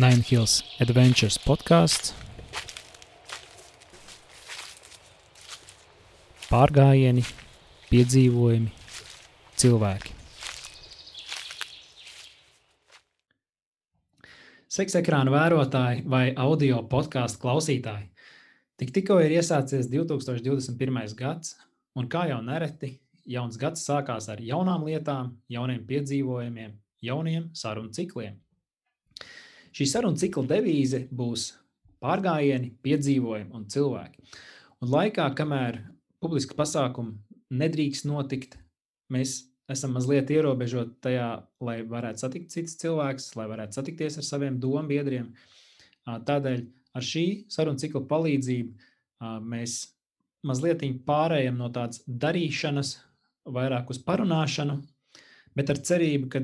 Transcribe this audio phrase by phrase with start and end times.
[0.00, 2.14] Nine Hills Adventures podkāsts.
[6.48, 7.24] Pārgājieni,
[7.90, 8.72] piedzīvojumi,
[9.60, 10.16] cilvēki.
[14.72, 18.08] Seksa ekrāna vērotāji vai audio podkāstu klausītāji.
[18.80, 21.16] Tik tikko ir iesācies 2021.
[21.18, 21.58] gads,
[21.92, 22.94] un kā jau nereti,
[23.28, 28.40] jauns gads sākās ar jaunām lietām, jauniem piedzīvojumiem, jauniem sarunu cikliem.
[29.76, 31.52] Šī saruna cikla devīze būs
[32.02, 34.24] pārgājieni, piedzīvojumi un cilvēki.
[34.80, 35.82] Un laikā, kamēr
[36.22, 37.14] publiska pasākuma
[37.52, 38.56] nedrīkst notikt,
[39.12, 41.28] mēs esam mazliet ierobežoti tajā,
[41.62, 45.30] lai varētu satikt citus cilvēkus, lai varētu satikties ar saviem domu biedriem.
[46.08, 46.64] Tādēļ
[46.96, 49.80] ar šī sarunu cikla palīdzību mēs
[50.46, 52.96] mazliet pārējām no tādas darīšanas,
[53.50, 54.80] vairāk uz parunāšanu,
[55.56, 56.42] bet ar cerību, ka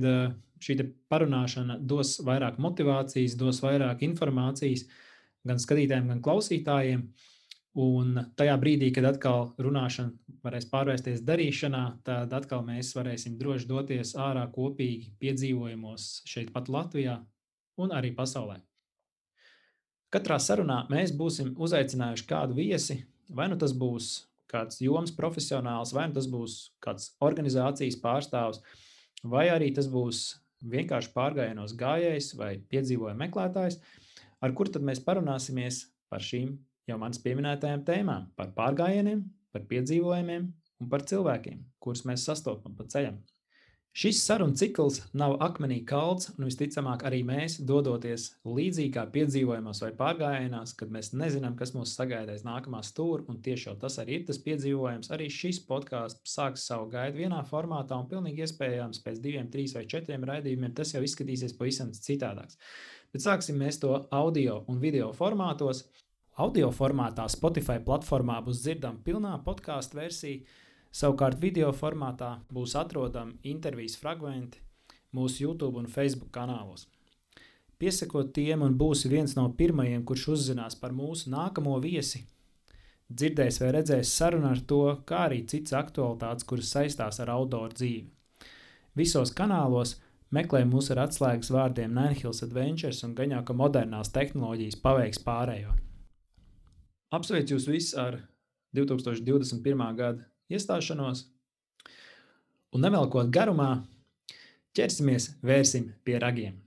[0.62, 0.78] šī
[1.12, 4.86] parunāšana dos vairāk motivācijas, dos vairāk informācijas
[5.46, 7.06] gan skatītājiem, gan klausītājiem.
[7.76, 14.14] Un tajā brīdī, kad atkal runāšana varēs pārvērsties darīšanā, tad atkal mēs varēsim droši doties
[14.16, 17.18] ārā kopīgi piedzīvojumos šeit, pat Latvijā
[17.76, 18.62] un arī pasaulē.
[20.14, 26.06] Katrā sarunā mēs būsim uzaicinājuši kādu viesi, vai nu tas būs kāds joms profesionāls, vai
[26.08, 28.62] nu tas būs kāds organizācijas pārstāvs,
[29.26, 30.22] vai arī tas būs
[30.64, 33.80] vienkārši pārgājienos gājējs vai piedzīvojuma meklētājs,
[34.40, 36.56] ar kuru tad mēs parunāsimies par šīm
[36.88, 42.86] jau manas pieminētajām tēmām, par pārgājieniem, par piedzīvojumiem un par cilvēkiem, kurus mēs sastopam pa
[42.92, 43.18] ceļam.
[43.96, 50.74] Šis sarunu cikls nav akmenī kalts, un visticamāk, arī mēs, dodoties līdzīgā piedzīvojumos vai pārgājienās,
[50.76, 55.08] kad mēs nezinām, kas mūs sagaidīs nākamā stūra, un tieši tas arī ir tas piedzīvojums.
[55.16, 59.86] Arī šis podkāsts sāks savu gaidu vienā formātā, un pilnīgi iespējams pēc diviem, trīs vai
[59.88, 62.60] četriem raidījumiem tas jau izskatīsies pavisam citādāks.
[63.16, 65.86] Bet sāksim mēs to audio un video formātos.
[66.36, 70.44] Audio formātā Spotify platformā būs dzirdama pilnā podkāstu versija
[70.92, 74.62] Savukārt video formātā būs atrodami intervijas fragmenti
[75.16, 76.86] mūsu YouTube un Facebook kanālos.
[77.76, 82.22] Piesakot tiem, un būsi viens no pirmajiem, kurš uzzinās par mūsu nākamo viesi,
[83.12, 88.08] dzirdēs vai redzēs sarunu ar to, kā arī citas aktualitātes, kuras saistās ar outdoor dzīvi.
[88.96, 89.98] Visos kanālos
[90.32, 95.76] meklē mūs ar atslēgas vārdiem Nēnhils Adventures un gaņā, ka modernās tehnoloģijas paveiks pārējo.
[97.12, 98.22] Apsveicu jūs visus ar
[98.74, 99.84] 2021.
[100.00, 101.26] gada iestāšanos.
[102.74, 103.70] Un nevelkot garumā,
[104.76, 106.62] ķersimies, vērsim pie ragiem.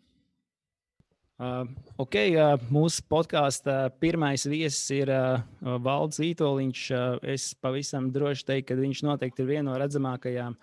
[1.40, 1.64] Uh,
[1.96, 5.40] ok, uh, mūsu podkāstā uh, pirmais viesis ir uh,
[5.80, 6.82] Valdis Vitoļņš.
[6.92, 10.58] Uh, es pavisam droši teiktu, ka viņš noteikti ir viena no redzamākajām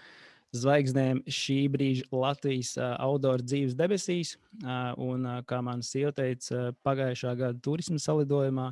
[0.57, 4.35] zvaigznēm šī brīža Latvijas uh, outdoor dzīves debesīs.
[4.61, 8.69] Uh, un, uh, kā man sieva teica, uh, pagājušā gada turisma salidojumā,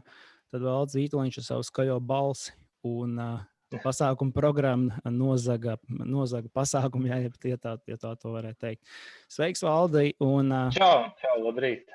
[0.53, 2.53] tad Valdis Vitoļņš ar savu skaļo balsi
[2.84, 3.41] un uh,
[3.83, 8.97] pasākuma programma nozaga, nozaga pasākumu, ja, tā, ja tā to varētu teikt.
[9.33, 10.12] Sveiks, Valdī!
[10.23, 11.91] Un, čau, čau, labrīt!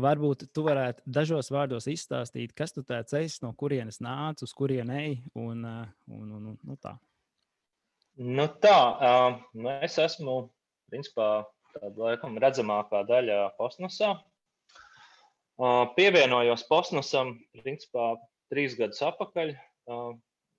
[0.00, 4.90] Varbūt tu varētu dažos vārdos izstāstīt, kas tu tāds esi, no kurienes nāc, uz kurien
[4.94, 6.94] ej un, un, un, un nu tā.
[8.20, 8.78] Nu tā,
[9.56, 10.44] nu es esmu,
[10.92, 14.14] principā, tāda laikam redzamākā daļa Postnosā.
[15.60, 18.14] Uh, pievienojos Postnosam, principā,
[18.52, 19.54] trīs gadus atpakaļ.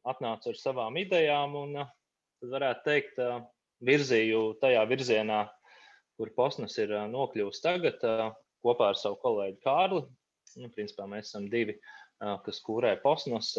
[0.07, 1.89] Atnācu ar savām idejām un eh,
[2.41, 3.41] tad varētu teikt, eh,
[3.85, 5.41] virzīju tajā virzienā,
[6.17, 8.01] kur Posms ir eh, nokļuvis tagad
[8.61, 10.06] kopā ar savu kolēģi Kārli.
[10.61, 11.78] Nu, principā mēs esam divi,
[12.19, 13.53] kas kūrē Posms.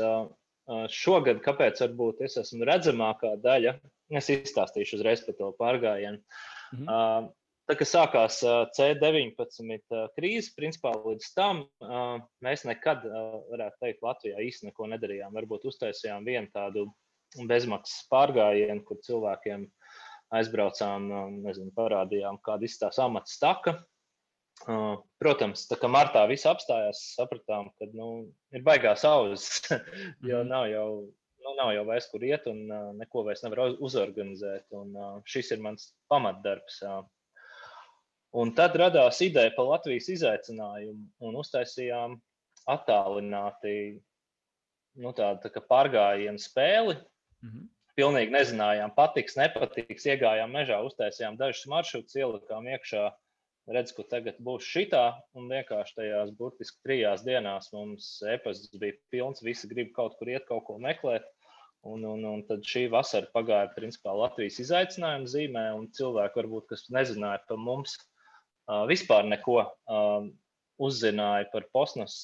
[0.92, 3.72] Šogad, kāpēc varbūt es esmu redzamākā daļa,
[4.14, 6.20] es izstāstīšu uzreiz par to pārgājienu.
[6.20, 7.30] Mm -hmm.
[7.72, 8.42] Tā kā sākās
[8.76, 11.62] C19 krīze, principā līdz tam
[12.44, 13.06] mēs nekad,
[13.48, 15.32] varētu teikt, Latvijā īsti neko nedarījām.
[15.32, 16.82] Varbūt uztaisījām vienu tādu
[17.48, 19.64] bezmaksas pārgājienu, kur cilvēkiem
[20.36, 21.06] aizbraucām,
[21.46, 23.74] nezinu, parādījām, kāda izstāsta amata staka.
[25.24, 28.10] Protams, tā kā martā viss apstājās, sapratām, ka nu,
[28.52, 29.48] ir baigās auzas,
[30.28, 30.52] jo mhm.
[30.52, 30.86] nav jau,
[31.40, 32.66] nu, nav jau vairs kur iet un
[33.00, 34.68] neko vairs nevar uzorganizēt.
[34.76, 34.92] Un,
[35.24, 36.82] šis ir mans pamatdarbs
[38.32, 42.16] Un tad radās ideja par Latvijas izaicinājumu un uztaisījām
[42.72, 43.74] attālināti
[45.02, 46.96] nu, tādu tā pārgājienu spēli.
[47.42, 47.68] Mm -hmm.
[47.92, 50.06] Pilnīgi nezinājām, patiks, nepatiks.
[50.08, 53.10] Iegājām mežā, uztaisījām dažus maršrutus, ielikām iekšā.
[53.68, 59.44] Redz, ka tagad būs šitā, un vienkārši tajās burtiski trijās dienās mums e-pasts bija pilns.
[59.44, 61.28] Visi grib kaut kur iet, kaut ko meklēt.
[61.82, 66.88] Un, un, un tad šī vasara pagāja principā Latvijas izaicinājuma zīmē, un cilvēki, varbūt, kas
[66.94, 67.96] nezināja par mums,
[68.90, 69.62] vispār neko.
[70.82, 72.14] uzzināja par posmas,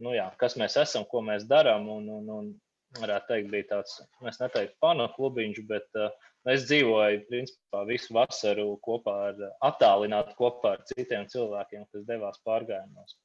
[0.00, 1.88] nu, jā, kas mēs esam, ko mēs darām.
[1.92, 2.52] Un, un, un,
[3.00, 3.96] varētu teikt, bija tāds,
[4.28, 6.10] es neteiktu, panu klubiņš, bet uh,
[6.52, 13.16] es dzīvoju principā visu vasaru kopā ar, attālināti kopā ar citiem cilvēkiem, kas devās pārgājumos.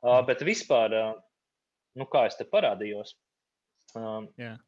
[0.00, 1.14] Uh, bet vispār, uh,
[1.98, 3.16] nu, kā es te parādījos,
[3.98, 4.60] uh, yeah.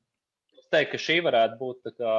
[0.59, 2.17] es teiktu, ka šī varētu būt kā,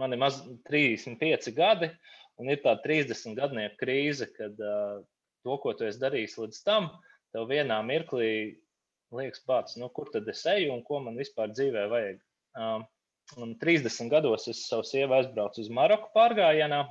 [0.00, 1.92] man ir maz 35 gadi,
[2.40, 5.00] un ir tā 30 gadnieku krīze, kad uh,
[5.44, 6.88] to, ko tu esi darījis līdz tam,
[7.34, 8.30] tev vienā mirklī
[9.14, 12.20] liekas, pats, nu, kur tad es eju un ko man vispār dzīvē vajag.
[12.58, 12.86] Um,
[13.42, 16.84] un 30 gados es savu sievu aizbraucu uz Maroku pārgājienā,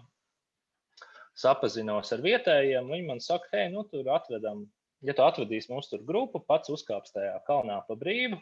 [1.40, 2.92] sapazinos ar vietējiem.
[2.92, 4.66] Viņi man saka, hei, nu, tur atvedam,
[5.06, 8.40] ja tu atvedīsi mums tur grupu, pats uzkāps tajā kalnā pa brīvu.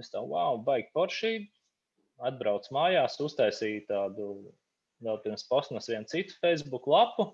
[0.00, 1.34] Es tā, wow, baigi poršī.
[2.24, 4.30] Atbrauc mājās, uztaisīju tādu
[5.04, 7.30] vēl pirms posmas vienu citu Facebook lapu.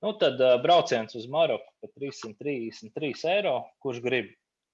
[0.00, 4.30] Nu, tad uh, brauciens uz Maroku par 333 eiro, kurš grib.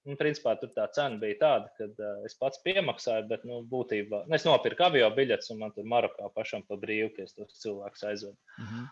[0.07, 4.21] Un, principā, tur tā cena bija tāda, ka uh, es pats piemaksāju, bet nu, būtībā
[4.23, 7.59] nu, es nopirku avio biļetes, un man tur Marokā pašam pa brīvu, ka es tos
[7.59, 8.37] cilvēkus aizvedu.
[8.55, 8.85] Mm -hmm.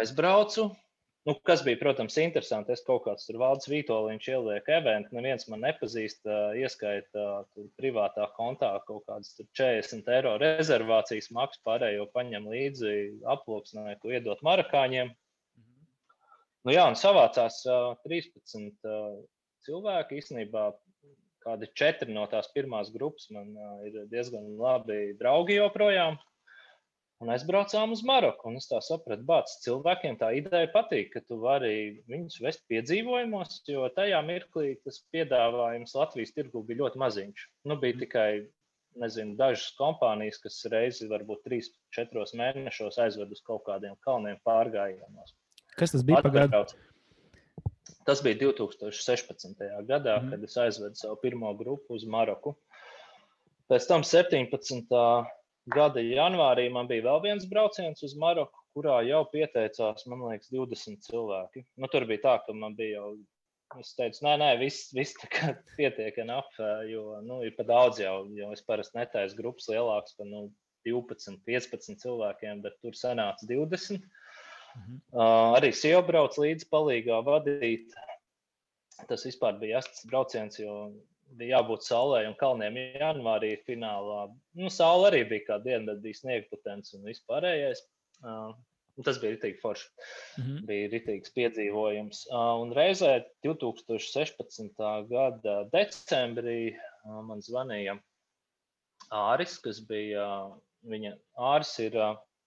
[0.00, 0.66] Aizbraucu.
[1.28, 2.74] Nu, kas bija, protams, interesanti.
[2.74, 6.26] Es kaut kāds tur valdes vītoliņš ielieku eventu, neviens man nepazīst,
[6.58, 7.26] ieskaita
[7.78, 12.94] privātā kontā kaut kādas 40 eiro rezervācijas maksu, pārējo paņem līdzi
[13.36, 15.12] aploksnē, ko iedot marakāņiem.
[15.14, 15.86] -hmm.
[16.66, 19.22] Nu, jā, un savācās uh, 13 uh,
[19.62, 20.18] cilvēki.
[20.18, 20.66] Īsnībā
[21.46, 23.54] kādi četri no tās pirmās grupas man
[23.86, 26.18] ir diezgan labi draugi joprojām.
[27.22, 28.50] Un aizbraucām uz Maroku.
[28.58, 33.86] Es tā sapratu, ka cilvēkiem tā ideja patīk, ka tu vari viņus vest piedzīvojumos, jo
[33.94, 37.46] tajā mirklī tas piedāvājums Latvijas tirgu bija ļoti maziņš.
[37.70, 38.28] Nu, bija tikai
[38.98, 45.36] nezinu, dažas kompānijas, kas reizi, varbūt trīs, četros mēnešos aizved uz kaut kādiem kalniem pārgājienos.
[45.78, 46.24] Kas tas bija?
[46.26, 46.90] Pagājušajā
[48.06, 49.62] Tas bija 2016.
[49.86, 50.32] gadā, mm.
[50.32, 52.56] kad es aizvedu savu pirmo grupu uz Maroku.
[53.70, 54.90] Pēc tam 17.
[55.70, 61.04] Gada janvārī man bija vēl viens brauciens uz Maroku, kurā jau pieteicās, man liekas, 20
[61.06, 61.64] cilvēki.
[61.76, 63.12] Nu, tur bija tā, ka man bija jau.
[63.80, 65.16] Es teicu, nē, nē, viss, viss
[65.78, 68.26] pietiek, ap, jo nu, ir pa daudz jau.
[68.36, 70.42] Jo es parasti netaisu grupas lielākas par nu,
[70.84, 74.02] 12, 15 cilvēkiem, bet tur sanāca 20.
[74.72, 74.98] Mhm.
[75.12, 77.94] Uh, arī sieva brauc līdzi, palīgā vadīt.
[79.08, 80.92] Tas vispār bija jāstas brauciens, jo
[81.40, 84.26] jābūt saulē un kalniem janvārī finālā.
[84.58, 87.82] Nu, saule arī bija kā bija sniegputens un vispārējais.
[88.22, 88.52] Uh,
[89.00, 89.86] Tas bija rītīgi forši.
[90.36, 90.64] Mm -hmm.
[90.68, 92.26] Bija rītīgs piedzīvojums.
[92.28, 94.82] Uh, un reizē 2016.
[95.08, 97.96] gada decembrī uh, man zvanīja
[99.12, 100.26] Āris, kas bija
[100.88, 101.96] viņa Āris ir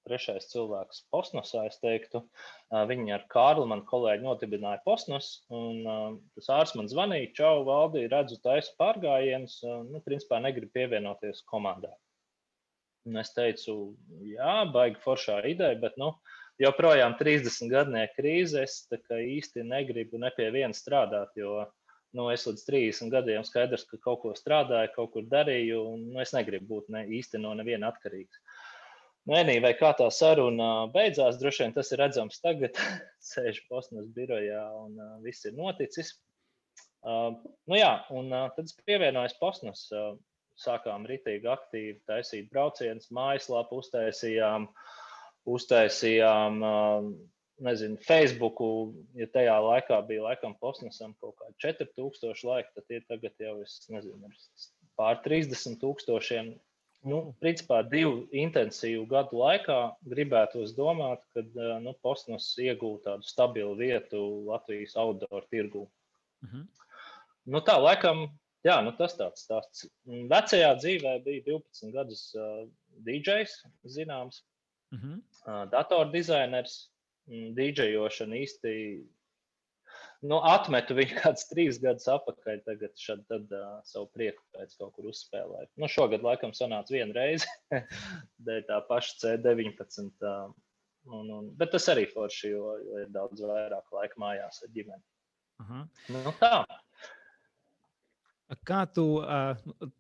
[0.05, 2.21] trešais cilvēks Posnosā, es teiktu.
[2.91, 5.29] Viņi ar Kārlu, manu kolēģi, nodibināja Posnos.
[5.53, 5.83] Un,
[6.37, 9.59] tas ārsts man zvanīja, čau, valdī, redzu, taisu pārgājienus.
[9.89, 11.93] Nu, principā negribu pievienoties komandai.
[13.05, 16.13] Un es teicu, jā, baigi foršā ideja, bet nu,
[16.61, 18.63] joprojām 30 gadnieku krīze.
[18.65, 21.65] Es īsti negribu ne pie viena strādāt, jo
[22.15, 26.21] nu, es līdz 30 gadiem skaidrs, ka kaut ko strādāju, kaut kur darīju, un nu,
[26.23, 28.39] es negribu būt ne, īsti no neviena atkarīgs.
[29.30, 32.77] Mēnī vai kā tā saruna beidzās, droši vien tas ir redzams tagad,
[33.32, 36.13] sēž posmas birojā un uh, viss ir noticis.
[37.05, 37.34] Uh,
[37.70, 40.13] nu jā, un uh, tad es pievienojos posmas, uh,
[40.62, 44.70] sākām ritīgi aktīvi taisīt braucienus, mājaslapu uztaisījām,
[45.55, 47.10] uztaisījām, uh,
[47.65, 48.70] nezinu, Facebooku,
[49.17, 53.77] ja tajā laikā bija laikam posmasam kaut kādi 4000 laiki, tad tie tagad jau, es
[53.89, 54.29] nezinu,
[55.00, 56.55] pār 30 tūkstošiem
[57.05, 59.77] Nu, principā divu intensīvu gadu laikā
[60.09, 61.43] gribētos domāt, ka
[61.83, 65.85] nu, Postnos iegūta tādu stabilu vietu Latvijas outdoor tirgū.
[65.85, 66.63] Uh mhm.
[66.63, 66.89] -huh.
[67.45, 68.25] nu, tā laikam,
[68.65, 69.85] jā, nu, tas tāds stāsts.
[70.05, 72.65] Vecajā dzīvē bija 12 gadus uh,
[73.05, 73.53] DJs,
[73.85, 74.41] zināms,
[74.91, 75.21] uh -huh.
[75.45, 76.89] uh, datordizainers.
[77.27, 78.71] DJošana īsti
[80.29, 82.62] nu, atmetu viņu kādus trīs gadus atpakaļ.
[82.67, 85.72] Tagad šad, tad, uh, savu prieku pēc kaut kur uzspēlēju.
[85.82, 87.50] Nu, šogad laikam sanāca viena reize,
[88.48, 90.12] dēļ tā paša C19.
[90.22, 90.53] Uh,
[91.12, 95.03] un, un, bet tas arī forši, jo, jo ir daudz vairāk laika mājās ar ģimeni.
[95.62, 95.86] Uh -huh.
[96.12, 96.65] nu, tā.
[98.67, 99.24] Kā tu,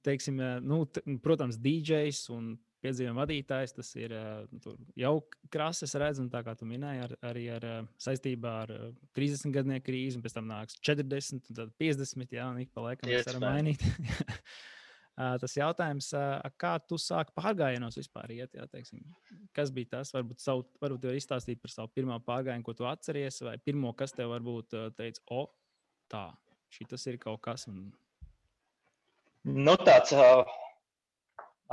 [0.05, 0.83] teiksim, nu,
[1.23, 2.51] protams, DJs un
[2.85, 3.73] piedzīvojuma vadītājs.
[3.75, 5.15] Tas ir uh, jau
[5.53, 8.85] krāsa, es redzu, un tā kā tu minēji, ar, arī ar uh, saistībā ar uh,
[9.17, 12.37] 30 gadu krīzi, un pēc tam nāks 40, un tad 50.
[12.37, 13.83] Jā, un ik pa laikam mēs varam mainīt.
[15.41, 16.09] tas jautājums,
[16.59, 18.55] kā tu sāki pārgājienos vispār iet?
[18.57, 19.03] Jā, teiksim,
[19.55, 20.11] kas bija tas?
[20.15, 24.15] Varbūt, savu, varbūt var izstāstīt par savu pirmo pārgājienu, ko tu atceries, vai pirmo, kas
[24.15, 25.45] tev varbūt teica, o,
[26.11, 26.27] tā,
[26.75, 27.69] šis ir kaut kas.
[27.71, 27.87] Un...
[29.45, 30.43] Nu, tāds uh,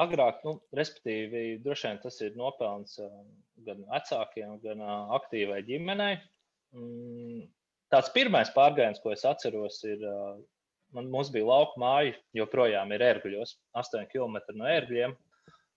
[0.00, 3.10] agrāk, nu, respektīvi, droši vien tas ir nopelns uh,
[3.66, 6.16] gan vecākiem, gan uh, aktīvai ģimenei.
[6.76, 7.44] Mm,
[7.92, 10.38] tāds pirmais pārgājiens, ko es atceros, ir uh,
[10.96, 15.16] man, mums bija lauka māja, joprojām ir ērgļos, 8 km no ērgļiem.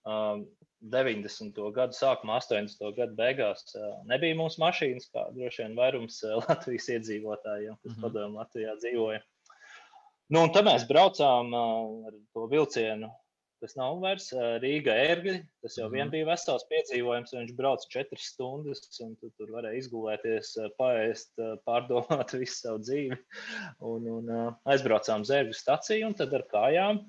[0.06, 0.46] Um,
[0.92, 1.56] 90.
[1.74, 2.82] gadu sākumā, 80.
[2.94, 3.64] gadu beigās
[4.06, 8.04] nebija mūsu mašīnas, kā droši vien vairums Latvijas iedzīvotājiem, kas mm -hmm.
[8.04, 9.22] padomju Latvijā dzīvoja.
[10.34, 13.08] Nu, un tad mēs braucām ar to vilcienu
[13.64, 14.28] Tas nav vairs
[14.62, 15.36] Rīga ērgļi.
[15.64, 16.12] Tas jau vien mhm.
[16.12, 17.32] bija vesels piedzīvojums.
[17.36, 21.32] Viņš brauca četras stundas, un tu tur varēja izgulēties, paēst,
[21.68, 23.18] pārdomāt visu savu dzīvi.
[23.92, 24.32] Un, un
[24.68, 27.00] aizbraucām uz ērgļu staciju, un tad ar kājām,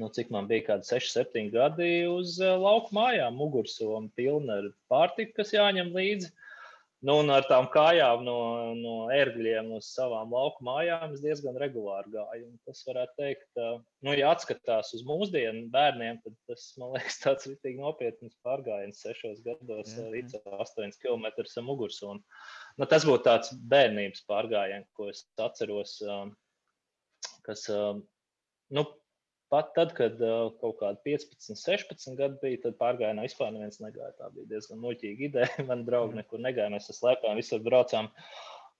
[0.00, 5.38] nu, cik man bija kādi 6, 7 gadi, uz lauku mājām, mugursoma pilna ar pārtiku,
[5.38, 6.32] kas jāņem līdzi.
[7.04, 8.38] Nu, un ar tām kājām no,
[8.78, 12.46] no ērgļiem uz savām lauku mājām es diezgan regulāri gāju.
[12.48, 17.50] Un tas varētu teikt, nu, ja atskatās uz mūsdienu bērniem, tad tas, man liekas, tāds
[17.50, 22.24] rītīgi nopietns pārgājiens sešos gados, līdz 8 km ar mugursonu.
[22.80, 25.98] Nu, tas būtu tāds bērnības pārgājiens, ko es atceros,
[27.44, 27.68] kas,
[28.72, 28.88] nu,
[29.52, 34.10] Pat tad, kad uh, kaut kāda 15, 16 gadi bija, tad pārgājienā vispār neviens negāja.
[34.18, 35.50] Tā bija diezgan muļķīga ideja.
[35.68, 36.22] Man draugi mm.
[36.22, 38.10] nekur negāja, mēs slēpām, visur braucām.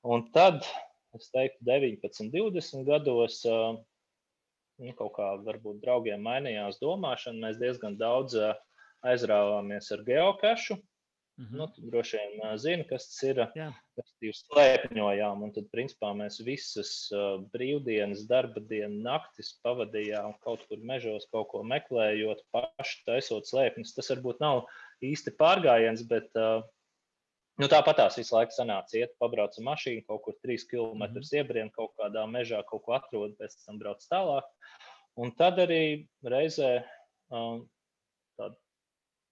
[0.07, 0.67] Un tad,
[1.15, 3.79] es teiktu, 19, 20 gados uh,
[4.83, 7.45] nu, kaut kā varbūt draugiem mainījās domāšana.
[7.47, 8.57] Mēs diezgan daudz uh,
[9.07, 10.81] aizrāvāmies ar geokašu.
[11.37, 11.57] Mm -hmm.
[11.57, 13.41] nu, tu droši vien zini, kas tas ir.
[13.59, 13.67] Jā.
[13.97, 16.93] Mēs slēpņojām, un tad, principā, mēs visas
[17.53, 23.93] brīvdienas, darba dienas, naktis pavadījām kaut kur mežos, kaut ko meklējot, paši taisot slēpnes.
[23.99, 24.65] Tas varbūt nav
[25.05, 26.33] īsti pārgājiens, bet
[27.61, 31.37] nu, tāpat tās visu laiku sanāca iet, pabrauca mašīna, kaut kur trīs km mm -hmm.
[31.37, 34.49] iebrien, kaut kādā mežā kaut ko atrod, pēc tam brauc tālāk.
[35.17, 36.85] Un tad arī reizē
[37.29, 37.69] um,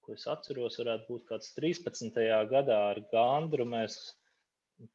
[0.05, 2.21] ko es atceros, varētu būt kāds 13.
[2.51, 3.67] gadā ar Gandru.
[3.69, 3.99] Mēs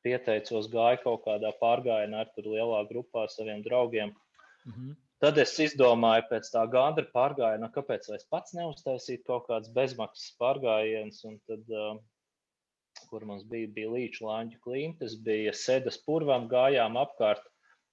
[0.05, 4.15] pieteicos, gāju kaut kādā pārgājienā ar tur lielā grupā ar saviem draugiem.
[4.65, 4.97] Mm -hmm.
[5.19, 11.19] Tad es izdomāju, pēc tā gandra pārgājiena, kāpēc es pats neuztaisītu kaut kādas bezmaksas pārgājienas.
[11.47, 11.99] Tad, uh,
[13.09, 17.43] kur mums bija, bija līča lāņu klintis, bija sēdes purvam, gājām apkārt,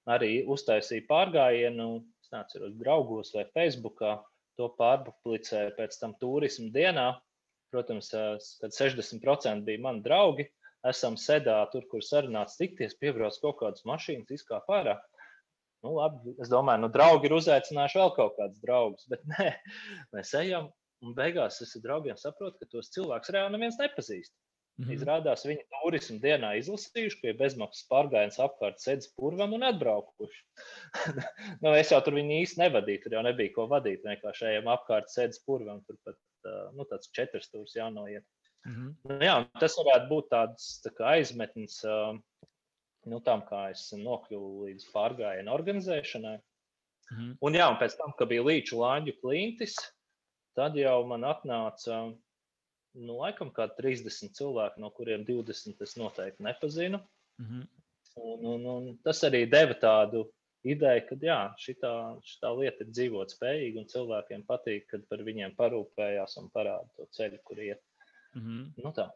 [0.07, 2.05] arī uztaisīja pārgājienu.
[2.23, 4.23] Es neatceros, draugos vai Facebookā
[4.61, 7.09] to pārpublicēju pēc tam turismu dienā.
[7.75, 8.13] Protams,
[8.61, 10.47] kad 60% bija mani draugi,
[10.87, 14.97] esam sedā tur, kur sarunāts tikties, piebrauc kaut kādas mašīnas, izkāp ārā.
[15.85, 19.51] Nu, labi, es domāju, nu, draugi ir uzaicinājuši vēl kaut kādus draugus, bet nē,
[20.17, 20.71] mēs ejam
[21.05, 24.33] un beigās es ar draugiem saprotu, ka tos cilvēkus reāli neviens nepazīst.
[24.85, 24.93] -hmm.
[24.93, 30.43] Izrādās, viņi turismu dienā izlasījuši, ka ir bezmaksas pārgājiens apkārt sēdes purvam un atbraukuši.
[31.63, 34.05] nu, es jau tur viņu īsti nevadīju, tur jau nebija ko vadīt.
[34.05, 36.17] Vienkārši ejam apkārt sēdes purvam, tur pat
[36.77, 38.25] nu, tāds četras stūris jānoiet.
[38.67, 38.95] -hmm.
[39.09, 41.81] nu, jā, tas varētu būt tāds tā aizmetnis
[43.07, 46.37] nu, tam, kā es nokļuvu līdz pārgājienu organizēšanai.
[47.13, 47.37] -hmm.
[47.41, 49.77] Un, jā, un pēc tam, kad bija līču lāņu klintis,
[50.59, 52.17] tad jau man atnāca
[52.97, 57.01] nu, laikam kā 30 cilvēki, no kuriem 20 es noteikti nepazinu.
[57.39, 57.67] Mm -hmm.
[58.17, 60.25] un, un, un tas arī deva tādu
[60.65, 61.93] ideju, ka jā, šitā,
[62.25, 67.07] šitā lieta ir dzīvot spējīga un cilvēkiem patīk, kad par viņiem parūpējās un parāda to
[67.11, 67.83] ceļu, kur iet.
[68.35, 68.85] Mm -hmm.
[68.85, 69.11] nu, tā.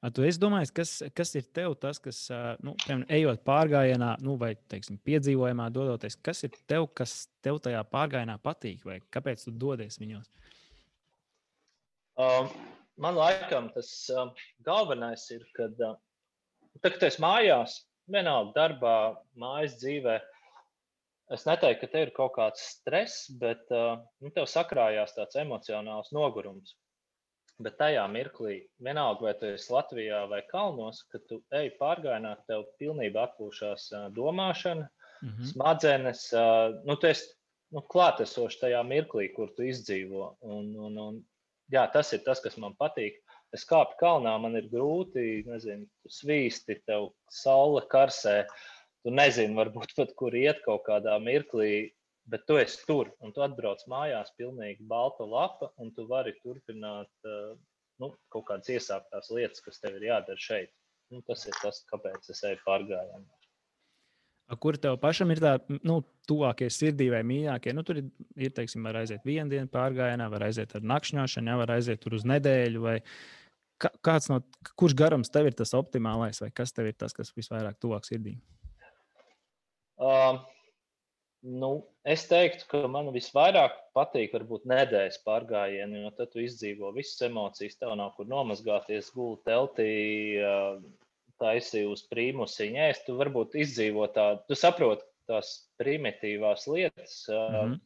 [0.00, 2.28] A, tu esi domājis, kas, kas ir tev tas, kas,
[2.62, 7.82] nu, piemēram, ejot pārgājienā, nu, vai teiksim, piedzīvojumā, dodoties, kas ir tev, kas tev tajā
[7.84, 10.28] pārgājienā patīk, vai kāpēc tu dodies viņos?
[10.28, 10.65] Um,
[12.16, 14.30] man laikam tas uh,
[14.64, 15.92] galvenais ir, kad tā,
[16.84, 18.96] kad es mājās, vienalga darbā,
[19.38, 20.16] mājas dzīvē,
[21.34, 26.12] es neteiktu, ka te ir kaut kāds stress, bet uh, nu, tev sakrājās tāds emocionāls
[26.16, 26.76] nogurums.
[27.62, 32.66] Bet tajā mirklī, vienalga, vai tu esi Latvijā vai Kalnos, kad tu ej pārgājienā, tev
[32.80, 34.88] pilnībā atpūšās uh, domāšana,
[35.22, 35.52] mm -hmm.
[35.52, 36.26] smadzenes.
[36.32, 37.32] Uh, nu, tu esi
[37.72, 40.36] nu, klātesošs tajā mirklī, kur tu izdzīvo.
[40.40, 41.24] Un, un, un
[41.72, 43.18] jā, tas ir tas, kas man patīk.
[43.54, 48.42] Es kāpu kalnā, man ir grūti, nezinu, svīsti, tev saule karsē.
[49.06, 51.92] Tu nezini, varbūt pat kur iet kaut kādā mirklī,
[52.26, 57.30] bet tu esi tur un tu atbrauc mājās, pilnīgi balta lapa, un tu vari turpināt
[57.30, 57.54] uh,
[58.02, 60.74] nu, kaut kādas iesāktās lietas, kas tev ir jādara šeit.
[61.14, 63.45] Nu, tas ir tas, kāpēc es eju pārgājienā.
[64.62, 65.98] Kur tev pašam ir tā, nu,
[66.30, 67.72] tuvākie sirdī vai mīļākie?
[67.74, 71.56] Nu, tur ir, ir, teiksim, var aiziet vienu dienu pārgājienā, var aiziet ar nakšņošanu, ja
[71.58, 72.82] var aiziet tur uz nedēļu.
[72.84, 73.00] Vai
[74.06, 74.38] kāds no,
[74.78, 78.36] kurš garums tev ir tas optimālais, vai kas tev ir tas, kas visvairāk tuvāk sirdī?
[79.98, 80.38] Uh,
[81.42, 81.72] nu,
[82.06, 87.80] es teiktu, ka man visvairāk patīk varbūt nedēļas pārgājieni, jo tad tu izdzīvo visas emocijas,
[87.80, 89.90] tev nav kur nomazgāties, gulēt teltī.
[90.38, 90.78] Uh,
[91.42, 97.78] taisīju uz prīmusiņa ēst, tu varbūt izdzīvo tādu, tu saproti tās primitīvās lietas, mm -hmm.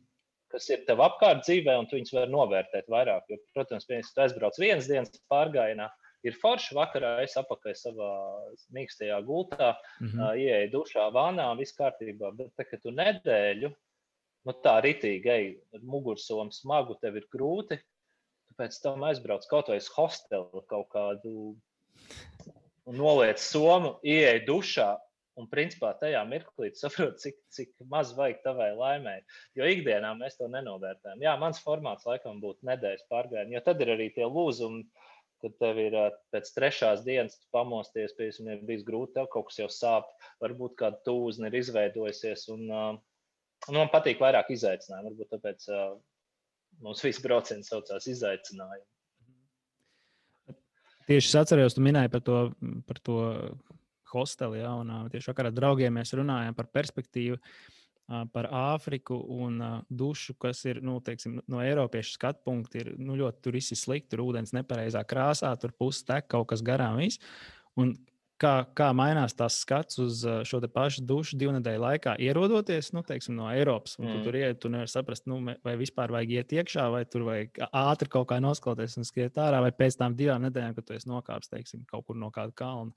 [0.53, 3.25] kas ir tev apkārt dzīvē, un tu viņus var novērtēt vairāk.
[3.29, 5.89] Jo, protams, ja tu aizbrauc vienas dienas pārgājienā,
[6.27, 8.11] ir forši vakarā, es apakaļ savā
[8.77, 10.43] mīkstajā gultā, mm -hmm.
[10.45, 12.35] ieeju dušā, vānā, viss kārtībā.
[12.37, 13.73] Bet, tā, kad tu nedēļu,
[14.49, 15.49] nu tā ritīgi, ej,
[15.83, 17.81] mugursomu smagu, tev ir grūti,
[18.49, 21.57] tu pēc tam aizbrauc kaut vai uz hostelu kaut kādu
[22.91, 24.93] un noliec somu, ieej dušā.
[25.39, 29.23] Un, principā, tajā mirklī saproti, cik, cik maz vajag tavai laimēji.
[29.57, 31.23] Jo ikdienā mēs to nenovērtējam.
[31.25, 34.83] Jā, mans formāts laikam būtu nedēļas pārgājiens, jo tad ir arī tie lūzumi,
[35.41, 35.97] kad tev ir
[36.35, 40.11] pēc trešās dienas pamosties, piemēram, ir bijis grūti, tev kaut kas jau sāp,
[40.45, 42.45] varbūt kāda tūzne ir izveidojusies.
[42.53, 45.71] Un, nu, man patīk vairāk izaicinājumu, varbūt tāpēc
[46.85, 48.85] mums viss brauciens saucās izaicinājumu.
[51.11, 52.39] Tieši es atceros, tu minēji par to,
[52.87, 53.19] par to
[54.13, 57.39] hosteli, ja, un tieši vakarā draugiem mēs runājām par perspektīvu,
[58.35, 59.59] par Āfriku un
[59.91, 64.13] dušu, kas ir nu, teiksim, no Eiropiešu skatu punkta, ir nu, ļoti tur viss slikti,
[64.15, 66.99] tur ūdens nepareizā krāsā, tur pusi tek kaut kas garām.
[67.03, 67.23] Viss.
[67.79, 67.95] Un
[68.41, 73.05] kā, kā mainās tas skats uz uh, šo pašu dušu divu nedēļu laikā, ierodoties nu,
[73.07, 73.97] teiksim, no Eiropas.
[73.99, 74.13] Mm.
[74.13, 77.63] Tu tur iet, tu nevari saprast, nu, vai vispār vajag iet iekšā, vai tur vajag
[77.71, 81.11] ātri kaut kā noskalties un skriet ārā, vai pēc tam divām nedēļām, kad tu esi
[81.11, 82.97] nokāpis teiksim, kaut kur no kāda kalna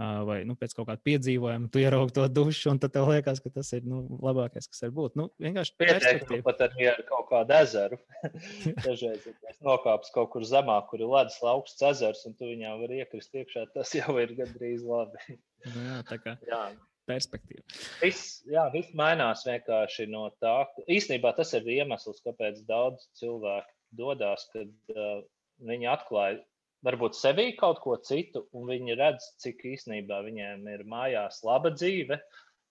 [0.00, 3.52] vai nu, pēc kaut kāda piedzīvojuma, tu ieraugi to dušu, un tad tev liekas, ka
[3.52, 5.18] tas ir nu, labākais, kas var būt.
[5.20, 7.98] Nu, vienkārši pietiekami pat ar, ar kaut kādu ezeru.
[8.86, 12.76] Dažreiz, ja mēs nokāpsim kaut kur zemāk, kur ir ledus augsts ezers, un tu viņā
[12.80, 15.36] var iekrist iekšā, tas jau ir gandrīz labi.
[15.68, 16.38] nu, jā, tā kā.
[16.48, 16.64] Jā.
[17.10, 17.64] Perspektīva.
[17.98, 20.54] Viss, jā, viss mainās vienkārši no tā.
[20.86, 25.24] Īstenībā tas ir iemesls, kāpēc daudz cilvēku dodas, kad uh,
[25.66, 26.38] viņi atklāja
[26.86, 32.18] varbūt sevī kaut ko citu, un viņi redz, cik īstenībā viņiem ir mājās laba dzīve.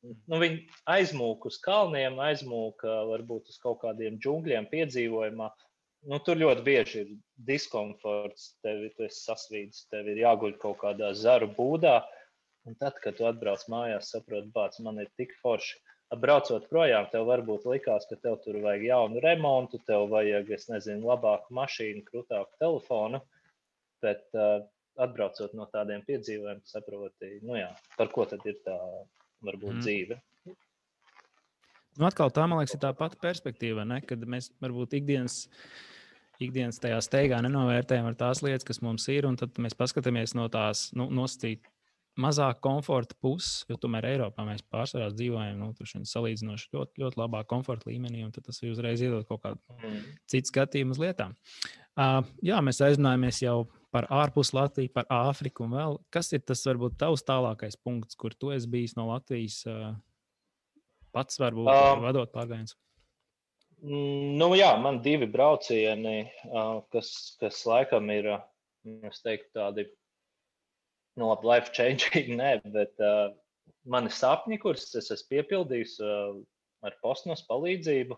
[0.01, 5.51] Nu, viņi aizmūka uz kalniem, aizmūka varbūt uz kaut kādiem džungļiem, piedzīvojumā.
[6.09, 7.11] Nu, tur ļoti bieži ir
[7.47, 12.01] diskomforts, tev ir sasvīdis, tev ir jāguļ kaut kādā zaru būdā.
[12.65, 15.77] Un tad, kad tu atbrauc mājās, saproti, bāc, man ir tik forši.
[16.21, 21.05] Braucot projām, tev varbūt likās, ka tev tur vajag jaunu remontu, tev vajag, es nezinu,
[21.07, 23.21] labāku mašīnu, krūtāku telefonu.
[23.21, 23.40] Uh,
[24.01, 24.63] Bet uh,
[25.01, 28.77] atbraucot no tādiem piedzīvojumiem, saproti, nu jā, par ko tad ir tā
[29.45, 29.85] varbūt mm.
[29.85, 30.19] dzīve.
[31.99, 33.99] Nu, atkal tā, man liekas, ir tā pati perspektīva, ne?
[34.07, 35.43] kad mēs varbūt ikdienas,
[36.41, 40.89] ikdienas tajā steigā nenovērtējam tās lietas, kas mums ir, un tad mēs paskatāmies no tās
[40.95, 41.67] nu, nosacīt
[42.19, 47.87] mazāk komforta puses, jo tomēr Eiropā mēs pārsvarā dzīvojam nu, salīdzinoši ļoti, ļoti labā komforta
[47.91, 50.01] līmenī, un tas uzreiz iedod kaut kādu mm.
[50.31, 51.35] citu skatījumu uz lietām.
[51.91, 53.57] Uh, jā, mēs aizrunājamies jau
[53.91, 55.97] par ārpus Latviju, par Āfriku un vēl.
[56.13, 59.61] Kas ir tas, varbūt, tavs tālākais punkts, kur tu esi bijis no Latvijas
[61.11, 62.77] pats, varbūt, um, vadot pārgājienus?
[63.81, 66.29] Nu, jā, man divi braucieni,
[66.93, 67.09] kas,
[67.41, 68.29] kas laikam ir,
[69.09, 69.87] es teiktu, tādi,
[71.17, 73.31] nu, labi, life changing, nē, bet uh,
[73.89, 76.37] mani sapņi, kurus es esmu piepildījis uh,
[76.85, 78.17] ar posmas palīdzību.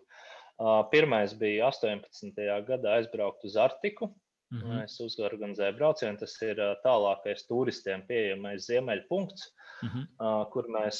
[0.53, 2.35] Uh, pirmais bija 18.
[2.67, 4.11] gadā aizbraukt uz Arktiku.
[4.53, 4.83] Mm -hmm.
[4.83, 6.17] Es uzorganizēju braucienu.
[6.19, 9.47] Tas ir tālākais turistiem pieejamais ziemeļpunkts,
[9.81, 10.49] mm -hmm.
[10.53, 10.99] kur mēs,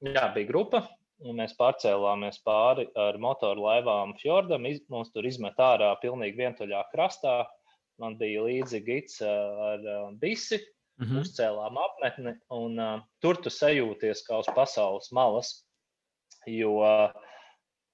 [0.00, 0.88] jā, bija grupa,
[1.20, 4.64] mēs pārcēlāmies pāri ar motoru laivām fjordam.
[4.88, 7.46] Mums tur izmet ārā pilnīgi vientuļā krastā.
[7.98, 9.80] Man bija līdzi gids ar
[10.20, 10.58] bisi,
[10.98, 11.20] mm -hmm.
[11.20, 15.66] uzcēlām apmetni, un uh, tur tu sajūties kā uz pasaules malas.
[16.46, 17.12] Jo uh,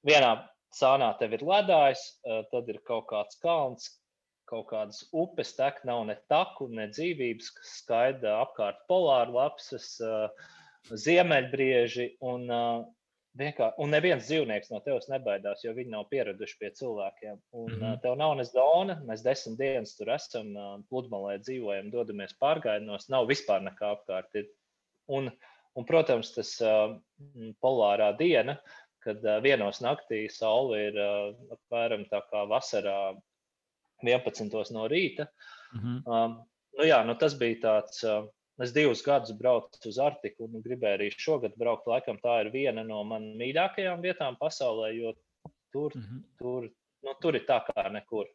[0.06, 2.20] vienā sānā tev ir ledājs,
[2.50, 3.98] tad ir kaut kāds kalns,
[4.48, 9.96] kaut kādas upes tek, nav ne taku, ne dzīvības, kas skaida apkārt polāru lapsas,
[10.88, 12.14] ziemeļbrieži.
[12.24, 12.48] Un,
[13.38, 17.36] vienkār, un neviens dzīvnieks no tevis nebaidās, jo viņi nav pieraduši pie cilvēkiem.
[17.52, 18.00] Un, mm -hmm.
[18.02, 20.54] Tev nav ne zona, mēs desmit dienas tur esam,
[20.90, 24.34] pludmalē dzīvojam, dodamies pārgājienos, nav vispār nekā apkārt.
[24.34, 24.50] Ir.
[25.08, 25.30] Un,
[25.74, 26.58] un, protams, tas
[27.64, 28.58] polārā diena,
[29.00, 33.14] kad vienos naktī saule ir apmēram tā kā vasarā
[34.02, 34.72] 11.
[34.74, 35.28] no rīta.
[35.72, 36.02] Mm -hmm.
[36.06, 36.36] um,
[36.78, 38.26] nu, jā, nu, tas bija tāds uh,
[38.62, 41.86] es divus gadus braucu uz Arktiku un gribēju arī šogad braukt.
[41.86, 45.14] Laikam tā ir viena no manām mīļākajām vietām pasaulē, jo
[45.72, 46.24] tur, mm -hmm.
[46.38, 46.68] tur,
[47.02, 48.26] nu, tur ir tā kā nekur.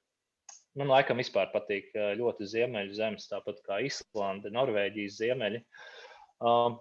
[0.75, 5.61] Man laikam vispār patīk ļoti ziemeļu zemes, tāpat kā Islande, Norvēģijas ziemeļi.
[6.41, 6.79] Uh,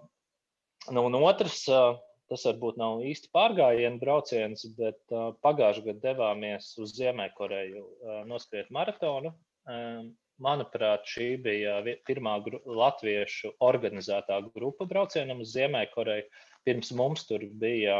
[0.91, 1.99] nu, un otrs, uh,
[2.33, 8.73] tas varbūt nav īsti pārgājienu brauciens, bet uh, pagājušajā gadā devāmies uz Ziemeļkoreju uh, noskriet
[8.73, 9.35] maratonu.
[9.69, 10.11] Um,
[10.43, 11.75] Manuprāt, šī bija
[12.07, 16.25] pirmā gru, latviešu organizētā grupa braucienam uz Ziemeļkoreju.
[16.65, 17.99] Pirms mums tur bija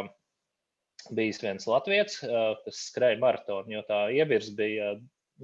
[1.13, 2.17] bijis viens latviečs,
[2.65, 4.95] kas skrēja maratonu, jo tā ievirs bija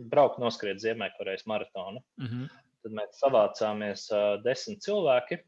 [0.10, 2.02] braukt noskriet Ziemeļkorejas maratonu.
[2.20, 2.50] Mm -hmm.
[2.84, 4.08] Tad mēs savācāmies
[4.44, 5.40] desmit cilvēki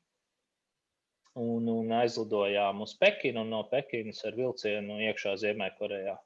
[1.40, 6.18] un, un aizlidojām uz Pekinu un no Pekinas ar vilcienu iekšā Ziemeļkorejā.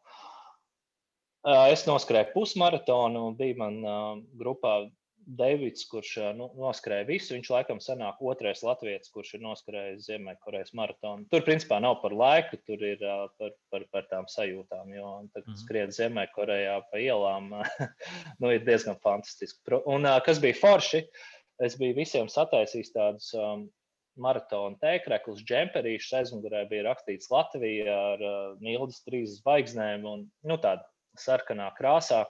[1.70, 4.80] Es noskrēju pusmaratonu, un bija man grupā
[5.26, 11.26] Deivids, kurš nu, noskrēja visu, viņš laikam sanāk otrais latviečs, kurš ir noskrējis Ziemeļkorejas maratonu.
[11.32, 13.02] Tur, principā, nav par laiku, tur ir
[13.40, 14.94] par, par, par tām sajūtām.
[14.94, 15.62] Jo tad, kad mm.
[15.64, 17.56] skriet Ziemeļkorejā pa ielām,
[18.42, 19.82] nu, ir diezgan fantastiski.
[19.90, 21.02] Un kas bija forši,
[21.66, 23.34] es biju visiem sataisījis tādus.
[23.34, 23.66] Um,
[24.22, 30.86] Maratona tēkļus, džemperīšus aizmugurē bija rakstīts Latvija ar uh, Nīlas trīs zvaigznēm un nu, tādā
[31.20, 32.24] sarkanā krāsā.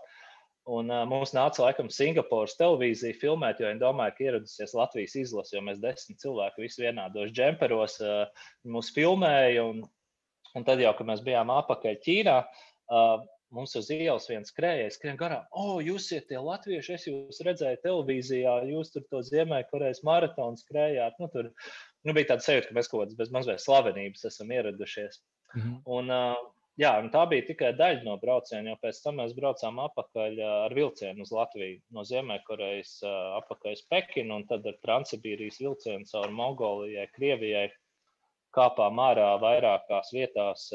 [0.65, 5.53] Un uh, mums nāca laikam Singapūras televīzija filmēt, jo viņi domāja, ka ieradusies Latvijas izlase,
[5.57, 9.67] jo mēs desmit cilvēki visi vienādos džemperos uh, mūs filmēja.
[9.69, 9.85] Un,
[10.57, 13.13] un tad jau, kad mēs bijām apakaļ Ķīnā, uh,
[13.55, 15.45] mums uz ielas viens skrējējis, skrien garām.
[15.51, 20.59] O, oh, jūs esat tie latvieši, es jūs redzēju televīzijā, jūs tur to Ziemeļkorejas maratonu
[20.59, 21.15] skrējāt.
[21.23, 25.23] Nu, tur nu, bija tāds sajūta, ka mēs kaut kādas bez mazliet slavenības esam ieradušies.
[25.55, 25.81] Mm -hmm.
[25.97, 30.41] Un, uh, Jā, tā bija tikai daļa no brauciena, jo pēc tam mēs braucām atpakaļ
[30.43, 31.77] ar vilcienu uz Latviju.
[31.95, 32.97] No Ziemeļkorejas
[33.39, 37.69] atpakaļ uz Pekinu, un tad ar Transsibīrijas vilcienu caur Mongolijai, Krievijai
[38.55, 40.67] kāpām ārā vairākās vietās.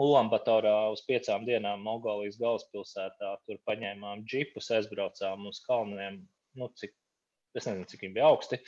[0.00, 3.36] Ulambatorā uz piecām dienām Mongolijas galvaspilsētā.
[3.46, 6.22] Tur paņēmām džipus, aizbraucām uz kalniem.
[6.58, 6.94] Nu, cik,
[7.54, 8.58] es nezinu, cik viņi bija augsti.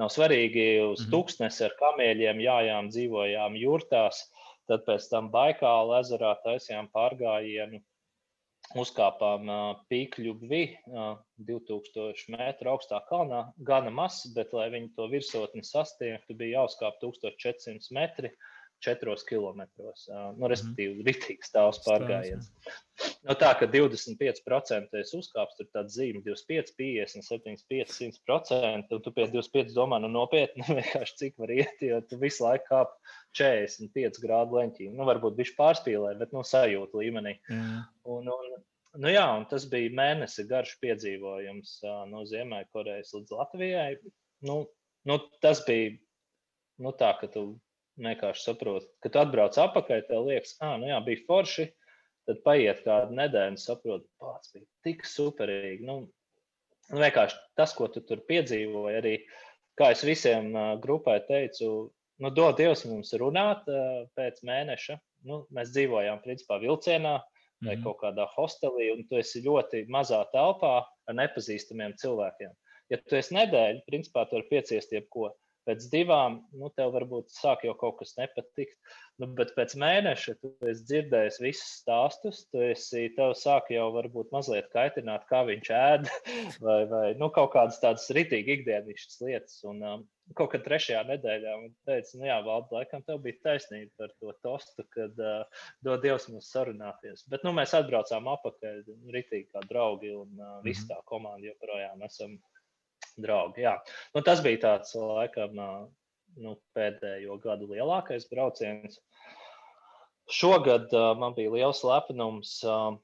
[0.00, 1.10] Nav svarīgi, uz mm -hmm.
[1.12, 4.22] tūkstnesi ar kamieļiem jājām, dzīvojām jurtās.
[4.22, 7.80] Uh, Tad pēc tam Baikāla ezerā taisījām pārgājienu,
[8.78, 9.50] uzkāpām
[9.90, 10.62] Pīkļu Gvi,
[11.50, 13.42] 2000 metru augstā kalnā.
[13.68, 18.30] Gana mazs, bet, lai viņi to virsotni sasniegtu, bija jāuzkāp 1400 metri
[18.82, 20.06] četros kilometros.
[20.36, 21.06] Nu, respektīvi, mm.
[21.08, 22.50] rītīgs tāls pārgājiens.
[23.26, 27.94] Nu, tā ka 25% es uzkāpu, tur tāds zīme 25, 50, 75,
[28.26, 28.98] 100%.
[28.98, 32.68] Un tu pie 25 domā, nu nopietni, vienkārši cik var iet, jo tu visu laiku
[32.70, 32.92] kāp
[33.38, 34.90] 45 grādu leņķī.
[34.96, 37.38] Nu, varbūt viņš pārspīlē, bet nu, sajūta līmenī.
[37.50, 37.80] Mm.
[38.16, 38.60] Un, un,
[39.00, 41.78] Nu jā, un tas bija mēnesi garš piedzīvojums
[42.10, 43.94] no Ziemeļkorejas līdz Latvijai.
[44.44, 44.56] Nu,
[45.08, 45.94] nu, tas bija
[46.82, 47.44] nu, tā, ka tu
[48.00, 51.68] vienkārši saproti, ka tu atbrauc atpakaļ, tev liekas, ah, nu jā, bija forši.
[52.28, 55.82] Tad paiet kāda nedēļa, un saproti, pats bija tik superīgi.
[55.88, 55.96] Nu,
[56.92, 59.16] nu, vienkārši tas, ko tu tur piedzīvoji, arī
[59.80, 60.52] kā es visiem
[60.84, 61.90] grupai teicu,
[62.22, 63.66] nu, dod Dievs mums runāt
[64.14, 65.00] pēc mēneša.
[65.26, 67.18] Nu, mēs dzīvojām principā vilcienā
[67.62, 67.82] vai mm.
[67.84, 72.54] kaut kādā hostelī, un tu esi ļoti mazā telpā ar nepazīstamiem cilvēkiem.
[72.90, 75.30] Ja tu esi nedēļa, principā tu vari pieciest jebko.
[75.68, 78.74] Pēc divām, nu, tev varbūt sāk jau kaut kas nepatikt,
[79.22, 82.40] nu, bet pēc mēneša tu esi dzirdējis visus stāstus.
[82.50, 86.10] Tu esi, tev sāk jau varbūt mazliet kaitināt, kā viņš ēd,
[86.66, 89.60] vai, vai nu, kaut kādas tādas ritīgi ikdienišķas lietas.
[89.70, 90.04] Un, um,
[90.38, 94.34] kaut kad trešajā nedēļā man teica, nu jā, Valda, laikam tev bija taisnība par to
[94.44, 97.22] tostu, kad uh, dod Dievs mums sarunāties.
[97.30, 98.82] Bet nu, mēs atbraucām apakaļ,
[99.14, 102.38] ritīgi kā draugi, un uh, viss tā komanda joprojām esam
[103.20, 103.64] draugi.
[103.66, 103.76] Jā.
[104.14, 108.98] Nu, tas bija tāds laikam nu, pēdējo gadu lielākais brauciens.
[110.32, 112.58] Šogad uh, man bija liels lepnums.
[112.64, 112.94] Uh,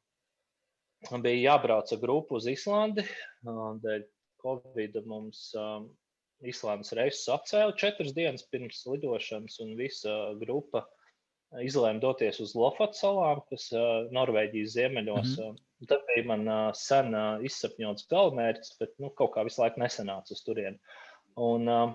[1.11, 3.05] man bija jābrauc ar grupu uz Islandi.
[3.44, 4.07] Uh, dēļ
[4.42, 5.83] Covid mums uh,
[6.47, 10.85] Islandes reisus atcēla četras dienas pirms lidošanas, un visa grupa
[11.64, 15.33] izlēma doties uz Lofotas salām, kas uh, Norvēģijas ziemeļos.
[15.35, 15.64] Mm -hmm.
[15.87, 20.35] Tad bija man uh, sen uh, izsapņots galamērķis, bet nu, kaut kā visu laiku nesanāca
[20.35, 20.81] uz turieni.
[21.38, 21.93] Un, uh,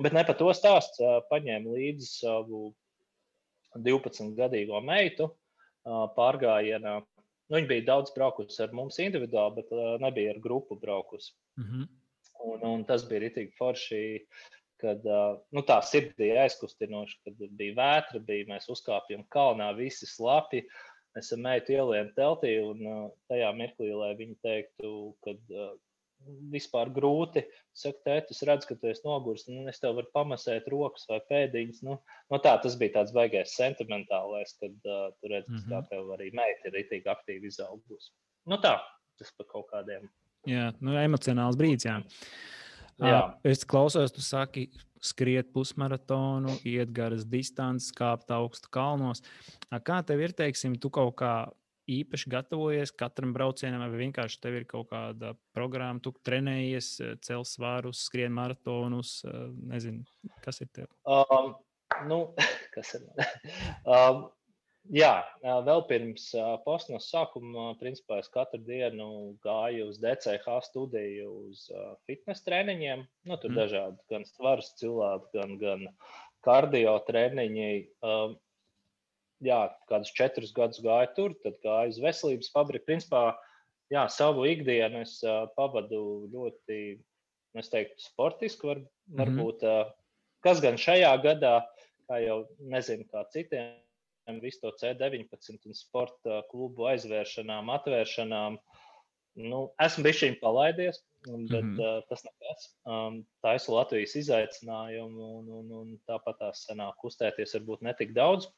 [0.00, 1.02] bet ne par to stāsts.
[1.02, 2.70] Uh, paņēmu līdzi savu
[3.76, 6.96] 12-gadīgo meitu uh, pārgājienā.
[7.04, 11.34] Nu, viņa bija daudz braukusi ar mums individuāli, bet uh, nebija ar grupu braukusi.
[11.60, 11.86] Mm -hmm.
[12.48, 14.02] un, un tas bija rītīgi forši,
[14.80, 20.64] kad uh, nu, tā sirdī aizkustinoši, kad bija vētra, bija mēs uzkāpjam kalnā, visi slapi.
[20.64, 24.90] Uh, esam meitu ielien teltī, un uh, tajā mirklī, lai viņi teiktu,
[25.24, 25.74] ka uh,
[26.52, 27.44] vispār grūti.
[27.76, 31.20] Saka, tēt, es redzu, ka tu esi noguris, nu, es tev varu pamasēt rokas vai
[31.30, 31.82] pēdiņas.
[31.86, 31.98] Nu,
[32.32, 35.72] nu tā, tas bija tāds baigais sentimentālais, kad uh, tu redz, mm -hmm.
[35.72, 38.12] kā tev arī meita ir itīgi aktīvi izaugusi.
[38.46, 38.78] Nu tā,
[39.18, 40.08] tas pa kaut kādiem.
[40.46, 42.00] Jā, nu, emocionāls brīdis, jā.
[43.02, 43.20] Jā.
[43.44, 44.70] Es klausos, tu saki,
[45.04, 49.22] skriet pusmaratonu, iet garas distances, kāpt augstu kalnos.
[49.84, 51.34] Kā tev ir, teiksim, tu kaut kā
[51.86, 56.88] īpaši gatavojies katram braucienam, vai vienkārši tev ir kaut kāda programma, tu trenējies,
[57.22, 59.20] cels svārus, skrien maratonus,
[59.70, 60.02] nezinu,
[60.42, 60.90] kas ir tev?
[61.04, 61.54] Um,
[62.10, 62.20] nu,
[62.74, 63.06] kas ir?
[63.92, 64.26] um,
[64.94, 66.28] Jā, vēl pirms
[66.62, 71.64] posmas sākuma, principā es katru dienu gāju uz DCH studiju, uz
[72.06, 73.02] fitnes treniņiem.
[73.26, 73.58] Nu, tur mm.
[73.58, 75.86] dažādi gan svaras cilvēki, gan, gan
[76.46, 77.70] kardio treniņi.
[79.46, 82.86] Jā, kādus četrus gadus gāju tur, tad gāju uz veselības fabriku.
[82.92, 83.24] Principā,
[83.92, 85.18] jā, savu ikdienu es
[85.58, 86.82] pavadu ļoti,
[87.58, 88.70] es teiktu, sportiski.
[88.70, 89.18] Var, mm.
[89.24, 89.66] Varbūt,
[90.46, 91.56] kas gan šajā gadā,
[92.06, 93.74] kā jau nezinu, kā citiem
[94.42, 98.58] visu to C19 un sporta klubu aizvēršanām, atvēršanām.
[99.36, 101.80] Nu, esmu bijis šīm palaidies, bet mm -hmm.
[101.84, 102.68] uh, tas nekas.
[102.88, 108.48] Um, tā ir Latvijas izaicinājuma, un, un, un tāpat tās sanāk kustēties varbūt netik daudz.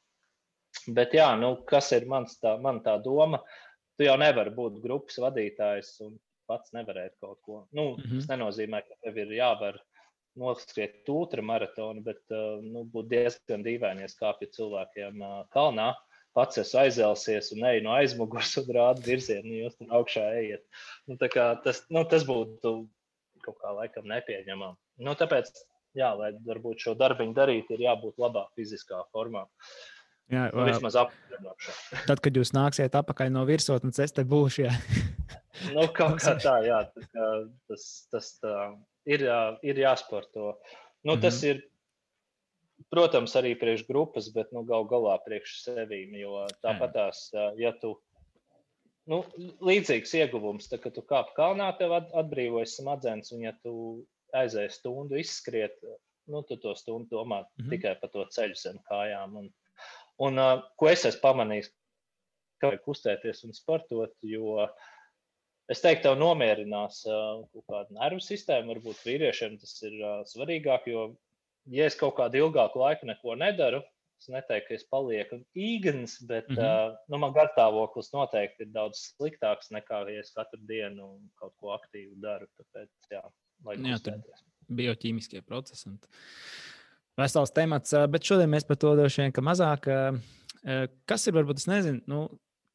[0.94, 3.42] Bet jā, nu, kas ir mans tā, man tā doma?
[3.98, 7.66] Tu jau nevari būt grupas vadītājs un pats nevarēt kaut ko.
[7.72, 8.20] Nu, mm -hmm.
[8.20, 9.80] Tas nenozīmē, ka tev ir jāvar
[10.38, 15.92] noskriet ultramaratonu, bet uh, nu, būtu diezgan dīvaini, ja kāpju cilvēkiem uh, kalnā.
[16.36, 20.62] Pats esmu aizēlsies un eju no aizmugures un rādu virzienu, jūs tur augšā ejiet.
[21.08, 22.74] Nu, tas, nu, tas būtu
[23.42, 24.76] kaut kā laikam nepieņemami.
[25.06, 25.50] Nu, tāpēc,
[25.98, 29.46] jā, lai varbūt šo darbiņu darīt, ir jābūt labā fiziskā formā.
[30.28, 31.74] Jā, nu, vismaz apgādāšā.
[32.04, 34.66] Tad, kad jūs nāksiet atpakaļ no virsotnes, es te būšu.
[34.66, 34.74] Jā.
[35.72, 36.82] nu, kaut kā tā, jā.
[37.70, 38.56] Tas, tas tā,
[39.08, 39.24] ir,
[39.62, 40.58] ir jāsporto.
[41.02, 41.22] Nu, mm -hmm.
[41.22, 41.62] Tas ir,
[42.90, 46.16] protams, arī priekš grupas, bet nu, gal galā priekš sevīm.
[46.18, 47.98] Jo tāpat tās, ja tu.
[49.08, 49.24] Nu,
[49.64, 54.04] līdzīgs ieguvums, tad, kad tu kāp kalnā, tev atbrīvojas smadzenes, un ja tu
[54.36, 55.80] aizēji stundu izskriet,
[56.26, 57.70] nu, tu to stundu domā mm -hmm.
[57.70, 59.36] tikai par to ceļu zem kājām.
[59.36, 59.52] Un,
[60.18, 61.72] un ko es esmu pamanījis,
[62.60, 64.68] ka vajag kustēties un sportot, jo uh,
[65.68, 68.72] Es teiktu, tev nomierinās uh, kaut kāda nervu sistēma.
[68.72, 71.10] Varbūt vīriešiem tas ir uh, svarīgāk, jo,
[71.74, 73.82] ja es kaut kādu ilgāku laiku neko nedaru,
[74.18, 76.96] es neteiktu, ka es palieku īgens, bet mm -hmm.
[77.12, 82.16] nu, man garstāvoklis noteikti ir daudz sliktāks nekā, ja es katru dienu kaut ko aktīvu
[82.22, 82.48] daru.
[82.58, 83.22] Tāpēc, jā,
[83.76, 84.18] jā tur
[84.68, 85.88] bioķīmiskie procesi.
[85.88, 86.00] Un...
[87.18, 89.88] Vesels temats, bet šodien mēs par to droši vien mazāk.
[91.06, 92.28] Kas ir, varbūt, es nezinu, nu,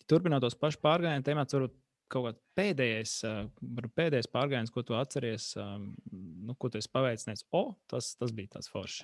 [0.08, 1.76] turpinot tos pašus pārgājienu temats, varbūt
[2.14, 3.16] kaut kāds pēdējais,
[3.98, 7.46] pēdējais pārgājiens, ko tu atceries, nu, ko tu esi paveicis?
[7.52, 9.04] O, tas, tas bija tāds foršs.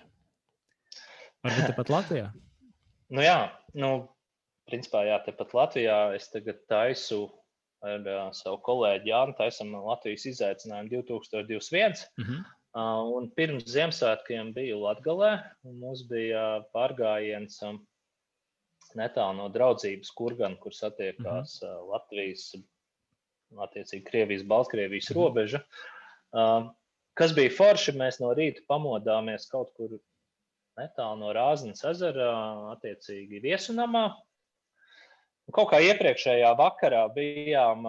[1.46, 2.30] Varbūt tepat Latvijā?
[3.16, 3.40] nu, jā,
[3.80, 3.92] nu,
[4.70, 7.26] principā, jā, tepat Latvijā es tagad taisu
[7.86, 12.02] ar uh, savu kolēģi Jānu, taisam Latvijas izaicinājumu 2021.
[12.20, 12.42] Mm -hmm.
[12.76, 15.32] uh, un pirms Ziemassvētkiem biju Latgalē,
[15.64, 17.80] un mums bija pārgājiens um,
[19.00, 21.90] netālu no draudzības kurgan, kur satiekās mm -hmm.
[21.94, 22.52] Latvijas
[23.58, 25.20] attiecīgi Krievijas, Baltkrievijas mhm.
[25.20, 25.64] robeža.
[26.30, 26.70] Uh,
[27.18, 29.98] kas bija forši, mēs no rīta pamodāmies kaut kur
[30.80, 32.32] netālu no Rāznas ezera,
[32.76, 34.08] attiecīgi viesunamā.
[35.56, 37.88] Kaut kā iepriekšējā vakarā bijām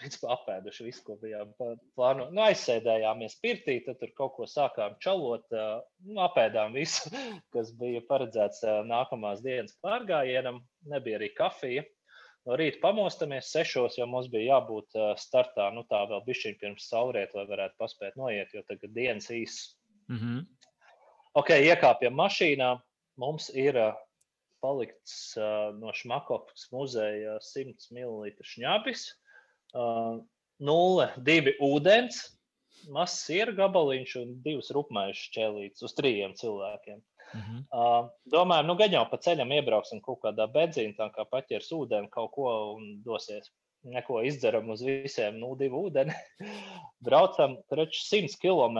[0.00, 2.34] principā, apēduši visu, ko bijām plānojuši.
[2.36, 7.10] Nu, aizsēdējāmies pirtī, tad tur kaut ko sākām čalot, nu, apēdām visu,
[7.54, 10.62] kas bija paredzēts nākamās dienas pārgājienam.
[10.90, 11.84] Nebija arī kafija.
[12.48, 17.34] No rīta pamostamies sešos, jo mums bija jābūt startā, nu tā vēl bišķiņ pirms saulriet,
[17.36, 19.74] lai varētu paspēt noiet, jo tagad dienas īss.
[20.08, 20.46] Mm -hmm.
[21.34, 22.70] Ok, iekāpjam mašīnā.
[23.20, 23.76] Mums ir
[24.60, 25.36] palikts
[25.76, 29.04] no Šmakovas muzeja 100 ml šņāpis,
[29.74, 30.18] uh,
[30.60, 32.20] 0,2 ūdens,
[32.92, 37.00] mazs sieru gabaliņš un divas rupmaišas ķēlītes uz trījiem cilvēkiem.
[37.32, 37.64] Mm -hmm.
[37.78, 42.10] uh, domājam, nu, gan jau pa ceļam iebrauksim kaut kādā benzīnā, tā kā paķers ūdeni
[42.10, 43.50] kaut ko un dosies.
[43.82, 46.12] Neko izdzeram uz visiem, nu, divu ūdeni.
[47.06, 48.78] Braucam, taču 100 km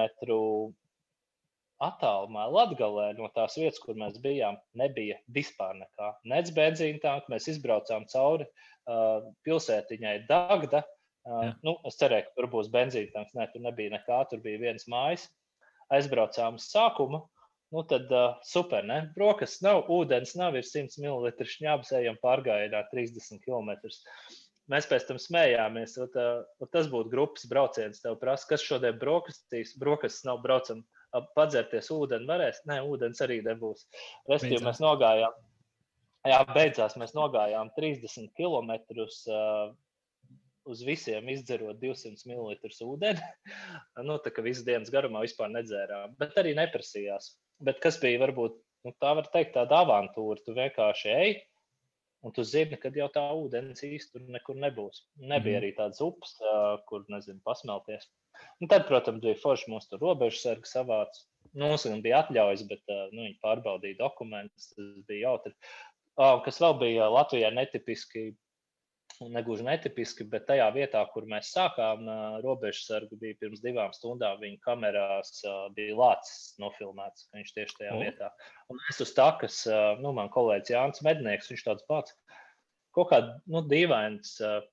[1.81, 6.13] attālumā Latvijā no tās vietas, kur mēs bijām, nebija vispār nekā.
[6.25, 10.85] Nec benzīna tanka, mēs izbraucām cauri uh, pilsētiņai Dagda.
[11.25, 13.35] Uh, nu, es cerēju, ka tur būs benzīna tanks.
[13.37, 15.29] Nē, tur nebija nekā, tur bija viens mājas.
[15.91, 17.25] Aizbraucām uz sākumu.
[17.71, 18.99] Nu, tad uh, super, ne?
[19.15, 23.71] Brokas nav, ūdens nav, ir 100 ml šņābs, ejam pārgājienā 30 km.
[24.71, 25.95] mēs pēc tam smējāmies.
[26.03, 26.17] Un,
[26.59, 28.03] un tas būtu grupas brauciens.
[28.03, 30.83] Tev prasa, kas šodien brokastīs, brokastis nav braucam,
[31.39, 32.59] padzerties ūdeni varēs.
[32.67, 33.87] Nē, ūdens arī nebūs.
[34.31, 35.39] Restīvi mēs nogājām.
[36.27, 39.71] Jā, beidzās mēs nogājām 30 km uh,
[40.69, 43.31] uz visiem izdzerot 200 ml ūdeni.
[44.09, 47.31] nu, tā kā visas dienas garumā vispār nedzērām, bet arī neprasījās.
[47.65, 50.41] Bet kas bija varbūt nu, tā, var teikt, tāda avantūra?
[50.45, 51.35] Tu vienkārši ej,
[52.21, 53.81] Un tu zini, ka jau tā ūdens
[54.13, 55.05] tur nekur nebūs.
[55.17, 55.61] Nebija mm.
[55.63, 56.35] arī tādas upes,
[56.91, 58.11] kur, nezinu, pasmelties.
[58.61, 61.25] Un tad, protams, bija forši mūsu robežu sargi savāds.
[61.55, 64.69] Nu, mums bija atļaujas, bet nu, viņi pārbaudīja dokumentus.
[64.75, 65.55] Tas bija jautri.
[66.45, 68.35] Kas vēl bija Latvijā netipiski,
[69.29, 72.07] negluži netipiski, bet tajā vietā, kur mēs sākām,
[72.45, 74.41] robežsargu bija pirms divām stundām.
[74.41, 75.43] Viņa kamerās
[75.77, 78.05] bija lācis nofilmēts, ka viņš tieši tajā oh.
[78.05, 78.31] vietā.
[78.73, 79.63] Un es uz tā, kas,
[80.01, 82.17] nu, man kolēģis Jānis Mednieks, viņš tāds pats.
[82.97, 84.33] Kaut kāda nu, dīvains,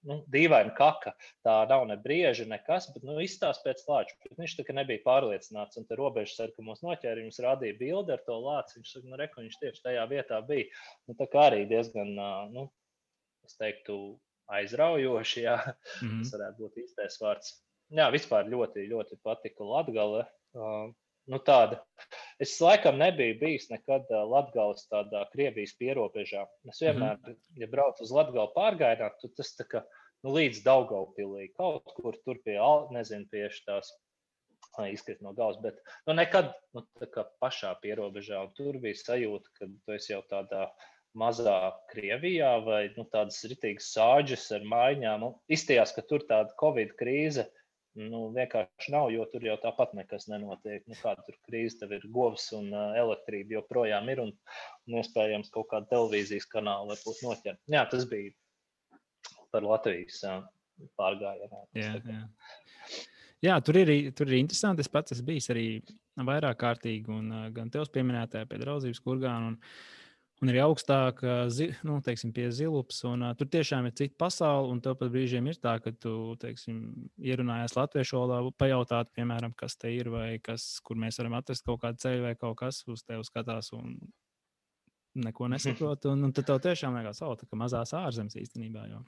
[0.10, 1.12] nu, dīvaina kaka.
[1.46, 4.16] Tā nav ne brieža, nekas, bet nu, izstāsta pēc lāča.
[4.40, 8.40] Viņš tā kā nebija pārliecināts, un ar, ka mums noķēra, viņš rādīja bildi ar to
[8.42, 8.80] lāci.
[8.80, 10.66] Viņš saka, nu, reku, viņš tieši tajā vietā bija.
[11.06, 12.16] Nu, tā kā arī diezgan,
[12.56, 12.66] nu,
[13.46, 15.44] es teiktu, aizraujoši.
[15.44, 15.58] Jā.
[16.02, 16.24] Mm -hmm.
[16.24, 17.54] Tas varētu būt īstais vārds.
[17.98, 20.26] Jā, vispār ļoti, ļoti patika Latgale.
[20.54, 20.92] Uh,
[21.32, 21.80] nu, tāda.
[22.40, 26.48] Es laikam nebiju bijis nekad Latvijas tādā Krievijas pierobežā.
[26.70, 27.62] Es vienmēr, mm -hmm.
[27.62, 29.84] ja braucu uz Latvijas pārgājienā, tad tas tā kā
[30.24, 32.60] nu, līdz Daugaupilī kaut kur tur pie,
[32.92, 33.94] nezinu, pie tās
[34.86, 36.84] izkrist no galvas, bet nu, nekad nu,
[37.42, 38.44] pašā pierobežā.
[38.46, 40.68] Un tur bija sajūta, ka tu esi jau tādā
[41.18, 41.58] mazā
[41.92, 45.30] Krievijā vai nu, tādas ritīgas sāģes ar mājām.
[45.52, 47.48] Izstījās, ka tur tāda Covid krīze
[47.98, 50.84] nu, vienkārši nav, jo tur jau tāpat nekas nenotiek.
[50.90, 54.34] Nu, kāda tur krīze, tev ir govs un elektrība joprojām ir, un,
[55.02, 57.62] iespējams kaut kāda televīzijas kanāla varbūt noķert.
[57.74, 58.34] Jā, tas bija
[59.54, 60.22] par Latvijas
[61.00, 61.64] pārgājienā.
[61.78, 62.24] Jā, jā.
[63.50, 64.86] jā, tur ir, tur ir interesanti.
[64.86, 65.68] Es pats esmu bijis arī
[66.28, 69.56] vairāk kārtīgi, un gan tevs pieminētajā pie draudzības kurgāna.
[69.56, 69.62] Un,
[70.44, 71.24] un ir augstāk,
[71.88, 73.02] nu, teiksim, pie zilups.
[73.10, 76.14] Un, uh, tur tiešām ir cita pasaule, un tev pat brīžiem ir tā, ka tu,
[76.42, 76.84] teiksim,
[77.18, 81.82] ierunājies latviešu valodā, pajautāt, piemēram, kas te ir, vai kas, kur mēs varam atrast kaut
[81.84, 83.74] kādu ceļu, vai kaut kas uz tevi skatās.
[83.78, 83.98] Un,
[85.18, 88.84] Neko nesaprot, un, un tad tev tiešām liekas, oh, tā kā mazās ārzemes īstenībā.
[88.92, 89.00] Jo.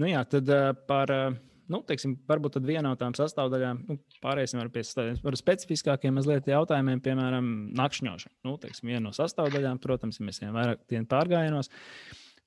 [0.00, 1.34] Nu, jā, tad uh, par uh,
[1.72, 4.82] nu, teiksim, varbūt viena no tām sastāvdaļām, nu, pāriesim pie
[5.22, 7.48] par specifiskākiem mazliet jautājumiem, piemēram,
[7.78, 8.36] nakšņošana.
[8.48, 11.70] Nu, teiksim, viena no sastāvdaļām, protams, ja mēs ejam vairāk dienu pārgājienos.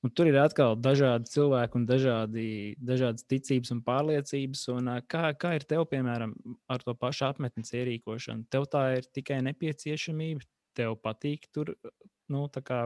[0.06, 2.46] Un tur ir atkal dažādi cilvēki un dažādi,
[2.86, 4.68] dažādas ticības un pārliecības.
[4.76, 6.36] Un kā, kā ir tev, piemēram,
[6.70, 8.46] ar to pašu apmetnes ierīkošanu?
[8.54, 10.46] Tev tā ir tikai nepieciešamība,
[10.78, 11.74] tev patīk tur
[12.30, 12.86] nu, kā,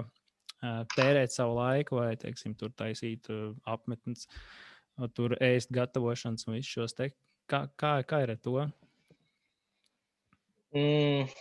[0.95, 3.27] tērēt savu laiku vai, teiksim, tur taisīt
[3.67, 4.27] apmetnes.
[4.29, 4.70] Uh,
[5.09, 7.11] tur ēst gatavošanas un visus šos te.
[7.49, 8.57] Kā, kā, kā ir ar to?
[10.77, 11.31] Mm,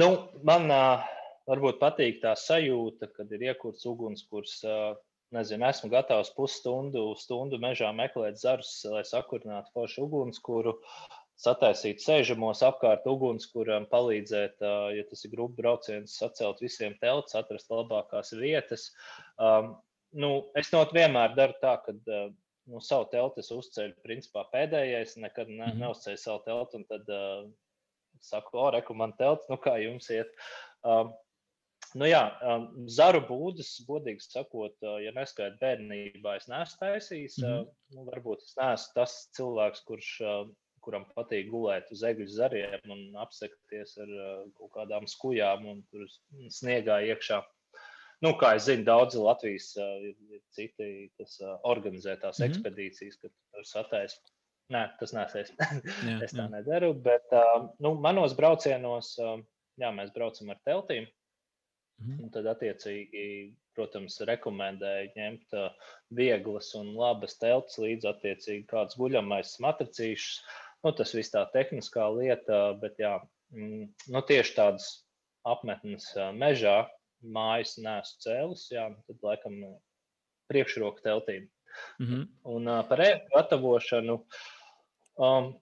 [0.00, 0.08] nu,
[0.42, 1.04] man uh,
[1.50, 4.58] varbūt patīk tā sajūta, kad ir iekurts ugunskurs.
[4.66, 4.96] Uh,
[5.34, 10.72] nezinu, esmu gatavs pusstundu, stundu mežā meklēt zarus, lai sakurinātu foršu ugunskura,
[11.38, 14.64] sataisīt sēžamos apkārt ugunskuram, palīdzēt,
[14.96, 18.88] ja tas ir grupu brauciens, sacelt visiem telts, atrast labākās vietas.
[19.36, 19.76] Um,
[20.12, 22.28] nu, es not vienmēr daru tā, ka uh,
[22.68, 25.80] nu, savu telti es uzceļu principā pēdējais, nekad ne, mhm.
[25.84, 27.46] neuzceļu savu telti, un tad uh,
[28.24, 30.32] saku, o, reku, man telts, nu kā jums iet.
[30.86, 31.14] Um,
[31.96, 37.38] Nu jā, um, zaru būdas, godīgi sakot, uh, ja neskaidrs bērnībā, es neesmu taisījis.
[37.40, 37.62] Mm -hmm.
[37.62, 40.50] uh, nu, varbūt es neesmu tas cilvēks, kurš, uh,
[40.84, 45.82] kuram patīk gulēt uz egļu zariem un apsekties ar uh, kaut kādām skujām un
[46.52, 47.40] sniegā iekšā.
[48.24, 50.88] Nu, kā es zinu, daudzi Latvijas ir, ir citi,
[51.20, 52.50] kas uh, organizē tās mm -hmm.
[52.50, 54.18] ekspedīcijas, kad tur sataisa.
[54.74, 55.52] Nē, tas nesēs.
[56.24, 56.48] es tā jā.
[56.50, 56.92] nedaru.
[56.94, 59.14] Bet uh, nu, manos braucienos,
[59.78, 61.06] jā, mēs braucam ar teltīm.
[61.98, 62.18] Mm.
[62.24, 63.22] Un tad, attiecīgi,
[63.74, 65.56] protams, rekomendēju ņemt
[66.14, 70.42] vieglas un labas teltis līdzi, attiecīgi, kāds guļamais matricīšs.
[70.86, 73.16] Nu, tas viss tā tehniskā lieta, bet jā,
[73.50, 74.86] mm, nu, tieši tādas
[75.42, 76.84] apmetnes mežā,
[77.22, 79.60] mājas nesu cēlis, jā, tad laikam
[80.48, 81.48] priekšroka teltīm.
[81.98, 82.28] Mm -hmm.
[82.44, 84.18] Un uh, par ēnu gatavošanu.
[85.18, 85.52] Um,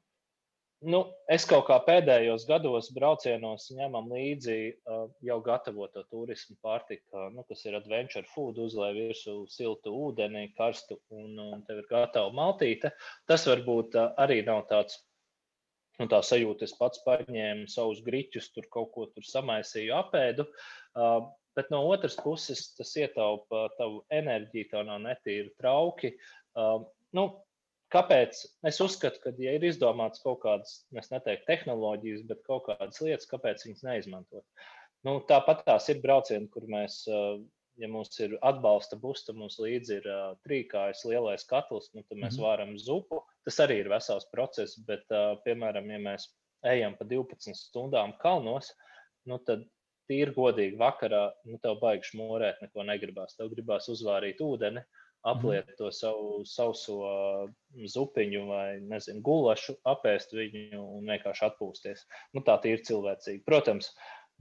[0.80, 7.44] nu, es kaut kā pēdējos gados braucienos ņemam līdzi uh, jau gatavoto turismu pārtiku, nu,
[7.48, 12.92] kas ir adventure food, uzlēj virsū siltu ūdeni, karstu un, un tev ir gatava maltīte.
[13.26, 15.02] Tas varbūt uh, arī nav tāds
[15.98, 20.46] nu, tā sajūta, es pats paņēmu savus grīķus, tur kaut ko tur samaisīju, apēdu.
[20.94, 21.24] Uh,
[21.56, 26.12] bet no otras puses tas ietaupa tavu enerģiju, tev nav netīri trauki.
[26.56, 26.84] Uh,
[27.16, 27.28] nu,
[27.94, 28.38] Kāpēc?
[28.66, 33.28] Es uzskatu, ka, ja ir izdomāts kaut kādas, es neteiktu tehnoloģijas, bet kaut kādas lietas,
[33.30, 34.64] kāpēc viņas neizmantot.
[35.06, 37.04] Nu, tāpat tās ir braucieni, kur mēs,
[37.78, 42.34] ja mums ir atbalsta busta, mums līdzi ir uh, trīkājas lielais katls, nu, tad mēs
[42.34, 42.48] -hmm.
[42.48, 43.22] varam zupu.
[43.46, 46.26] Tas arī ir vesels process, bet, uh, piemēram, ja mēs
[46.66, 48.72] ejam pa 12 stundām kalnos,
[49.30, 49.62] nu, tad
[50.10, 53.36] tīri godīgi vakarā, nu, tev baigš morēt, neko negribās.
[53.38, 54.84] Tev gribās uzvārīt ūdeni.
[55.26, 57.00] Apliet to savu sauso
[57.90, 62.04] zupiņu vai nezinu, gulašu, apēst viņu un vienkārši atpūsties.
[62.36, 63.42] Nu, tā ir cilvēcīgi.
[63.48, 63.90] Protams,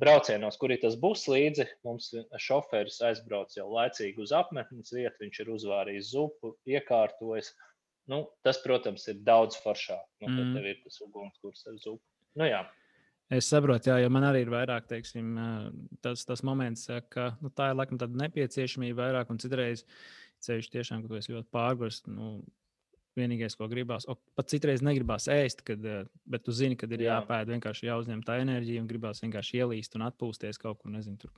[0.02, 2.12] braucienos, kur ir tas būs līdzi, mums
[2.48, 7.56] šoferis aizbrauc jau laicīgi uz apmetnes vietu, viņš ir uzvārījis zupu, iekārtojis.
[8.12, 10.06] Nu, tas, protams, ir daudz foršāk.
[10.22, 10.38] Nu, mm.
[10.38, 12.04] Tad tev ir tas ugunskurs ar zupu.
[12.38, 12.62] Nu, jā.
[13.34, 15.32] Es saprotu, jā, jo man arī ir vairāk teiksim,
[16.06, 19.82] tas, tas moments, ka nu, tā ir laikam tāda nepieciešamība vairāk un citreiz.
[20.46, 22.04] Ceļš tiešām, ka tu esi ļoti pārgājis.
[22.12, 22.36] Nu,
[23.16, 25.82] vienīgais, ko gribās, o, pat citreiz negribās ēst, kad,
[26.28, 27.20] bet tu zini, ka ir Jā.
[27.20, 31.32] jāpēd, vienkārši jāuzņem tā enerģija un gribās vienkārši ielīst un atpūsties kaut kur, nezinu, tur.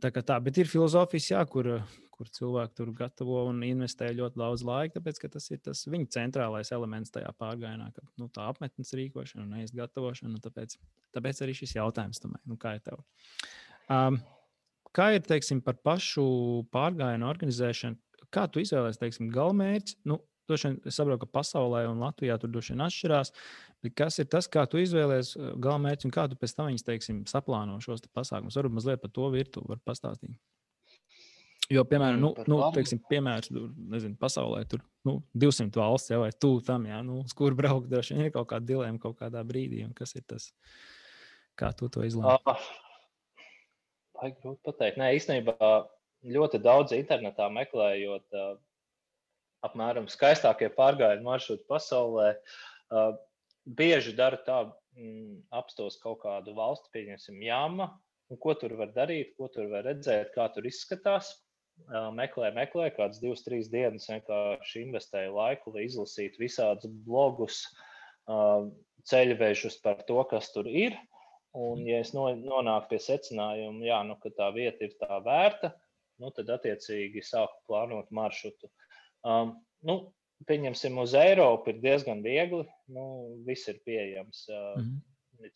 [0.00, 1.66] Tā kā tā, bet ir filozofijas, jā, kur,
[2.14, 6.08] kur cilvēki tur gatavo un investē ļoti daudz laika, tāpēc ka tas ir tas viņa
[6.14, 10.32] centrālais elements tajā pārgājienā, ka nu, tā apmetnes rīkošana un neizgatavošana.
[10.32, 10.44] gatavošana.
[10.46, 10.78] Tāpēc,
[11.18, 13.04] tāpēc arī šis jautājums, tomēr, nu, kā ir tev.
[13.92, 14.22] Um,
[14.92, 16.22] Kā ir teiksim, par pašu
[16.72, 17.96] pārgājienu organizēšanu?
[18.32, 19.96] Kā tu izvēlējies, teiksim, galamērķi?
[20.08, 20.18] Nu,
[20.50, 23.32] Vien, es saprotu, ka pasaulē un Latvijā tur droši vien atšķirās.
[23.98, 27.20] Kas ir tas, kā tu izvēlējies uh, galamērķi un kā tu pēc tam viņus, teiksim,
[27.30, 28.58] saplāno šos te pasākumus?
[28.58, 30.34] Varbūt mazliet par to virtuvi var pastāstīt.
[31.72, 33.48] Jo, piemēram, nu, nu, teiksim, piemērs,
[33.94, 37.88] nezinu, pasaulē tur nu, 200 valsts jau vai tu tam, jā, nu, uz kur braukt,
[37.88, 39.84] droši vien ir kaut kāda dilēma kaut kādā brīdī.
[39.96, 40.50] Kas ir tas,
[41.56, 42.34] kā tu to izlēmi?
[42.44, 42.66] Uh,
[44.22, 44.98] Ai, grūti pateikt.
[45.00, 45.70] Nē, īstenībā
[46.34, 48.52] ļoti daudz internetā meklējot, uh,
[49.66, 52.32] apmēram skaistākie pārgājienu maršruti pasaulē.
[52.92, 53.14] Uh,
[53.66, 54.64] bieži dara tā,
[54.98, 57.92] mm, apstos kaut kādu valsti, pieņemsim, jāma,
[58.32, 61.34] un ko tur var darīt, ko tur var redzēt, kā tur izskatās.
[61.88, 67.64] Uh, meklē, meklē, kādas divas, trīs dienas vienkārši investēju laiku, lai izlasītu visādus blogus,
[69.10, 70.94] ceļvežus par to, kas tur ir.
[71.58, 75.72] Un, ja es nonāku pie secinājuma, jā, nu, ka tā vieta ir tā vērta,
[76.22, 78.70] nu, tad attiecīgi sāku plānot maršrutu.
[79.22, 79.54] Um,
[79.86, 79.96] nu,
[80.48, 82.64] pieņemsim, uz Eiropu ir diezgan viegli.
[82.92, 83.06] Nu,
[83.46, 84.46] viss ir pieejams.
[84.50, 85.00] Uh, mm -hmm.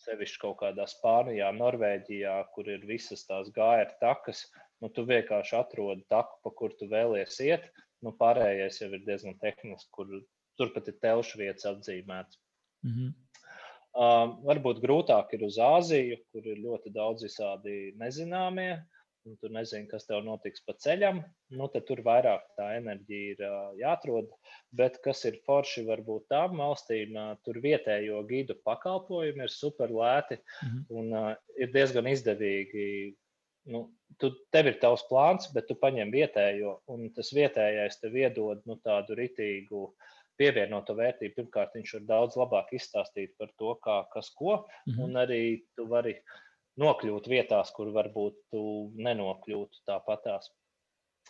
[0.03, 4.41] Sevišķi kaut kādā Spānijā, Norvēģijā, kur ir visas tās gājas takas.
[4.83, 7.71] Nu, tu vienkārši atrodi taku, pa kur tu vēlies iet.
[8.03, 10.07] Nu, pārējais jau ir diezgan tehnisks, kur
[10.59, 12.41] turpat ir telšu vietas atzīmētas.
[12.83, 13.15] Mm -hmm.
[13.97, 18.85] Um, varbūt grūtāk ir uz Āziju, kur ir ļoti daudz visādi nezināmie,
[19.27, 21.21] un tur nezinu, kas tev notiks pa ceļam.
[21.59, 24.31] Nu, tad tur vairāk tā enerģija ir uh, jāatrod.
[24.77, 30.39] Bet kas ir forši, varbūt tām valstīm, uh, tur vietējo gidu pakalpojumi ir super lēti
[30.41, 30.83] mm -hmm.
[30.99, 33.15] un uh, ir diezgan izdevīgi.
[33.67, 33.89] Nu,
[34.23, 38.77] tu, tev ir tavs plāns, bet tu paņem vietējo, un tas vietējais tev iedod nu,
[38.85, 41.35] tādu ritīgu uh, pievienoto vērtību.
[41.37, 45.05] Pirmkārt, viņš var daudz labāk izstāstīt par to, kā, kas ko, mm -hmm.
[45.05, 45.43] un arī
[45.77, 46.17] tu vari
[46.81, 48.63] nokļūt vietās, kur varbūt tu
[49.01, 50.51] nenokļūtu tāpatās.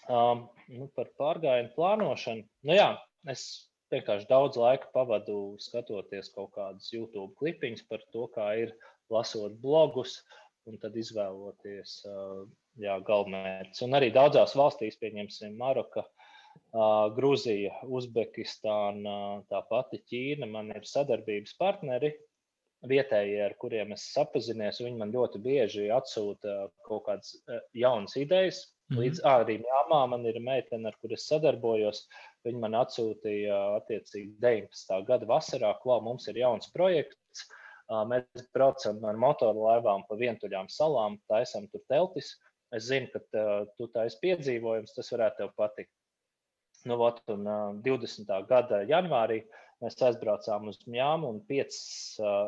[0.06, 2.44] Um, nu, par pārgājienu plānošanu.
[2.68, 2.90] Nu, jā,
[3.30, 3.46] es
[3.94, 8.74] vienkārši daudz laika pavadu skatoties kaut kādus YouTube klipiņus par to, kā ir
[9.10, 10.20] lasot blogus
[10.66, 12.44] un tad izvēloties uh,
[12.78, 13.82] galvenmērķus.
[13.86, 16.04] Un arī daudzās valstīs, pieņemsim, Maroka,
[17.16, 20.48] Grūzija, Uzbekistāna, tā pati Ķīna.
[20.50, 22.12] Man ir sadarbības partneri
[22.90, 24.80] vietējie, ar kuriem es sapazinies.
[24.82, 27.34] Viņi man ļoti bieži atsūta kaut kādas
[27.76, 28.62] jaunas idejas.
[28.86, 29.02] Mm -hmm.
[29.02, 32.06] Līdz arī māmā man ir meitene, ar kuru es sadarbojos.
[32.46, 35.04] Viņa man atsūtīja attiecīgi 19.
[35.06, 37.46] gada vasarā, ko mums ir jauns projekts.
[37.90, 42.34] Mēs braucam ar motorlaivām pa vientuļām salām, taisam tur teltis.
[42.74, 43.20] Es zinu, ka
[43.78, 45.92] tu taisi piedzīvojums, tas varētu tev patikt.
[46.86, 48.28] Nu, ot, un, uh, 20.
[48.46, 49.40] gada janvārī
[49.84, 51.78] mēs aizbraucām uz Mjāmu un 5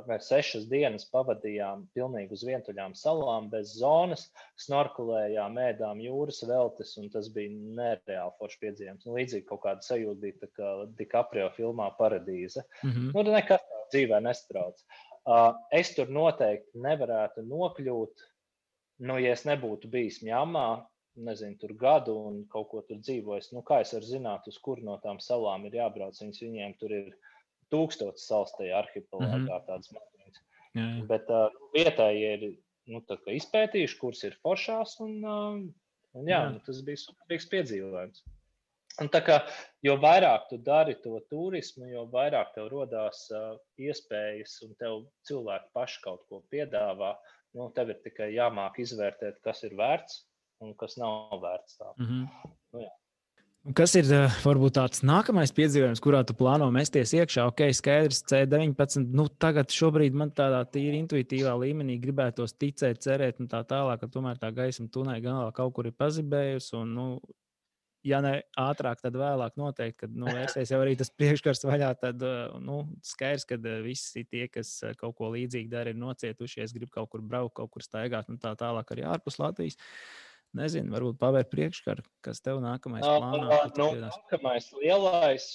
[0.09, 4.29] vai 6 dienas pavadījām pilnīgi uz vientuļām salām, bez zonas,
[4.65, 9.07] snorkulējām, ēdām jūras veltes, un tas bija nereāli foršs piedzīvojums.
[9.09, 12.65] Nu, līdzīgi kaut kāda sajūta bija tā kā DiCaprio filmā Paradīze.
[12.83, 13.13] Mm -hmm.
[13.15, 14.81] nu, nekas dzīvē nestrauc.
[15.77, 18.29] Es tur noteikti nevarētu nokļūt,
[19.05, 20.69] nu, ja es nebūtu bijis Mjāmā,
[21.25, 23.51] nezinu, tur gadu un kaut ko tur dzīvojis.
[23.55, 26.19] Nu, kā es varu zināt, uz kur no tām salām ir jābrauc?
[26.21, 27.11] Viņas, viņiem tur ir
[27.75, 29.67] tūkstotis salas tajā arhipelāgā, mm -hmm.
[29.67, 30.41] tādas maziņas.
[31.11, 32.49] Bet uh, vietējie ir
[32.93, 33.03] nu,
[33.35, 34.99] izpētījuši, kuras ir foršās.
[35.05, 36.43] Un, un, jā, jā.
[36.55, 38.25] Nu, tas bija superīgs piedzīvojums.
[38.99, 39.39] Un tā kā
[39.87, 45.71] jo vairāk tu dari to turismu, jo vairāk tev radās uh, iespējas, un tev cilvēki
[45.73, 47.13] paši kaut ko piedāvā,
[47.55, 50.28] nu, tev ir tikai jāmāk izvērtēt, kas ir vērts
[50.65, 51.79] un kas nav vērts.
[51.79, 51.93] Tā.
[51.99, 52.49] Mm -hmm.
[52.73, 52.95] nu, jā.
[53.77, 54.07] Kas ir
[54.41, 57.49] varbūt tāds nākamais piedzīvojums, kurā tu plāno mesties iekšā?
[57.51, 59.11] Ok, skaidrs, C19.
[59.13, 64.09] Nu, tagad, šobrīd man tādā tīri intuitīvā līmenī gribētos ticēt, cerēt, un tā tālāk, ka
[64.15, 66.71] tomēr tā gaisma tunē galā kaut kur ir pazibējusi.
[66.81, 67.07] Un, nu,
[68.07, 72.25] ja ne ātrāk, tad vēlāk noteikti, kad nu, vērsies jau arī tas priekškars vaļā, tad
[72.65, 77.21] nu, skaidrs, ka visi tie, kas kaut ko līdzīgu dara, ir nocietušies, grib kaut kur
[77.21, 79.77] braukt, kaut kur staigāt un tā tālāk arī ārpus Latvijas.
[79.77, 83.59] Uh, Nezinu, varbūt pavērt priekškaru, kas tev nākamais plānā.
[83.77, 85.51] Nu, nākamais lielais,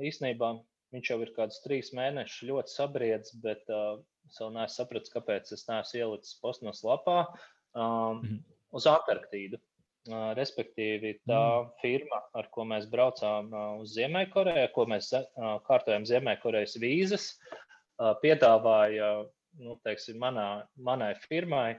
[0.00, 0.54] īstenībā
[0.94, 3.98] viņš jau ir kāds trīs mēnešus ļoti sabriedz, bet uh,
[4.30, 8.38] es vēl neesmu sapratis, kāpēc es neesmu ielicis posmas lapā um, -hmm.
[8.72, 9.60] uz Antarktīdu.
[10.08, 11.66] Uh, respektīvi, tā mm.
[11.82, 17.34] firma, ar ko mēs braucām uh, uz Ziemeļkoreju, ko mēs uh, kārtojam Ziemeļkorejas vīzas,
[18.22, 19.10] piedāvāja
[19.60, 21.76] nu, teiksim, manā, manai firmai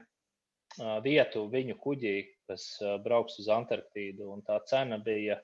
[1.02, 2.14] vietu viņu kuģī,
[2.52, 2.68] kas
[3.04, 4.28] brauks uz Antarktīdu.
[4.46, 5.40] Tā cena bija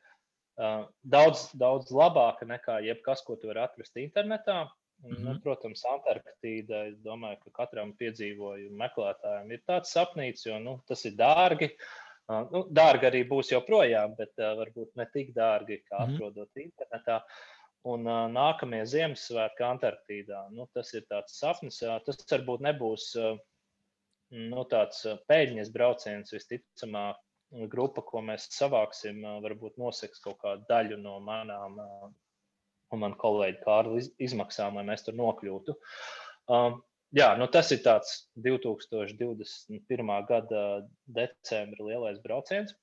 [1.03, 4.67] daudz, daudz labāka nekā jebkas, ko tu vari atrast internetā.
[4.99, 5.25] Mm -hmm.
[5.25, 5.41] nu, mhm.
[5.43, 11.13] protams, Antarktīda, es domāju, ka katram piedzīvojumu meklētājam ir tāds sapnīts, jo nu, tas ir
[11.13, 11.71] dārgi.
[12.29, 16.15] Nu, dārgi arī būs joprojām, bet uh, varbūt ne tik dārgi, kā mm -hmm.
[16.15, 17.21] atrodot internetā.
[17.85, 20.51] Un uh, nākamie Ziemassvētki Antarktīdā.
[20.51, 21.83] Nu, tas ir tāds sapnis.
[21.83, 23.39] Uh, tas varbūt nebūs uh,
[24.35, 27.21] nu, tāds pēļņas brauciens visticamāk.
[27.73, 31.79] Grupa, ko mēs savāksim, varbūt noseks kaut kādu daļu no manām
[32.93, 35.75] un man kolēģi Kārli izmaksām, lai mēs tur nokļūtu.
[36.53, 36.81] Um,
[37.17, 40.13] jā, nu tas ir tāds 2021.
[40.29, 40.67] gada
[41.19, 42.77] decembra lielais brauciens.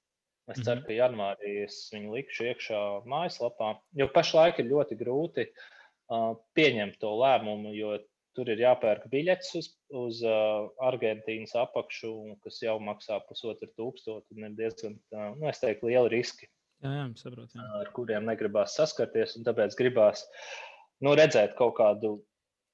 [0.46, 0.86] Es ceru, mhm.
[0.86, 7.14] ka janvārī es viņu likšu iekšā mājaslapā, jo pašlaik ir ļoti grūti uh, pieņemt to
[7.18, 7.96] lēmumu, jo
[8.36, 12.12] Tur ir jāpērk biļets uz, uz uh, Argentīnas apakšu,
[12.44, 14.36] kas jau maksā pusotru tūkstošu.
[14.36, 16.50] Ir diezgan, uh, nu, es teiktu, lieli riski,
[16.84, 17.68] jā, jā, saprot, jā.
[17.80, 19.38] ar kuriem negribās saskarties.
[19.48, 20.26] Tāpēc gribās
[21.06, 22.18] nu, redzēt kaut kādu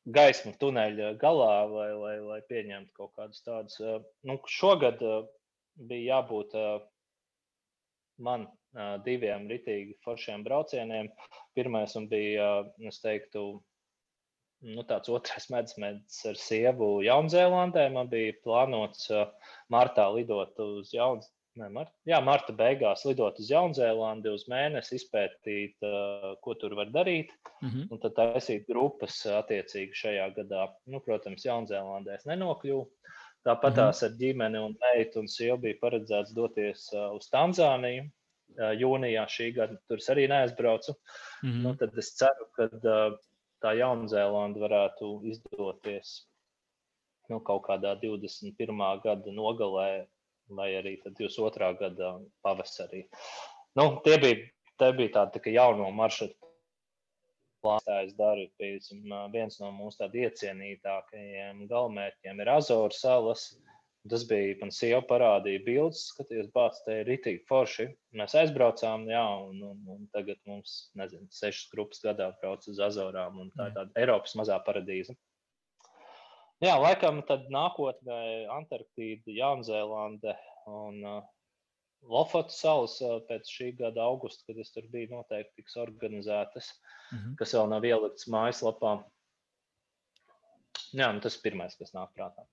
[0.09, 3.77] gaismu tuneļa galā, lai, lai, lai pieņemtu kaut kādus tādus.
[3.83, 5.29] Uh, nu, šogad uh,
[5.77, 6.81] bija jābūt uh,
[8.21, 8.49] man
[9.05, 11.09] diviem ritīgi foršiem braucieniem.
[11.57, 13.59] Pirmais bija, es teiktu,
[14.61, 17.87] nu, tāds otrais medus ar sievu Jaunzēlandē.
[17.93, 19.27] Man bija plānots uh,
[19.73, 21.37] martā lidot uz Jaunzēlandu.
[21.59, 26.93] Ne, mar jā, marta beigās lidot uz Jaunzēlandi uz mēnesi, izpētīt, uh, ko tur var
[26.93, 27.89] darīt, mm -hmm.
[27.91, 30.69] un tad taisīt grupas attiecīgi šajā gadā.
[30.87, 32.85] Nu, protams, Jaunzēlandē es nenokļuvu.
[33.43, 34.13] Tāpat tās mm -hmm.
[34.13, 38.07] ar ģimeni un meitu un sievu bija paredzēts doties uh, uz Tanzāniju.
[38.51, 40.95] Uh, jūnijā šī gada tur arī neaizbraucu.
[41.43, 41.61] Mm -hmm.
[41.63, 43.19] nu, tad es ceru, ka uh,
[43.61, 46.19] tā Jaunzēlanda varētu izdoties
[47.31, 48.81] nu, kaut kādā 21.
[49.03, 50.05] gada nogalē,
[50.51, 51.71] vai arī 22.
[51.79, 52.11] gada
[52.43, 53.05] pavasarī.
[53.79, 54.39] Nu, tie bija,
[54.81, 56.35] tie bija tādi tā jauno maršrutu
[57.63, 58.47] plānotājs daru.
[58.59, 63.51] Piemēram, viens no mūsu iecienītākajiem galvenmērķiem ir Azoru salas.
[64.09, 67.85] Tas bija man sieva parādīja bildes, skatījos, bāc, te ir ritīgi forši.
[68.17, 73.37] Mēs aizbraucām, jā, un, un, un tagad mums, nezinu, sešas grupas gadā brauc uz Azorām,
[73.43, 75.13] un tā ir tāda Eiropas mazā paradīze.
[76.65, 80.33] Jā, laikam tad nākotnē Antarktīda, Jaunzēlande
[80.69, 81.19] un uh,
[82.09, 86.71] Lofotas salas uh, pēc šī gada augusta, kad es tur biju, noteikti tiks organizētas,
[87.11, 87.37] mm -hmm.
[87.37, 88.95] kas vēl nav ielikts mājaslapā.
[90.89, 92.47] Jā, nu tas ir pirmais, kas nāk prātā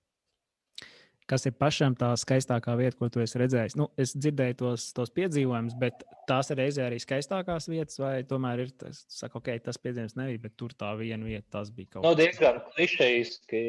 [1.29, 3.75] kas ir pašam tā skaistākā vieta, ko tu esi redzējis.
[3.79, 8.65] Nu, es dzirdēju tos, tos piedzīvojumus, bet tās ir reizē arī skaistākās vietas, vai tomēr
[8.65, 12.03] ir tas, saka, ok, tas piedzīvojums nebija, bet tur tā viena vieta, tas bija kaut
[12.03, 12.07] kas.
[12.09, 13.63] No diezgan klišejiski,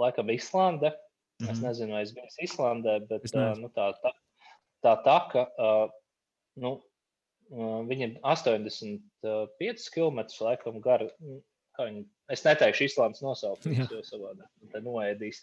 [0.00, 0.94] laikam, Islande.
[0.94, 1.52] Mm -hmm.
[1.52, 1.66] Es mhm.
[1.66, 4.10] nezinu, vai es biju Islandē, bet uh, nu, tā, tā,
[4.84, 5.90] tā taka, uh,
[6.56, 6.72] nu,
[7.50, 11.08] uh, viņa ir 85 km laikam gara
[11.84, 15.40] Viņi, es neteikšu Islandes nosaukumu, jo savādāk tā noēdīs.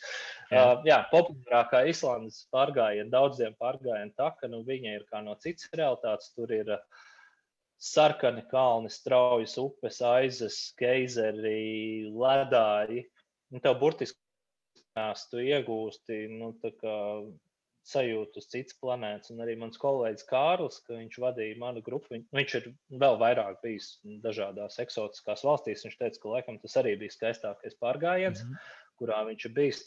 [0.52, 5.70] Jā, uh, jā populārākā Islandes pārgājiena, daudziem pārgājienu taka, nu viņa ir kā no citas
[5.76, 6.32] realitātes.
[6.38, 7.04] Tur ir uh,
[7.78, 13.06] sarkani kalni, straujas upes, aizas, geizeri, ledāji.
[13.54, 14.20] Un tev burtiski
[15.32, 16.54] tu iegūsti nu,
[17.88, 19.32] sajūtu uz citas planētas.
[19.34, 22.68] Un arī mans kolēģis Kārlis, ka viņš vadīja manu grupu, viņ, viņš ir
[23.04, 23.94] vēl vairāk bijis
[24.26, 25.86] dažādās eksotiskās valstīs.
[25.88, 28.44] Viņš teica, ka laikam tas arī bija skaistākais pārgājiens.
[28.44, 28.76] Mm -hmm.
[28.98, 29.84] kurā viņš ir bijis.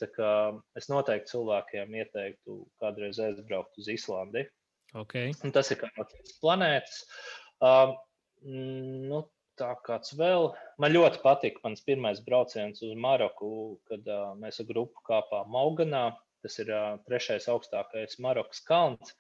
[0.79, 4.47] Es noteikti cilvēkiem ieteiktu kādreiz aizbraukt uz Islandi.
[4.95, 5.35] Okay.
[5.45, 7.05] Un tas ir kā no citas planētas.
[7.63, 7.95] Uh,
[8.43, 9.23] nu,
[9.61, 10.51] tā kāds vēl.
[10.83, 16.11] Man ļoti patika mans pirmais brauciens uz Maroku, kad uh, mēs ar grupu kāpām Mauganā.
[16.45, 19.15] Tas ir uh, trešais augstākais Marokas kalns.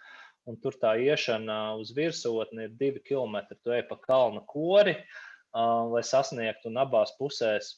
[0.49, 3.59] Un tur tā iešana uz virsotni ir divi kilometri.
[3.61, 7.75] Tu ej pa kalna kori, uh, lai sasniegtu, un abās pusēs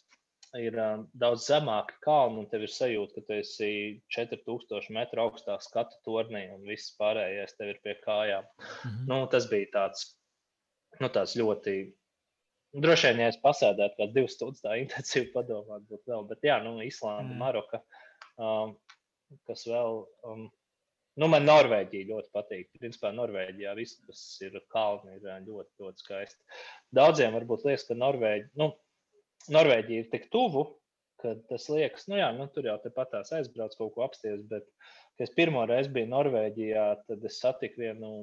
[0.59, 3.73] ir uh, daudz zemāka kalna, un tev ir sajūta, ka tu esi
[4.15, 8.47] 4000 metru augstā skatu tornī, un viss pārējais tev ir pie kājām.
[8.47, 9.09] Mm -hmm.
[9.11, 10.07] nu, tas bija tāds,
[11.01, 11.77] nu, tāds ļoti
[12.73, 16.23] Droši vien, ja es pasēdētu kaut divas stundas, tā intensīvi padomāt, būtu vēl.
[16.31, 17.83] Bet, jā, nu, Islanda, Maroka,
[18.41, 18.73] um,
[19.49, 20.03] kas vēl.
[20.29, 20.45] Um,
[21.21, 22.71] nu, man Norvēģija ļoti patīk.
[22.81, 26.61] Principā Norvēģijā viss, kas ir kalni, ir ļoti, ļoti skaisti.
[26.97, 28.73] Daudziem varbūt liekas, ka Norvēģi, nu,
[29.53, 30.67] Norvēģija ir tik tuvu,
[31.23, 34.43] ka tas liekas, nu, jā, nu, tur jau tepat tās aizbrauc kaut ko apsties.
[34.51, 34.67] Bet,
[35.19, 38.15] kad es pirmo reizi biju Norvēģijā, tad es satiku vienu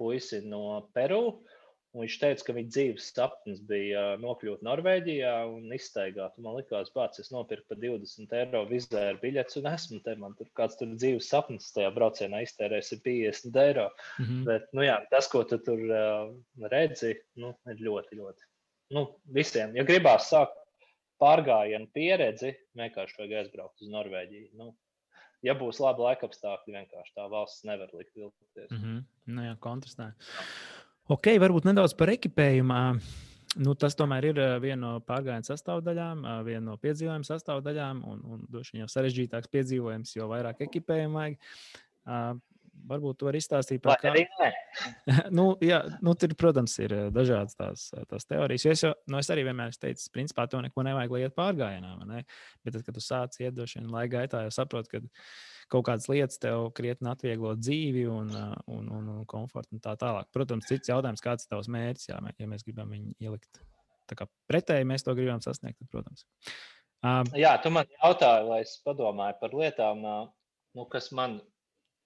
[0.00, 1.24] puisi no Peru.
[1.30, 1.56] Uh,
[1.90, 6.36] Un viņš teica, ka viņa dzīves sapnis bija nokļūt Norvēģijā un iztaigāt.
[6.38, 10.14] Man liekas, bācis, es nopirku par 20 eiro vizēru biļetes, un esmu te.
[10.20, 13.88] Man tur kāds tur dzīves sapnis tajā braucienā iztērējis 50 eiro.
[14.20, 14.44] Mm -hmm.
[14.46, 16.30] Bet, nu, jā, tas, ko tu tur uh,
[16.70, 18.46] redzi, nu, ir ļoti, ļoti.
[18.94, 20.54] Nu, visiem, ja gribās sākt
[21.20, 24.48] pārgājienu pieredzi, vienkārši vajag aizbraukt uz Norvēģiju.
[24.62, 24.70] Nu,
[25.42, 28.70] ja būs labi laika apstākļi, vienkārši tā valsts nevar likt vilkties.
[28.70, 29.02] Mm -hmm.
[29.34, 30.12] nu, jā, kontrastē.
[31.10, 32.74] Ok, varbūt nedaudz par ekipējumu.
[33.58, 38.76] Nu, tas tomēr ir viena no pārgājiena sastāvdaļām, viena no piedzīvojuma sastāvdaļām, un, un droši
[38.76, 42.38] vien jau sarežģītāks piedzīvojums, jo vairāk ekipējumu vajag.
[42.90, 47.88] Varbūt tu vari izstāstīt par to, kāda nu, jā, nu, tur, protams, ir dažādas tās,
[48.08, 48.68] tās teorijas.
[48.70, 51.90] Es, jau, nu, es arī vienmēr teicis, principā, to neko nevajag, lai iet pārgājienā.
[52.06, 55.02] Bet, tad, kad tu sāc iet došana laika gaitā, jau saproti, ka
[55.70, 58.32] kaut kādas lietas tev krietni atvieglo dzīvi un,
[58.66, 60.28] un, un, un komfortu un tā tālāk.
[60.34, 63.62] Protams, cits jautājums, kāds ir tavs mērķis, jā, ja mēs gribam viņu ielikt
[64.50, 66.26] pretēji, mēs to gribam sasniegt, tad, protams.
[67.06, 70.02] Um, jā, tu man jautāji, lai es padomāju par lietām,
[70.76, 71.38] nu, kas man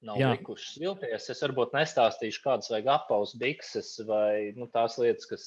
[0.04, 0.30] nav jā.
[0.36, 1.28] likušas vilties.
[1.32, 5.46] Es varbūt nestāstīšu, kādas vajag apaus, bikses vai nu, tās lietas, kas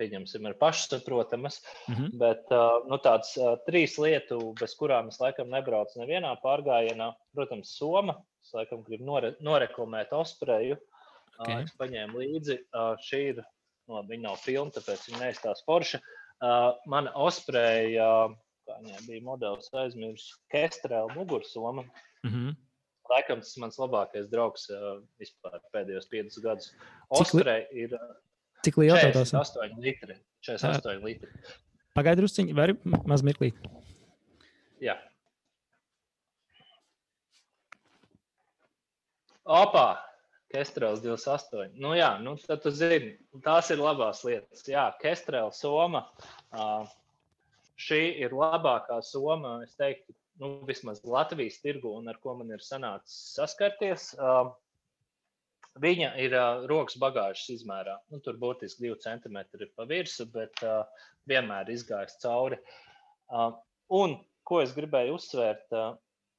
[0.00, 1.60] pieņemsim, ir pašsaprotamas.
[1.88, 2.10] Mm -hmm.
[2.20, 2.54] Bet
[2.90, 3.34] nu, tādas
[3.66, 8.18] trīs lietu, bez kurām es laikam nebraucu nevienā pārgājienā, protams, Soma.
[8.44, 10.76] Es laikam gribu nore, noreklamēt Ospreju.
[11.38, 11.64] Okay.
[11.64, 12.58] Es paņēmu līdzi.
[13.06, 13.40] Šī ir,
[13.88, 16.00] no, nu, viņa nav filma, tāpēc viņa neizstās forša.
[16.86, 18.28] Mana Ospreja,
[18.66, 21.82] kā viņai bija modelis, aizmirsu Kestrēla mugursoma.
[22.24, 22.54] Mm -hmm.
[23.10, 24.70] Laikam tas mans labākais draugs
[25.20, 26.74] vispār pēdējos piecus gadus.
[27.08, 27.98] Ospreja ir.
[28.64, 29.18] Cik liela tā ir?
[29.20, 30.18] 48 litri.
[30.46, 31.30] 48 litri.
[31.94, 32.74] Pagaidzi, drusciņi, vari
[33.06, 33.52] maz mirklī.
[34.82, 34.96] Jā.
[39.44, 39.88] Opā!
[40.54, 41.72] Kestrēls 28.
[41.82, 44.62] Nu, jā, nu, tad tu zini, tās ir labās lietas.
[44.70, 46.04] Jā, Kestrēls Soma.
[46.54, 46.84] Uh,
[47.80, 52.62] šī ir labākā Soma, es teiktu, nu, vismaz Latvijas tirgu un ar ko man ir
[52.62, 54.12] sanācis saskarties.
[54.14, 54.54] Uh,
[55.82, 57.96] Viņa ir uh, rokas bagāžas izmērā.
[58.12, 59.40] Nu, tur būtiski 2 cm
[59.74, 60.84] pa virsmu, bet uh,
[61.30, 62.60] vienmēr izgājis cauri.
[63.26, 63.56] Uh,
[63.90, 64.14] un
[64.46, 65.96] ko es gribēju uzsvērt, uh,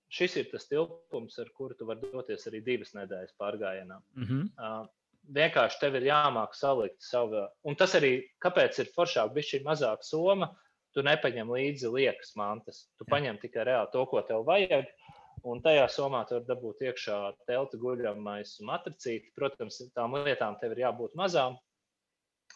[0.08, 4.00] šis ir tas tilpums, ar kuru tu vari doties arī divas nedēļas pārgājienā.
[4.16, 4.48] Mm -hmm.
[4.56, 4.88] uh,
[5.36, 7.44] vienkārši tev ir jāmāk salikt savu.
[7.68, 10.54] Un tas arī, kāpēc ir foršāk, bija šī mazāka soma.
[10.96, 12.86] Tu nepaņem līdzi liekas mantas.
[12.96, 13.12] Tu Jā.
[13.12, 14.86] paņem tikai reāli to, ko tev vajag.
[14.86, 15.15] Uh,
[15.46, 19.30] Un tajā somā tu vari dabūt iekšā telti guļamais un matricīti.
[19.38, 21.60] Protams, tām lietām tev ir jābūt mazām.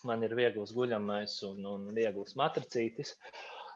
[0.08, 3.14] Man ir viegls guļamais un, un viegls matricītis.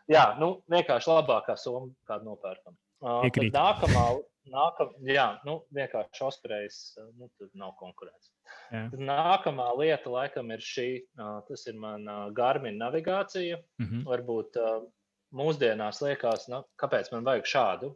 [0.10, 2.76] Jā, nu, vienkārši labākā soma, kādu nopērkam.
[3.04, 4.04] Uh, nākamā,
[4.52, 6.78] nākam, jā, nu, vienkārši osprejs,
[7.20, 8.32] nu, tur nav konkurence.
[8.74, 10.88] Nākamā lieta, laikam, ir šī.
[11.20, 13.60] Uh, tas ir mana uh, Garmin navigācija.
[13.82, 14.06] Mm -hmm.
[14.10, 14.88] Varbūt uh,
[15.34, 17.94] mūsdienās liekas, nu, kāpēc man vajag šādu.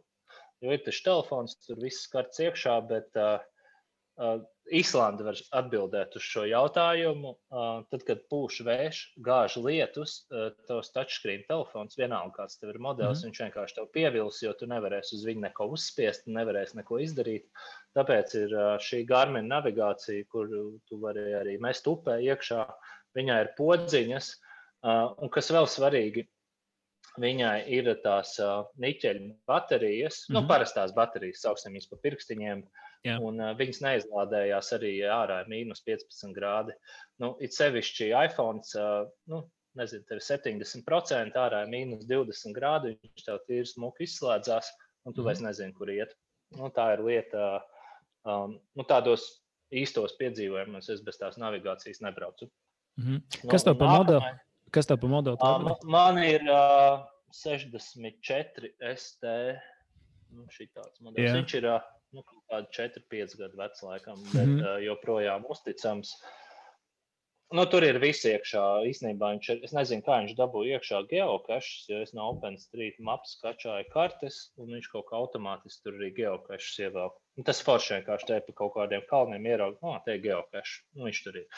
[0.64, 3.38] Jo ir tas telefons, tur viss karts iekšā, bet uh,
[4.18, 4.38] uh,
[4.74, 7.30] Īslanda var atbildēt uz šo jautājumu.
[7.48, 12.80] Uh, tad, kad pūš vējš, gāž lietus, uh, tavs touchscreen telefons, vienalga kāds tev ir
[12.84, 13.30] modelis, mm -hmm.
[13.30, 17.46] viņš vienkārši tev pievils, jo tu nevarēsi uz viņu neko uzspiest, nevarēsi neko izdarīt.
[17.96, 20.50] Tāpēc ir uh, šī Garmin navigācija, kur
[20.88, 22.66] tu vari arī mest upē iekšā.
[23.16, 24.34] Viņai ir podziņas,
[24.84, 26.28] uh, un kas vēl svarīgi,
[27.18, 30.34] Viņai ir tās uh, niķeļa baterijas, mm -hmm.
[30.34, 30.48] nu, mhm.
[30.48, 32.62] parastās baterijas, sauksim viņas pa pirkstiņiem.
[33.06, 33.18] Jā.
[33.22, 36.74] Un uh, viņas neizlādējās arī ārā, ir mīnus 15 grādi.
[37.22, 39.42] Nu, it sevišķi iPhone, uh, nu,
[39.78, 44.70] nezinu, tev ir 70%, ārā ir mīnus 20 grādi, viņš tev tīri smuki izslēdzās,
[45.06, 46.14] un tu vairs nezini, kur iet.
[46.56, 47.62] Nu, tā ir lieta,
[48.24, 49.28] um, nu, tādos
[49.74, 52.48] īstos piedzīvojumos es bez tās navigācijas nebraucu.
[52.98, 53.50] Mm -hmm.
[53.50, 54.32] Kas tev par modeli?
[54.74, 55.38] Kas tev par modeli?
[55.40, 57.04] Uh, man ir uh,
[57.34, 59.36] 64 ST.
[60.28, 61.24] Nu, tāds modelis.
[61.24, 61.38] Yeah.
[61.38, 64.66] Viņš ir uh, nu, kaut kādi 4, 5 gadu vecs, laikam, bet mm -hmm.
[64.66, 66.12] uh, joprojām uzticams.
[67.48, 68.62] Nu, tur ir viss iekšā.
[68.90, 69.60] Īsnībā viņš ir.
[69.64, 74.74] Es nezinu, kā viņš dabūja iekšā geocaches, jo es no OpenStreet maps skačāju kartes, un
[74.74, 77.16] viņš kaut kā automātiski tur arī geocaches ievelk.
[77.40, 80.84] Un tas forši vienkārši te pa kaut kādiem kalniem ieraug, no, te ir geocache.
[80.92, 81.48] Nu, viņš tur ir.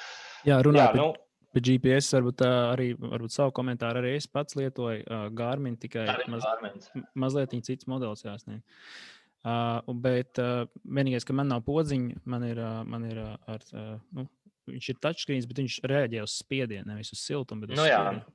[0.47, 1.09] Jā, runājot par, nu,
[1.55, 6.47] par GPS, varbūt arī varbūt savu komentāru arī es pats lietoju uh, Garmin, tikai maz,
[7.19, 8.63] mazliet cits modelis jāsniedz.
[9.41, 13.65] Uh, bet uh, vienīgais, ka man nav podziņa, man ir, uh, man ir uh, ar,
[13.73, 14.27] uh, nu,
[14.69, 17.71] viņš ir touchscreen, bet viņš reaģē uz spiedienu, nevis uz siltumu.
[17.71, 18.27] Nu, spiedienu.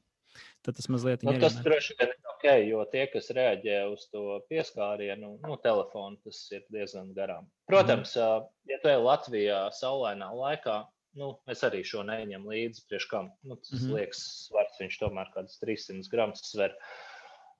[0.65, 4.39] Tad tas mazliet nu, tas droši vien ir ok, jo tie, kas reaģē uz to
[4.49, 7.45] pieskārienu, nu, telefonu, tas ir diezgan garām.
[7.69, 8.49] Protams, mm.
[8.73, 10.79] ja tu ej Latvijā saulainā laikā,
[11.19, 13.31] nu, es arī šo neņemu līdzi priekš kam.
[13.43, 13.97] Nu, tas mm -hmm.
[13.99, 16.75] liekas svars, viņš tomēr kāds 300 gramus sver.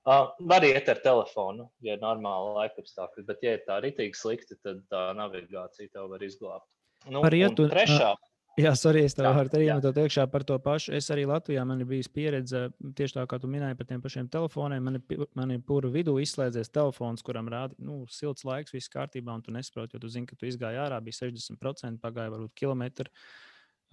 [0.06, 4.14] Uh, var iet ar telefonu, ja ir normāla laika apstākļi, bet, ja ir tā ritīgi
[4.14, 6.68] slikti, tad tā navigācija tev var izglābt.
[7.10, 8.12] Nu, Par ietu, trešā.
[8.12, 10.94] Uh, Jā, arī es tev varu arī metot iekšā par to pašu.
[10.96, 12.62] Es arī Latvijā man ir bijusi pieredze
[12.96, 14.86] tieši tā, kā tu minēji par tiem pašiem telefoniem.
[14.86, 19.34] Man ir, man ir pura vidū izslēdzies telefons, kuram rāda, nu, silts laiks, viss kārtībā,
[19.36, 23.12] un tu nesaproti, jo tu zini, ka tu izgāji ārā, bija 60%, pagāja varbūt kilometru.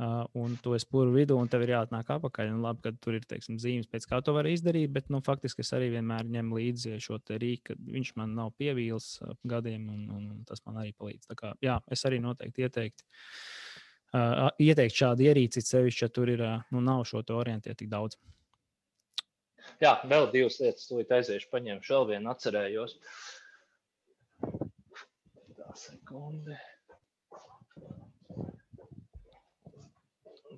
[0.01, 2.47] Uh, un tu esi pūru vidū, un tev ir jāatnāk atpakaļ.
[2.55, 5.61] Un labi, ka tur ir teiksim, zīmes, pēc kā to var izdarīt, bet nu, faktiski
[5.61, 9.11] es arī vienmēr ņemu līdzi šo rīku, ka viņš man nav pievīlis
[9.45, 11.29] gadiem, un, un tas man arī palīdz.
[11.29, 16.41] Tā kā, jā, es arī noteikti ieteiktu uh, ieteikt šādu ierīci, sevišķi, ja tur ir,
[16.41, 18.17] uh, nu, nav šo orientēju tik daudz.
[19.77, 22.97] Jā, vēl divas lietas, ko aiziešu, paņemšu vēl vienu, atcerējos.
[25.53, 26.57] Tā sekunde.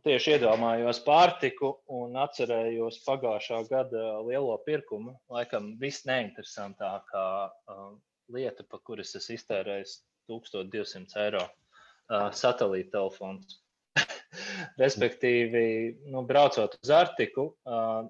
[0.03, 5.13] Tieši iedomājos pārtiku un atcerējos pagājušā gada lielo pirkumu.
[5.31, 7.85] Laikam viss neinteresantākā uh,
[8.33, 9.85] lieta, pa kuras es iztērēju
[10.31, 13.61] 1200 eiro uh, satelīta telefons.
[14.83, 15.63] Respektīvi,
[16.11, 18.03] nu, braucot uz Arktiku, uh,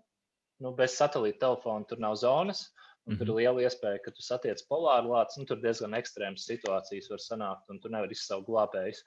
[0.64, 2.70] nu, bez satelīta telefona tur nav zonas.
[3.06, 3.38] Un tur ir mhm.
[3.38, 5.38] liela iespēja, ka tu satiec polāru lāci.
[5.38, 9.04] Nu, tur diezgan ekstrēmas situācijas var sanākt, un tu nevari izsaukt glābējus.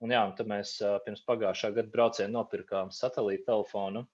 [0.00, 4.06] Un, jā, un tad mēs uh, pirms pagājušā gada brauciena nopirkām satelīta telefonu.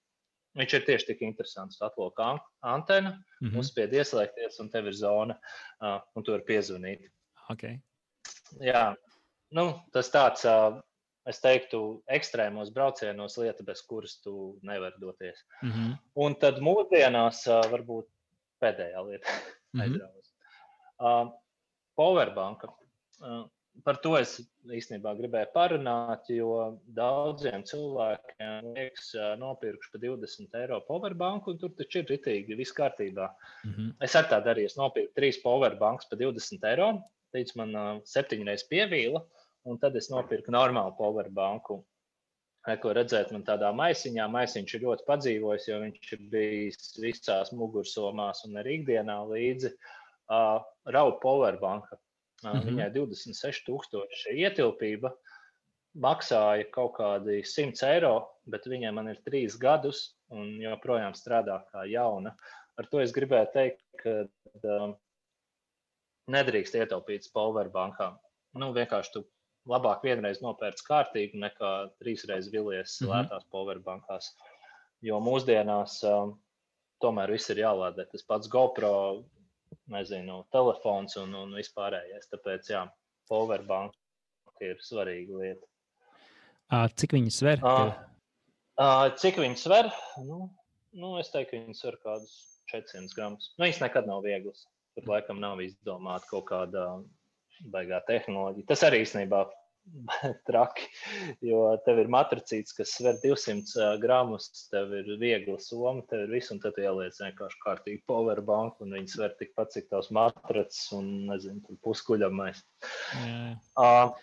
[0.57, 1.78] Viņš ir tieši tik interesants.
[1.84, 2.32] Atloka
[2.64, 3.59] antena, mm -hmm.
[3.61, 5.37] uzspied ieslēgties, un tev ir zona,
[5.80, 7.07] uh, un tu vari piezvanīt.
[7.53, 7.78] Okay.
[8.62, 8.95] Jā,
[9.55, 10.47] nu, tas tāds,
[11.26, 15.45] es teiktu, ekstrēmos braucienos lieta, bez kuras tu nevari doties.
[15.62, 15.97] Mm -hmm.
[16.14, 18.07] Un tad mūsdienās varbūt
[18.62, 19.28] pēdējā lieta,
[19.74, 21.32] mm -hmm.
[21.97, 22.68] Powerbanka.
[23.84, 24.38] Par to es
[24.72, 29.10] īstenībā gribēju parunāt, jo daudziem cilvēkiem liekas,
[29.40, 33.28] nopirkšu par 20 eiro powerbanku, un tur taču ir ritīgi, viss kārtībā.
[33.64, 33.90] Mm -hmm.
[34.00, 36.88] Es arī tā darīju, es nopirku trīs powerbanks par 20 eiro,
[37.34, 39.24] līdz man septiņreiz pievīla.
[39.66, 41.80] Un tad es nopirku normālu powerbanku.
[42.82, 48.44] Ko redzēt, man tādā maisiņā, maisiņš ir ļoti padzīvojis, jo viņš ir bijis visās mugursomās
[48.46, 49.70] un arī ikdienā līdzi.
[50.26, 51.98] Uh, Rauda powerbanka.
[52.45, 52.66] Mm -hmm.
[52.68, 55.12] Viņai 26,000 ietilpība,
[55.97, 61.87] maksāja kaut kādi 100 eiro, bet viņai man ir trīs gadus un joprojām strādā kā
[61.89, 62.37] jauna.
[62.76, 64.95] Ar to es gribēju teikt, ka uh,
[66.28, 68.18] nedrīkst ietaupīt powerbankām.
[68.61, 69.24] Nu, vienkārši tu
[69.70, 71.72] labāk vienreiz nopērts kārtīgi nekā
[72.03, 73.12] trīsreiz vilies mm -hmm.
[73.14, 74.34] lētās powerbankās.
[75.03, 76.37] Jo mūsdienās um,
[77.01, 78.07] tomēr viss ir jālādē.
[78.11, 79.24] Tas pats GoPro,
[79.93, 82.28] nezinu, telefons un, un vispārējais.
[82.32, 82.82] Tāpēc, jā,
[83.30, 83.95] powerbank
[84.64, 85.66] ir svarīga lieta.
[86.99, 87.62] Cik viņi sver?
[89.22, 89.91] Cik viņi sver?
[90.26, 90.49] Nu,
[90.97, 92.34] nu, es teiktu, viņi sver kādus
[92.72, 93.53] 400 gramus.
[93.57, 94.66] Nu, viņas nekad nav vieglas.
[94.97, 96.87] Tur laikam nav izdomāta kaut kāda
[97.72, 98.68] baigā tehnoloģija.
[98.68, 99.45] Tas arī īstenībā
[100.49, 100.87] traki,
[101.45, 106.53] jo tev ir matricīts, kas sver 200 gramus, tev ir viegla soma, tev ir viss,
[106.55, 111.78] un tad ieliec vienkārši kārtīgi powerbank, un viņi sver tikpat, cik tavs matracis un, nezinu,
[111.84, 112.62] puskuļamais.
[113.76, 114.14] Uh,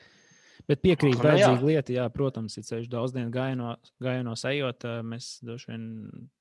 [0.64, 4.86] Bet piekrīt, nu, vajadzīga lieta, jā, protams, ir ceļš daudz dienu gājieno, gājienos ejot.
[5.04, 5.88] Mēs droši vien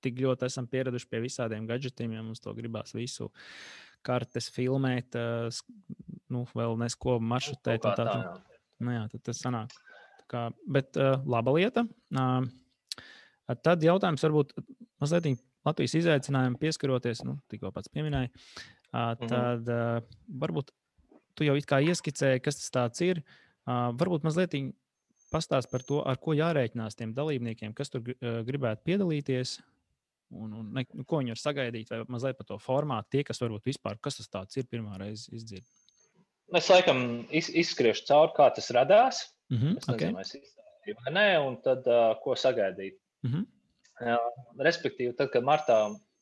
[0.05, 3.33] tik ļoti esam pieraduši pie visādiem gadgetiem, ja mums to gribās visu
[4.07, 5.19] kartes filmēt,
[6.31, 7.83] nu, vēl nesko maršrutēt.
[7.83, 8.52] Tā, tā, tā.
[8.83, 9.73] Nu, jā, tad tas sanāk.
[10.23, 10.43] Tā kā,
[10.77, 11.85] bet uh, laba lieta.
[12.13, 12.47] Uh,
[13.63, 14.55] tad jautājums varbūt
[15.03, 19.29] mazliet Latvijas izaicinājumu pieskaroties, nu, tikko pats pieminēja, mhm.
[19.31, 20.01] tad uh,
[20.43, 20.73] varbūt
[21.39, 23.23] tu jau it kā ieskicēji, kas tas ir.
[23.63, 24.57] Uh, varbūt mazliet
[25.33, 29.61] pastāst par to, ar ko jārēķinās tiem dalībniekiem, kas tur gribētu piedalīties.
[30.33, 33.41] Un, un ne, nu, ko viņi var sagaidīt, vai mazliet par to formātu, tie, kas
[33.41, 35.65] varbūt vispār, kas tas ir, pirmā reize izdzird.
[36.59, 39.23] Es laikam iz, izskriešu cauri, kā tas radās.
[39.53, 40.21] Mm -hmm, es nezinu, okay.
[40.21, 42.99] es izstāstīju vai nē, un tad uh, ko sagaidīt.
[43.23, 43.45] Mm -hmm.
[44.01, 45.79] uh, respektīvi, tad, kad martā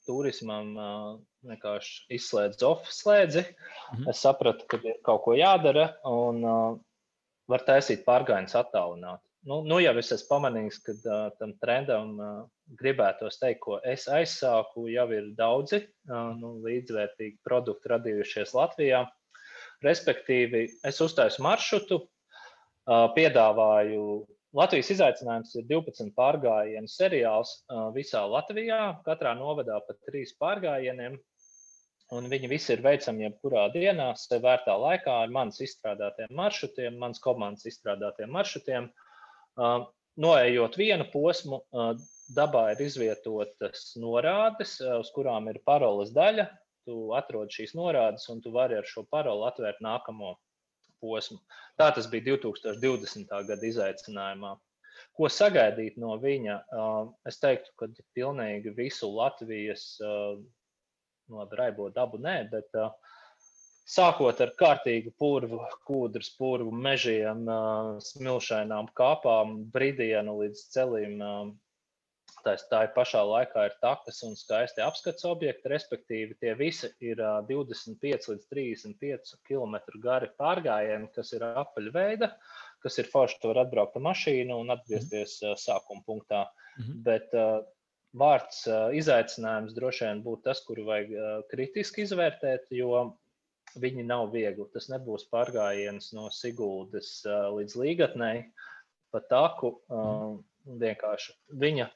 [0.06, 4.10] turismam uh, vienkārši izslēdz ofu slēdzi, mm -hmm.
[4.10, 5.94] es sapratu, ka ir kaut ko jādara.
[6.04, 6.78] Un, uh,
[7.50, 9.22] var taisīt pārgājienus attālināt.
[9.48, 12.42] Nu, nu jau es esmu pamanījis, ka uh, tam trendam uh,
[12.80, 19.06] gribētos teikt, ko es aizsāku, jau ir daudzi uh, nu, līdzvērtīgi produkti radījušies Latvijā.
[19.84, 22.02] Respektīvi, es uztaisu maršrutu,
[23.16, 24.04] piedāvāju.
[24.56, 27.60] Latvijas izaicinājums ir 12 pārgājienu seriāls
[27.94, 28.80] visā Latvijā.
[29.06, 31.20] Katrā novadā pa trīs pārgājieniem
[32.16, 37.22] un viņi visi ir veicami jebkurā dienā, sev vērtā laikā ar manas izstrādātiem maršrutiem, manas
[37.22, 38.90] komandas izstrādātiem maršrutiem.
[40.20, 41.60] Noejot vienu posmu,
[42.34, 46.48] dabā ir izvietotas norādes, uz kurām ir paroles daļa.
[46.88, 50.34] Tu atrod šīs norādes, un tu vari ar šo paroli atvērt nākamo
[51.00, 51.38] posmu.
[51.80, 53.30] Tā tas bija 2020.
[53.48, 54.56] gada izaicinājumā.
[55.16, 56.56] Ko sagaidīt no viņa?
[57.28, 62.76] Es teiktu, ka pilnīgi visu Latvijas nu, labi, raibo dabu nē, bet
[63.90, 67.46] sākot ar kārtīgu purvu, kūdras purvu, mežiem,
[68.10, 71.18] smilšainām kāpām, brīdienu līdz celim.
[72.44, 77.20] Tā, tā ir pašā laikā ir takas un skaisti apskats objekti, respektīvi tie visi ir
[77.48, 82.30] 25 līdz 35 km gari pārgājieni, kas ir apaļveida,
[82.84, 85.62] kas ir forši, tu vari atbraukt ar mašīnu un atgriezties mm -hmm.
[85.66, 86.46] sākuma punktā.
[86.78, 87.02] Mm -hmm.
[87.08, 87.36] Bet
[88.12, 88.64] vārds
[88.98, 91.10] izaicinājums droši vien būtu tas, kuru vajag
[91.50, 93.16] kritiski izvērtēt, jo
[93.78, 94.66] viņi nav viegli.
[94.72, 98.50] Tas nebūs pārgājiens no Siguldas līdz Līgatnei
[99.12, 99.76] pa taku.
[100.80, 101.86] Vienkārši viņa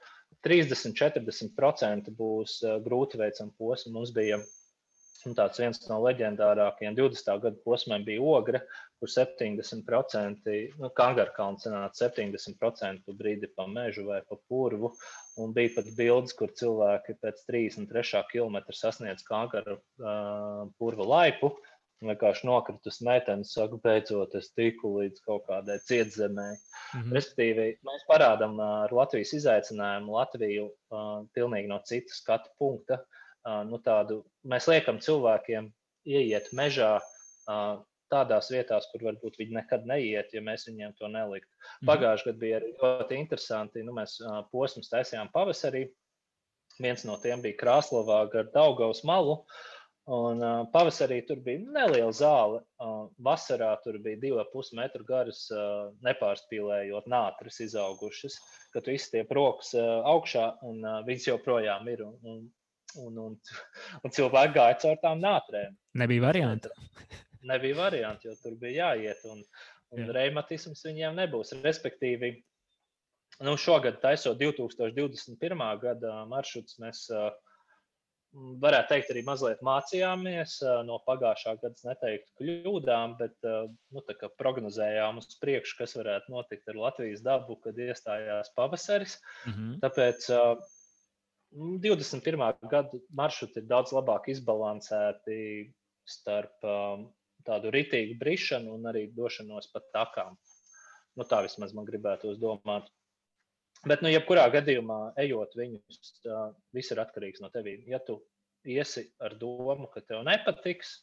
[0.44, 3.94] 30-40% būs grūti veicama posma.
[3.96, 4.42] Mums bija
[5.24, 7.28] Un tāds viens no leģendārākajiem 20.
[7.40, 8.60] gadu posmiem bija Ogra,
[9.00, 14.92] kur 70% nu, kangarkalns sanāca 70% brīdi pa mežu vai pa purvu.
[15.40, 18.24] Un bija pat bildes, kur cilvēki pēc 33.
[18.32, 21.54] km sasniedz kangaru uh, purva laipu.
[22.04, 26.48] Vienkārši nokritus metālu, saka, beidzot, es tiku līdz kaut kādai cietzemē.
[26.52, 27.12] Mm -hmm.
[27.16, 33.00] Respektīvi, mēs parādām ar Latvijas izaicinājumu Latviju uh, pilnīgi no citas skatu punkta.
[33.44, 35.72] Uh, nu, tādu, mēs liekam cilvēkiem
[36.04, 37.00] ieiet mežā
[38.12, 41.50] tādās vietās, kur varbūt viņi nekad neiet, ja mēs viņiem to neliktu.
[41.50, 41.90] Mhm.
[41.90, 43.82] Pagājušajā gadā bija ļoti interesanti.
[43.82, 44.18] Nu, mēs
[44.52, 45.88] posmus taisījām pavasarī.
[46.82, 49.44] Viens no tiem bija Krāslavā gar Daugaus malu.
[50.04, 52.58] Un, uh, pavasarī tur bija neliela zāle.
[52.76, 58.36] Uh, vasarā tur bija divi pusi metru garas, uh, nepārspīlējot nātris izaugušas,
[58.74, 62.04] ka tu izstiep rokas uh, augšā un uh, viņas joprojām ir.
[62.04, 62.44] Un, un
[63.00, 63.36] un, un,
[64.02, 65.76] un cilvēki gāja caur tām nātrēm.
[66.00, 66.72] Nebija variantu.
[67.50, 69.42] Nebija variantu, jo tur bija jāiet, un,
[69.94, 70.12] un Jā.
[70.16, 71.52] reimatisms viņiem nebūs.
[71.64, 72.30] Respektīvi,
[73.44, 75.64] nu, šogad, taisot 2021.
[75.82, 77.04] gada maršruts, mēs
[78.34, 80.56] varētu teikt, arī mazliet mācījāmies
[80.88, 83.36] no pagājušā gada, neteiktu kļūdām, bet
[83.94, 84.02] nu,
[84.40, 89.18] prognozējām uz priekšu, kas varētu notikt ar Latvijas dabu, kad iestājās pavasaris.
[89.46, 89.76] Mm -hmm.
[89.84, 90.30] Tāpēc
[91.84, 92.68] 21.
[92.70, 95.70] gada maršruti ir daudz labāk izbalansēti
[96.04, 96.66] starp
[97.46, 100.36] tādu ritīgu brišanu un arī došanos pa takām.
[101.14, 102.88] Nu, tā vismaz man gribētos domāt.
[103.88, 106.12] Bet, nu, jebkurā gadījumā, ejot viņus,
[106.74, 107.82] viss ir atkarīgs no tevis.
[107.90, 108.20] Ja tu
[108.64, 110.94] iesi ar domu, ka tev nepatiks,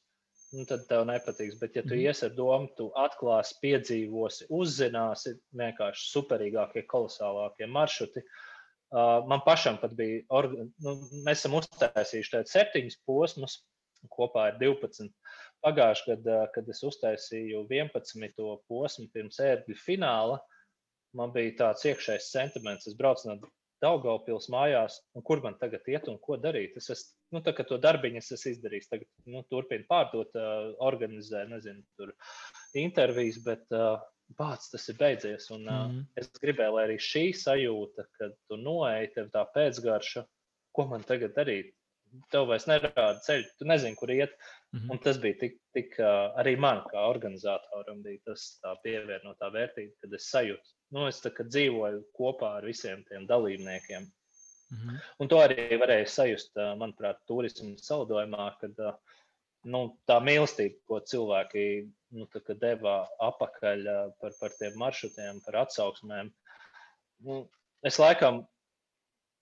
[0.55, 1.59] nu, tad tev nepatiks.
[1.61, 2.05] Bet, ja tu mm.
[2.05, 8.25] iesi ar domu, tu atklāsi, piedzīvosi, uzzināsi vienkārši superīgākie, kolosālākie maršruti.
[8.91, 10.25] Man pašam pat bija,
[10.83, 13.61] nu, mēs esam uztaisījuši tādu septiņus posmus,
[14.11, 15.13] kopā ir 12.
[15.61, 18.47] Pagājušajā gadā, kad es uztaisīju 11.
[18.67, 20.41] posmu pirms ērgļu fināla,
[21.17, 22.87] man bija tāds iekšējs sentiments.
[22.89, 23.39] Es braucu no
[23.81, 26.75] Daugaupils mājās, un kur man tagad iet un ko darīt?
[26.77, 30.67] Es esmu, nu, tā kā to darbiņu es esmu izdarījis, tagad nu, turpinu pārdot, uh,
[30.85, 32.11] organizēt, nezinu, tur
[32.77, 33.95] intervijas, bet uh,
[34.37, 35.49] bāc, tas ir beidzies.
[35.55, 35.97] Un, mm.
[35.97, 40.27] uh, es gribēju, lai arī šī sajūta, kad tu noeji, tev tā pēcgarša,
[40.77, 41.73] ko man tagad darīt.
[42.31, 44.33] Tev vairs nerāda ceļu, tu nezini, kur iet.
[44.71, 44.91] Mm -hmm.
[44.91, 45.95] Un tas bija tik, tik
[46.43, 52.57] arī man, kā organizatoram, bija tas pievienotā vērtība, kad es sajūtu, nu, es dzīvoju kopā
[52.57, 54.11] ar visiem tiem dalībniekiem.
[54.71, 54.99] Mhm.
[55.19, 58.99] Un to arī varēja sajust, manuprāt, turismu saldojumā, kad
[59.63, 61.65] nu, tā mīlestība, ko cilvēki
[62.17, 62.27] nu,
[62.59, 63.83] deva apakaļ
[64.21, 66.31] par, par tiem maršrutiem, par atsauksmēm.
[67.27, 67.43] Nu,
[67.83, 68.45] es laikam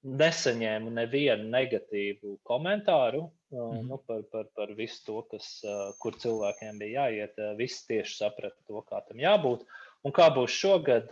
[0.03, 3.87] nesaņēmu nevienu negatīvu komentāru mm -hmm.
[3.89, 5.61] nu, par, par, par visu to, kas,
[5.99, 7.39] kur cilvēkiem bija jāiet.
[7.57, 9.65] Visi tieši saprata to, kā tam jābūt.
[10.03, 11.11] Un kā būs šogad,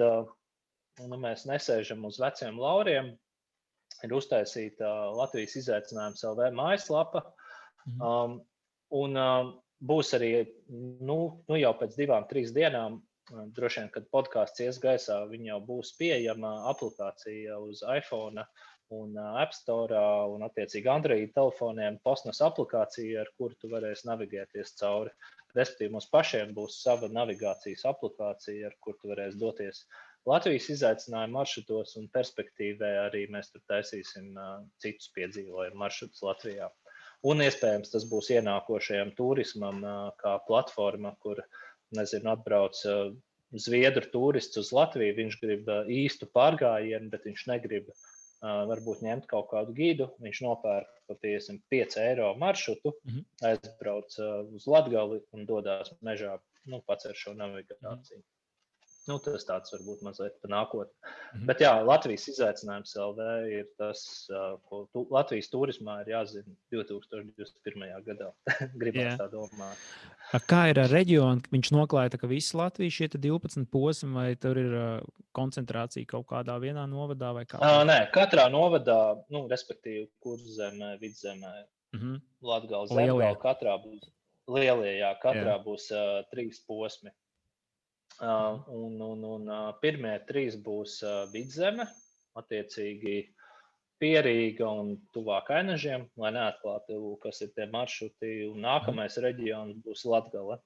[1.00, 3.18] nu, mēs nesēžam uz veciem lauriem.
[4.04, 7.24] Ir uztaisīta Latvijas izaicinājums LV mājaslapa.
[7.86, 8.24] Mm -hmm.
[8.24, 8.42] um,
[8.90, 10.48] un um, būs arī
[11.00, 15.60] nu, nu jau pēc divām, trīs dienām droši vien, kad podkāsts ies gaisā, viņa jau
[15.68, 18.46] būs pieejama aplikācija uz iPhone
[18.90, 20.00] un App Store
[20.32, 25.12] un, attiecīgi, Android telefoniem posmas aplikācija, ar kuru tu varēsi navigēties cauri.
[25.58, 29.84] Respektīvi, mums pašiem būs sava navigācijas aplikācija, ar kuru tu varēsi doties
[30.28, 34.36] Latvijas izaicinājumu maršrutos, un perspektīvē arī mēs tur taisīsim
[34.84, 36.68] citus piedzīvojumu maršrutus Latvijā.
[37.28, 39.80] Un iespējams tas būs ienākošajam turismam,
[40.20, 41.42] kā platforma, kur
[41.96, 42.84] nezinu, atbrauc
[43.64, 45.16] Zviedru turists uz Latviju.
[45.22, 48.02] Viņš grib īstu pārgājienu, bet viņš negrib uh,
[48.42, 50.10] varbūt ņemt kaut kādu gidu.
[50.24, 53.52] Viņš nopērk par 5 eiro maršrutu, mm -hmm.
[53.52, 54.18] aizbrauc
[54.54, 58.18] uz Latviju un dodas mežā, nu, pats ar šo navigāciju.
[58.18, 58.34] Mm -hmm.
[59.08, 60.94] Nu, tas tāds varbūt mazliet par nākotni.
[60.94, 61.46] Mm -hmm.
[61.50, 63.20] Bet jā, Latvijas izaicinājums LV
[63.60, 64.28] ir tas,
[64.70, 68.04] ko tu, Latvijas turismā ir jāzina 2021.
[68.10, 68.34] gadā.
[68.82, 69.78] Gribētu tā domāt.
[70.28, 71.46] Kā ir ar reģionu?
[71.54, 74.74] Viņš noklāja visu Latviju, šie 12 posmi, vai tur ir
[75.38, 77.32] koncentrācija kaut kādā vienā novadā?
[77.56, 81.54] Uh, nē, katrā novadā, nu, respektīvi, kurzemē, vidzemē,
[81.96, 82.20] mm -hmm.
[82.42, 84.04] Latvijas zemē, katrā būs
[84.52, 85.64] lielie, jā, katrā jā.
[85.64, 87.12] būs uh, trīs posmi.
[88.18, 91.86] Uh, un, un, un uh, pirmie trīs būs uh, vidzeme,
[92.36, 93.18] attiecīgi
[94.02, 98.34] pierīga un tuvāk ainažiem, lai neatklātu, kas ir tie maršruti.
[98.52, 100.60] Un nākamais reģions būs Latgale.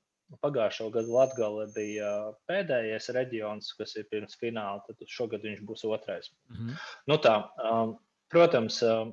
[0.44, 2.12] Pagājušo gadu Latgale bija
[2.48, 6.32] pēdējais reģions, kas ir pirms fināla, tad šogad viņš būs otrais.
[6.50, 6.78] Mm -hmm.
[7.12, 7.98] nu tā, um,
[8.32, 9.12] protams, um,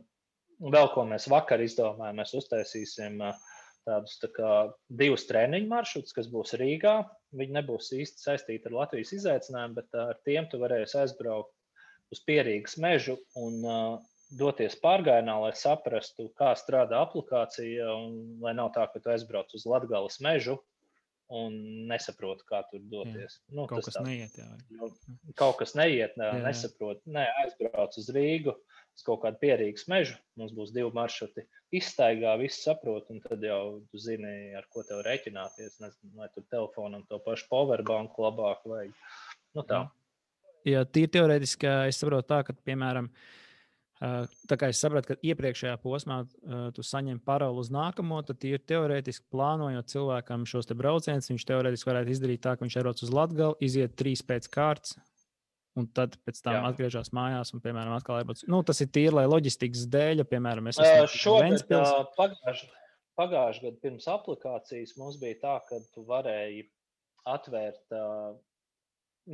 [0.58, 3.34] vēl ko mēs vakar izdomājām, mēs uztaisīsim uh,
[3.88, 4.52] tādus tā kā,
[4.88, 7.02] divus treniņu maršrutus, kas būs Rīgā.
[7.38, 11.52] Viņi nebūs īsti saistīti ar Latvijas izaicinājumu, bet uh, ar tiem tu varēsi aizbraukt
[12.14, 13.60] uz pierīgas mežu un
[14.38, 19.64] doties pārgājienā, lai saprastu, kā strādā aplikācija, un lai nav tā, ka tu aizbrauc uz
[19.68, 20.58] Latvijas mežu
[21.32, 21.54] un
[21.88, 23.36] nesaproti, kā tur doties.
[23.36, 24.36] Jā, nu, kaut kas tā, neiet.
[24.38, 24.48] Jā.
[24.72, 24.88] Nu,
[25.36, 26.44] kaut kas neiet, nē, jā.
[26.46, 27.02] nesaprot.
[27.08, 28.54] Nē, aizbrauc uz Rīgu,
[28.96, 30.16] uz kaut kādu pierīgas mežu.
[30.40, 31.44] Mums būs divi maršruti.
[31.76, 35.76] Izstaigā, viss saprot, un tad jau tu zini, ar ko tev rēķināties.
[35.84, 38.96] Nezinu, vai tur telefonam to pašu powerbanku labāk vajag.
[39.56, 39.84] Nu, tā.
[39.84, 40.07] Jā,
[40.94, 43.10] tīri teorētiski es saprotu tā, ka, piemēram,
[43.98, 46.20] Tā kā es sapratu, ka iepriekšējā posmā
[46.76, 51.26] tu saņem paroli uz nākamo, tad ir teorētiski plānojot cilvēkam šos braucienus.
[51.32, 54.94] Viņš teorētiski varētu izdarīt tā, ka viņš ierodas uz Latviju, iziet trīs pēc kārtas,
[55.74, 56.62] un tad pēc tam Jā.
[56.70, 58.46] atgriežas mājās un, piemēram, atkal ierodas.
[58.46, 61.66] Nu, tas ir tīri, lai loģistikas dēļ, ja, piemēram, mēs esam šogad,
[62.14, 62.78] pagājušajā
[63.18, 66.68] pagājušā gada pirms aplikācijas mums bija tā, ka tu varēji
[67.28, 68.36] atvērt uh,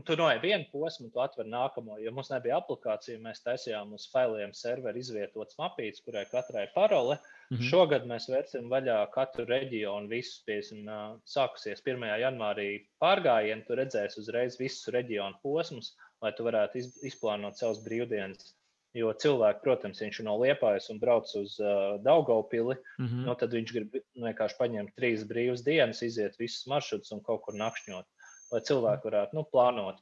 [0.03, 2.01] Tu noej vienu posmu, tu atver nākamo.
[2.03, 7.19] Jo mums nebija aplikācija, mēs taisījām uz failiem serveri izvietotas mapītes, kurai katrai ir parole.
[7.51, 7.69] Mm -hmm.
[7.71, 10.11] Šogad mēs vērsim vaļā katru reģionu.
[10.11, 12.09] Visus, piemēram, sākusies 1.
[12.25, 12.67] janvārī
[13.05, 18.55] pārgājienu, tu redzēsi uzreiz visus reģionu posmus, lai tu varētu izplānot savus brīvdienas.
[18.95, 23.25] Jo cilvēki, protams, viņš no Liepājas un brauc uz uh, Daugaupili, mm -hmm.
[23.27, 27.55] nu, tad viņš grib vienkārši paņemt trīs brīvas dienas, iziet visus maršrutus un kaut kur
[27.55, 28.07] nakšņot
[28.53, 30.01] lai cilvēki varētu nu, plānot.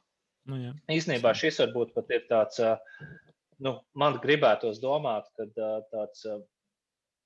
[0.49, 0.73] Nu, jā.
[0.91, 2.59] Īsnībā šis varbūt pat ir tāds,
[3.63, 5.47] nu, man gribētos domāt, ka
[5.93, 6.25] tāds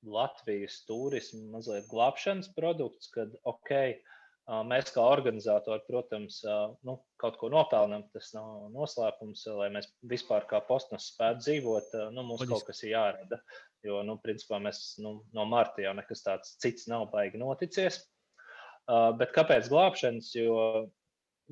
[0.05, 3.71] Latvijas turisma mazliet glābšanas produkts, kad ok,
[4.69, 6.39] mēs kā organizatori, protams,
[6.87, 12.21] nu, kaut ko nopelnām, tas nav noslēpums, lai mēs vispār kā postnas spētu dzīvot, nu,
[12.21, 12.53] mums Loģiski.
[12.53, 13.41] kaut kas ir jārada.
[13.85, 17.99] Jo, nu, principā mēs nu, no marta jau nekas tāds cits nav baigi noticies.
[18.87, 20.31] Bet kāpēc glābšanas?
[20.37, 20.55] Jo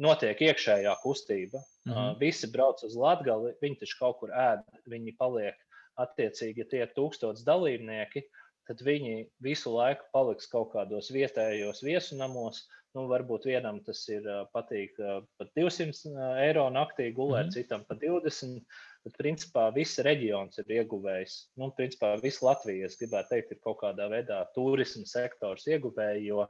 [0.01, 1.61] notiek iekšējā kustība.
[1.85, 2.15] Mm -hmm.
[2.19, 5.57] visi brauc uz Latviju, viņi taču kaut kur ēd, viņi paliek
[6.01, 8.25] attiecīgi, ja tie ir tūkstoši dalībnieki.
[8.65, 12.65] Tad viņi visu laiku paliks kaut kādos vietējos viesunamos.
[12.95, 14.23] Nu, varbūt vienam tas ir
[14.55, 14.95] patīk
[15.37, 16.15] pat 200
[16.45, 17.53] eiro naktī gulēt, mm -hmm.
[17.53, 18.61] citam pat 20.
[19.05, 21.33] Bet, principā, viss reģions ir ieguvējis.
[21.61, 26.47] Nu, principā, viss Latvijas, gribētu teikt, ir kaut kādā veidā turisma sektors ieguvēji, jo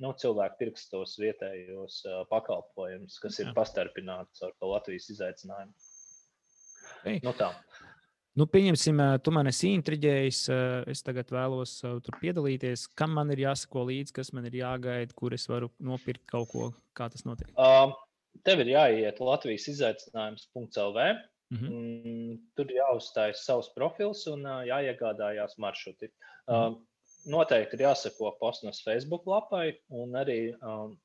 [0.00, 3.46] nu, cilvēki pirks tos vietējos pakalpojumus, kas Jā.
[3.46, 5.72] ir pastarpināti ar Latvijas izaicinājumu.
[7.02, 7.18] Hey.
[7.24, 7.52] Nu, tā.
[8.38, 10.38] Nu, pieņemsim, tu man esi intriģējis.
[10.88, 12.86] Es tagad vēlos tur piedalīties.
[12.96, 16.70] Kam man ir jāsako līdzi, kas man ir jāgaida, kur es varu nopirkt kaut ko,
[16.96, 17.50] kā tas notiek?
[17.60, 17.92] Uh,
[18.46, 21.10] tev ir jāiet Latvijas izaicinājums.lv.
[21.52, 21.68] Mm -hmm.
[21.68, 26.08] mm, tur ir jāuzstājas savs profils un jāiegādājās maršruti.
[26.48, 26.80] Mm -hmm.
[27.30, 30.96] Noteikti ir jāsako postnos Facebook lapai un arī um,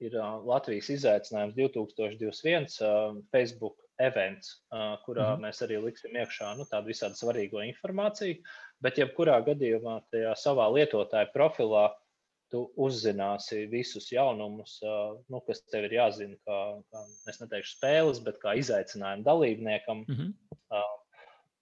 [0.00, 4.50] ir uh, Latvijas izaicinājums 2021 uh, Facebook events,
[5.06, 5.44] kurā mm -hmm.
[5.46, 8.42] mēs arī liksim iekšā nu, tādu visādi svarīgo informāciju.
[8.84, 11.86] Bet, jebkurā gadījumā, tajā savā lietotāja profilā
[12.52, 14.82] tu uzzināsi visus jaunumus,
[15.28, 16.58] nu, kas tev ir jāzina, kā,
[16.92, 20.04] kā es neteikšu spēles, bet kā izaicinājumu dalībniekam.
[20.08, 20.76] Mm -hmm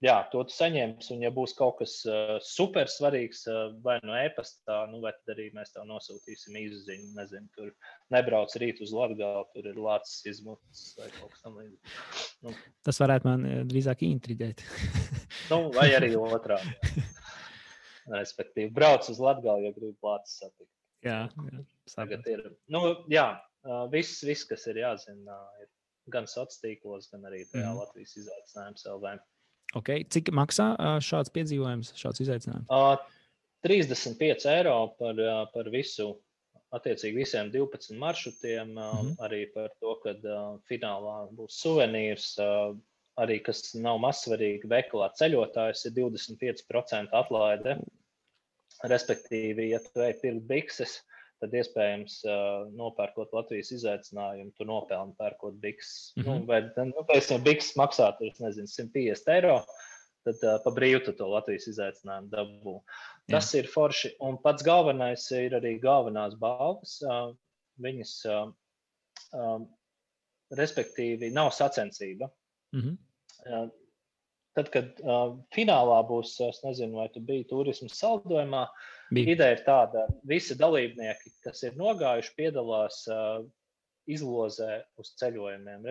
[0.05, 1.11] jā, to tu saņemsi.
[1.15, 5.35] Un, ja būs kaut kas uh, super svarīgs, uh, vai no e-pastā, nu, vai tad
[5.35, 7.11] arī mēs tev nosūtīsim īziņu.
[7.19, 7.73] Nezinu, tur
[8.15, 12.31] nebrauc rīt uz Latviju, tur ir lācis izmuts vai kaut kas tamlīdzīgs.
[12.45, 12.55] Nu.
[12.87, 14.65] Tas varētu man drīzāk intriģēt.
[15.53, 16.77] nu, vai arī otrādi.
[18.13, 20.71] Respektīvi, brauc uz Latviju, ja gribi lācis satikt.
[21.05, 22.45] Jā, jā tagad ir.
[22.73, 22.81] Nu,
[23.13, 23.27] jā,
[23.93, 25.69] viss, viss, kas ir jāzina, ir
[26.13, 27.79] gan sociālos tīklos, gan arī tajā mm.
[27.81, 29.15] Latvijas izaicinājums LV.
[29.81, 30.05] Okay.
[30.07, 30.73] Cik maksā
[31.03, 32.69] šāds piedzīvojums, šāds izaicinājums?
[32.71, 32.97] Uh,
[33.67, 35.19] 35 eiro par,
[35.55, 36.13] par visu,
[36.75, 38.75] attiecīgi visiem 12 maršrutiem.
[38.75, 39.15] Mm -hmm.
[39.27, 42.35] Arī par to, ka uh, finālā būs suvenīrs.
[42.39, 42.77] Uh,
[43.21, 47.77] arī kas nav mazsvarīgi, veikalā ceļotājs ir 25% atlaide.
[48.91, 50.99] Respektīvi, ja tu ej pirkt bikses,
[51.45, 56.15] tad iespējams, uh, nopērkot Latvijas izaicinājumu, tu nopelni pērkot bikses.
[56.17, 56.41] Mm -hmm.
[56.41, 59.59] nu, vai, nu, pēc tam bikses maksā, tur, nezinu, 150 eiro.
[60.25, 62.79] Tad uh, pa brīvu to Latvijas izaicinājumu dabū.
[63.29, 63.61] Tas Jā.
[63.61, 64.15] ir forši.
[64.25, 66.97] Un pats galvenais ir arī galvenās balvas.
[67.05, 67.35] Uh,
[67.85, 68.49] viņas, uh,
[69.37, 69.61] uh,
[70.57, 72.31] respektīvi, nav sacensība.
[72.73, 72.97] Mm -hmm.
[73.53, 73.69] uh,
[74.57, 78.65] tad, kad uh, finālā būs, es nezinu, vai tu biji turismu saldojumā,
[79.15, 79.35] bija.
[79.35, 83.43] ideja ir tāda, ka visi dalībnieki, kas ir nogājuši, piedalās uh,
[84.11, 85.89] izlozē uz ceļojumiem.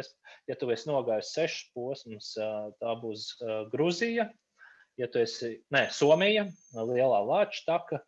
[0.50, 4.30] Ja tu esi nogājis sešus posmus, uh, tā būs uh, Grūzija.
[5.02, 6.44] Ja tu esi ne, Somija,
[6.78, 8.04] lielā lāča taka,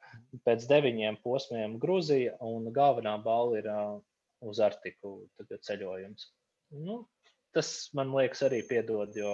[0.46, 3.96] pēc deviņiem posmiem Grūzija un galvenā balva ir uh,
[4.46, 5.18] uz Arktiku
[5.50, 6.30] ceļojums.
[6.86, 7.00] Nu,
[7.58, 9.34] tas man liekas arī piedod, jo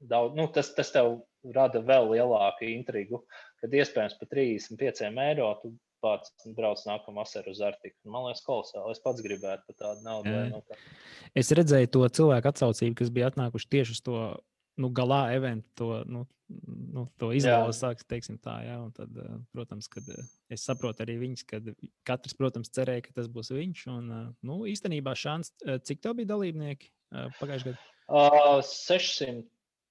[0.00, 1.20] daudz, nu, tas, tas tev
[1.54, 3.22] rada vēl lielāku intrigu,
[3.62, 5.72] kad iespējams par 35 eiro tu
[6.04, 7.96] pats brauc nākamā vasarā uz Arktiku.
[8.12, 8.92] Man liekas, kolosāli.
[8.92, 10.34] Es pats gribētu par tādu naudu.
[10.52, 10.78] No tā.
[11.38, 14.20] Es redzēju to cilvēku atsaucību, kas bija atnākuši tieši uz to
[14.82, 16.26] nu, galā eventu, to, nu,
[16.92, 18.58] nu, to izvēles, teiksim tā.
[18.66, 21.62] Jā, un tad, eh, protams, kad eh, es saprotu arī viņus, ka
[22.06, 23.86] katrs, protams, cerēja, ka tas būs viņš.
[23.94, 25.54] Un, eh, nu, īstenībā šāds,
[25.88, 26.92] cik tev bija dalībnieki
[27.40, 27.92] pagājušajā gadā?
[28.06, 29.42] Uh, 600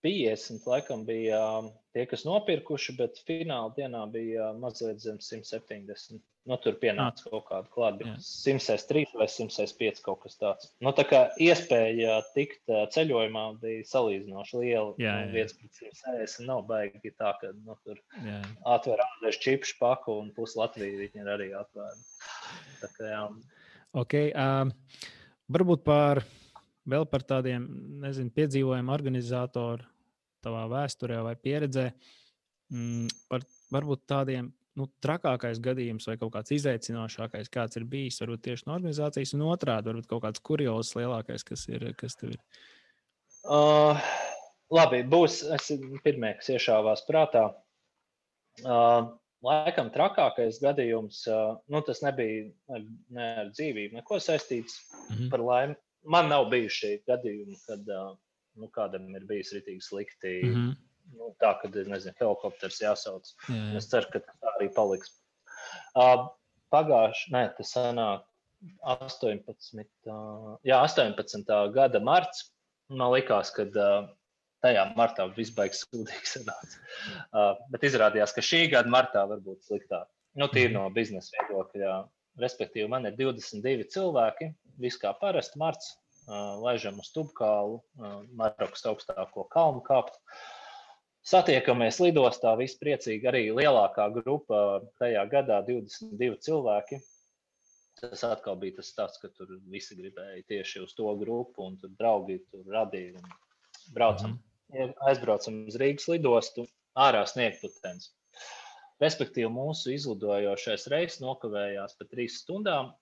[0.06, 6.22] 50 laikam bija um, tie, kas nopirkuši, bet fināla dienā bija uh, mazliet zem 170.
[6.46, 10.68] Nu, tur pienāca kaut kāda klāta, 103 vai 105 kaut kas tāds.
[10.78, 14.94] Nu, tā kā iespēja tikt uh, ceļojumā bija salīdzinoši liela.
[15.02, 15.48] Jā, nu, jā.
[15.56, 18.38] 160 nav baigi tā, ka nu, tur jā.
[18.76, 21.50] atver ādažu čipšu paku un pus Latviju viņi ir arī
[23.02, 23.26] jā.
[23.98, 24.76] Ok, um,
[25.50, 26.22] varbūt par
[26.86, 27.66] vēl par tādiem,
[28.06, 29.95] nezinu, piedzīvojumu organizatoru
[30.46, 31.90] tavā vēsturē vai pieredzē
[32.72, 33.44] mm, par
[33.74, 38.76] varbūt tādiem nu, trakākais gadījums vai kaut kāds izaicinošākais, kāds ir bijis, varbūt tieši no
[38.78, 42.42] organizācijas, un otrādi, varbūt kaut kāds kurjos lielākais, kas ir, kas tev ir?
[43.46, 44.02] Uh,
[44.74, 45.44] labi, būs,
[46.04, 47.48] pirmie, kas iešāvās prātā.
[48.64, 49.14] Uh,
[49.46, 52.84] laikam trakākais gadījums, uh, nu, tas nebija ne,
[53.16, 55.32] ne ar dzīvību, neko saistīts mm -hmm.
[55.32, 55.76] par laimi.
[56.06, 58.14] Man nav bijuši gadījumi, kad uh,
[58.60, 60.34] nu, kādam ir bijis rītīgi slikti.
[60.44, 60.74] Mm -hmm.
[61.20, 63.32] nu, tā, kad ir nezinu, helikopters jāsauc.
[63.50, 63.78] Jā, jā.
[63.78, 65.14] Es ceru, ka tā arī paliks.
[65.96, 66.28] Uh,
[66.74, 68.24] Pagājušajā, nē, tas sanāk
[68.82, 69.86] 18.
[70.10, 71.74] Uh, jā, 18.
[71.74, 72.52] gada marts.
[72.90, 74.10] Man likās, ka uh,
[74.66, 76.82] tajā martā viss baigs sūdīgi sanāca.
[77.32, 80.10] Uh, bet izrādījās, ka šī gada martā var būt sliktāk.
[80.36, 82.00] Nu, tīri no biznesa viedokļa.
[82.42, 84.50] Respektīvi, man ir 22 cilvēki,
[84.84, 85.94] viss kā parasti marts,
[86.28, 87.82] laižam uz Tubkālu,
[88.34, 90.18] Marokas augstāko kalnu kāpt.
[91.26, 93.26] Satiekamies lidostā, visi priecīgi.
[93.26, 97.00] Arī lielākā grupa tajā gadā- 22 cilvēki.
[98.02, 101.90] Tas atkal bija tas stāsts, ka tur visi gribēja tieši uz to grupu, un tur
[101.98, 103.22] draugi tur radīja.
[103.96, 104.38] Braucam,
[104.74, 104.94] mm.
[105.08, 108.12] aizbraucam uz Rīgas lidostu, ārā sniegputens.
[109.02, 112.94] Respektīvi, mūsu izlidojošais reis nokavējās pa trīs stundām,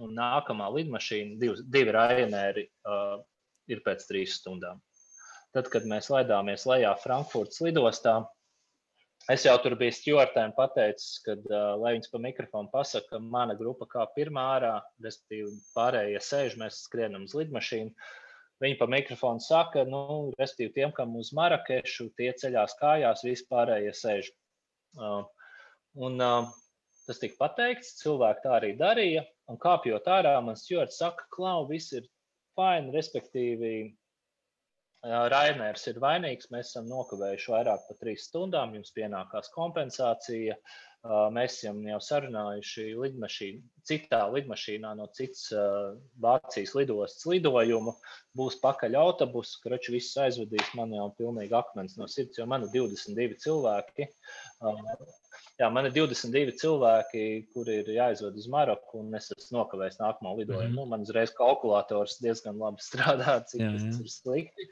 [0.00, 3.18] un nākamā lidmašīna, divi, divi rainēri, uh,
[3.70, 4.80] ir pēc trīs stundām.
[5.54, 8.20] tad, kad mēs laidāmies lejā Frankfurtas lidostā,
[9.30, 13.56] es jau tur biju stūrtēm pateicis, ka, uh, lai viņas pa mikrofonu pasakā, ka mana
[13.58, 17.90] grupa kā pirmā ārā, respektīvi pārējie sēž, mēs skrienam uz lidmašīnu.
[18.60, 24.28] Viņi pa mikrofonu saka, nu, respektīvi, tiem, kam uz Marakešu, tie ceļās kājās, vispārējie sēž.
[25.00, 25.22] Uh,
[25.96, 26.50] un, uh,
[27.10, 29.24] Tas tika pateikts, cilvēki tā arī darīja.
[29.50, 32.04] Un kāpjot ārā, man stūrts saka, klau, viss ir
[32.54, 33.72] fini, respektīvi,
[35.02, 36.50] Rainers ir vainīgs.
[36.52, 40.54] Mēs esam nokavējuši vairāk par trīs stundām, jums pienākās kompensācija.
[41.32, 45.46] Mēs esam jau sarunājuši lidmašīnu, citā lidmašīnā no citas
[46.20, 47.96] Vācijas lidostas lidojumu.
[48.36, 50.74] Būs pakaļ autobus, kurš viss aizvedīs.
[50.76, 54.10] Man jau pilnīgi akmens no sirds, jo man ir 22 cilvēki.
[55.60, 57.22] Jā, man ir 22 cilvēki,
[57.52, 60.62] kuri ir jāizved uz Maroku, un es esmu nokavējis nākamo lidojumu.
[60.62, 60.78] Mm -hmm.
[60.78, 63.82] nu, man uzreiz kalkulators diezgan labi strādā, cik jā, jā.
[63.82, 64.70] tas ir slikti.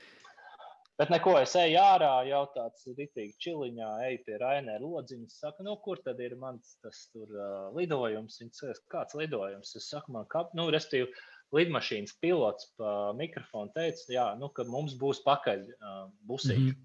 [0.99, 5.37] Bet neko, es eju ārā, jau tāds rītīgi čiliņā, eju pie Rainēra lodziņas.
[5.45, 8.41] Saka, nu, kur tad ir mans tas tur uh, lidojums?
[8.41, 9.77] Viņš saka, kāds lidojums?
[9.79, 11.13] Es saku, man kā, nu, restīvi,
[11.55, 16.65] lidmašīnas pilots pa mikrofonu teica, jā, nu, ka mums būs pakaļ uh, busiņš.
[16.65, 16.85] Mm -hmm.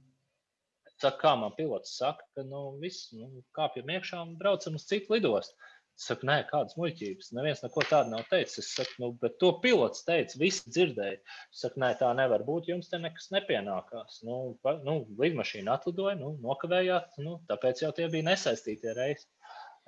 [1.04, 5.16] Saka, kā man pilots saka, ka, nu, viss, nu, kāpjam iekšā un braucam uz citu
[5.18, 5.58] lidostu.
[5.94, 7.28] Es saku, nē, kādas muļķības.
[7.38, 8.64] Neviens neko tādu nav teicis.
[8.64, 11.20] Es saku, nu, bet to pilots teica, visi dzirdēja.
[11.54, 12.72] Es saku, nē, tā nevar būt.
[12.72, 14.24] Jums te nekas nepienākās.
[14.26, 17.20] Nu, pa, nu, lidmašīna atlidoja, nu, nokavējāt.
[17.22, 19.30] Nu, tāpēc jau tie bija nesaistītie reisi.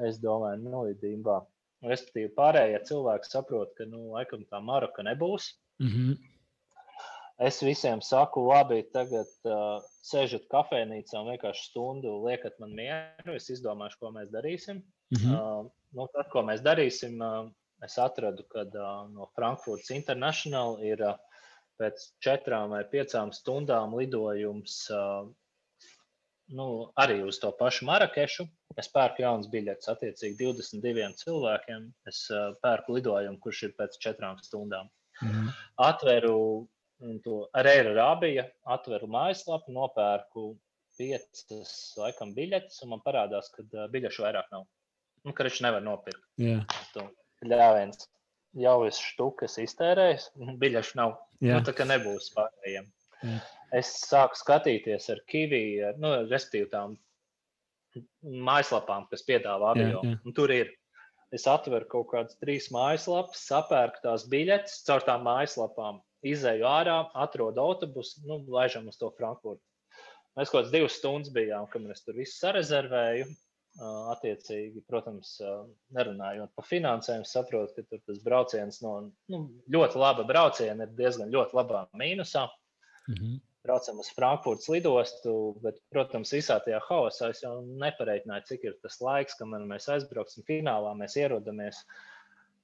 [0.06, 1.40] Es domāju, nu, lidībā.
[1.90, 5.56] Respektīvi, pārējie cilvēki saprot, ka, nu, laikam tā Maroka nebūs.
[5.82, 6.35] Mm -hmm.
[7.38, 13.36] Es visiem saku, labi, tagad uh, sēžat kafejnīcā un vienkārši stundu liekat man mieru.
[13.36, 14.80] Es izdomāšu, ko mēs darīsim.
[15.12, 15.36] Mm -hmm.
[15.36, 17.20] uh, nu, tad, ko mēs darīsim,
[17.84, 18.64] es atradu, ka
[19.12, 21.04] no Frankfurtas International ir
[21.80, 24.88] pēc četrām vai piecām stundām lidojums
[26.48, 28.48] nu, arī uz to pašu Marakešu.
[28.78, 31.88] Es pērku jaunas biļetes, attiecīgi 22 cilvēkiem.
[32.08, 32.26] Es
[32.62, 34.90] pērku lidojumu, kurš ir pēc četrām stundām.
[35.22, 35.52] Mhm.
[35.80, 36.68] Atveru
[37.26, 40.48] to Reira Rābija, atveru mājaslapu, nopērku
[40.96, 44.64] piecas, laikam, biļetes, un man parādās, ka biļešu vairāk nav
[45.26, 46.24] nu, ka viņš nevar nopirkt.
[46.42, 46.66] Yeah.
[47.46, 48.08] Ļāviens
[48.62, 50.30] jau ir štukas iztērējis,
[50.62, 51.18] biļešu nav.
[51.42, 51.60] Yeah.
[51.60, 52.88] Nu, tā kā nebūs pārējiem.
[53.26, 53.52] Yeah.
[53.76, 55.66] Es sāku skatīties ar Kiwi,
[56.00, 56.96] nu, respektīvi tām
[58.22, 60.02] mājaslapām, kas piedāvā avio.
[60.04, 60.36] Yeah, yeah.
[60.38, 60.74] Tur ir.
[61.34, 65.98] Es atveru kaut kādas trīs mājaslapas, sapērku tās biļetes caur tām mājaslapām,
[66.32, 69.64] izēju ārā, atrodu autobusu, nu, laižam uz to Frankfurtu.
[70.36, 73.28] Mēs kaut kādas divas stundas bijām, kamēr es tur visu sarezervēju.
[74.14, 75.34] Attiecīgi, protams,
[75.96, 78.94] nerunājot par finansēm, saprotu, ka tas brauciens no
[79.32, 79.40] nu,
[79.76, 82.46] ļoti laba brauciena ir diezgan ļoti labā mīnusā.
[83.10, 83.42] Mm -hmm.
[83.68, 85.34] Braucam uz Frankfurtas lidostu,
[85.64, 90.46] bet, protams, visā tajā haosā es jau nepareikināju, cik ir tas laiks, kamēr mēs aizbrauksim
[90.48, 90.94] finālā.
[90.96, 91.82] Mēs ierodamies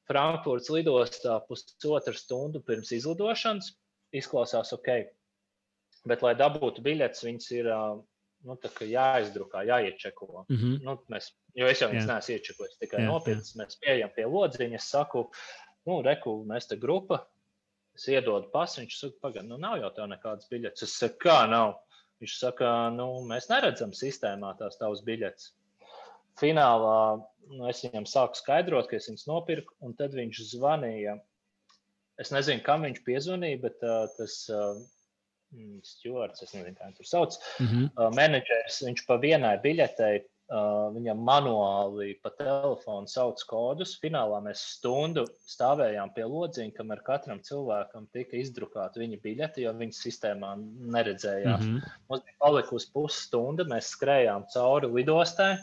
[0.09, 3.73] Frankfurtas lidostā pusotru stundu pirms izlidošanas.
[4.11, 4.89] Izklausās ok,
[6.09, 7.69] bet, lai dabūtu biļetes, viņas ir
[8.47, 8.57] nu,
[8.91, 10.45] jāizdrukā, jāiečeko.
[10.49, 10.79] Mm -hmm.
[10.83, 12.15] nu, mēs, jo es jau viņas yeah.
[12.15, 13.45] neesmu iečekojis, tikai yeah, nopietni.
[13.45, 13.59] Yeah.
[13.61, 15.29] Mēs pieejam pie lodziņa, es saku,
[15.85, 17.25] nu, reku, mēs te grupa.
[17.95, 20.83] Es iedodu pasu, viņš saka, pagaidi, nu nav jau tā nekādas biļetes.
[20.83, 21.79] Es saku, kā nav?
[22.21, 25.53] Viņš saka, nu, mēs neredzam sistēmā tās tavas biļetes.
[26.39, 27.01] Finālā
[27.51, 31.17] nu, es viņam sāku skaidrot, ka es viņas nopirku, un tad viņš zvanīja.
[32.21, 34.77] Es nezinu, kam viņš piezvanīja, bet uh, tas uh,
[35.51, 37.87] Mm, Stewards, es nezinu, kā viņš tur sauc, mm -hmm.
[37.99, 43.97] uh, menedžers, viņš pa vienai biļetei, uh, viņam manuāli pa telefonu sauc kodus.
[43.99, 50.01] Finālā mēs stundu stāvējām pie lodziņa, kamēr katram cilvēkam tika izdrukāta viņa biļete, jo viņas
[50.07, 50.53] sistēmā
[50.95, 51.67] neredzējās.
[51.67, 51.99] Mm -hmm.
[52.07, 55.57] Mums bija palikusi pusstunda, mēs skrējām cauri lidostai.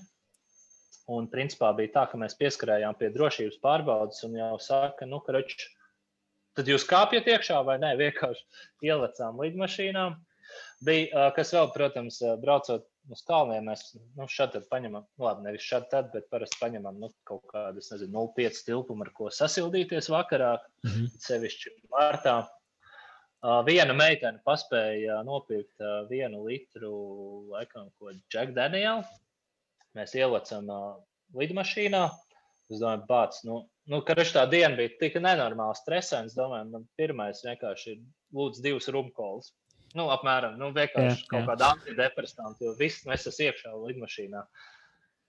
[1.09, 5.33] Un principā bija tā, ka mēs pieskarējām pie drošības pārbaudas un jau saka, nu, ka
[5.39, 5.71] reči,
[6.59, 10.19] Tad jūs kāpjat iekšā vai nē, vienkārši ielicām lidmašīnām.
[10.83, 13.83] Bija, kas vēl, protams, braucot uz kalniem, mēs
[14.17, 17.83] nu, šādi tad paņemam, nu, labi, nevis šādi tad, bet parasti paņemam nu, kaut kādu,
[17.83, 21.13] es nezinu, 0,5 tilpumu, ar ko sasildīties vakarā, mm -hmm.
[21.27, 22.39] sevišķi martā.
[23.69, 26.93] Viena meitene paspēja nopirkt vienu litru,
[27.53, 29.05] laikam, ko Jack Daniel.
[29.97, 30.97] Mēs ielicam uh,
[31.39, 32.05] lidmašīnā.
[32.69, 36.37] Es domāju, bāc, nu, nu, ka tā diena bija tik nenormāli stresains.
[36.37, 38.03] Domāju, man pirmais vienkārši ir
[38.37, 39.55] lūdzu divas rumkolas.
[39.97, 41.47] Nu, apmēram, nu, vienkārši jā, kaut jā.
[41.49, 44.43] kāda antidepresantu, jo viss mēs esam iekšā lidmašīnā.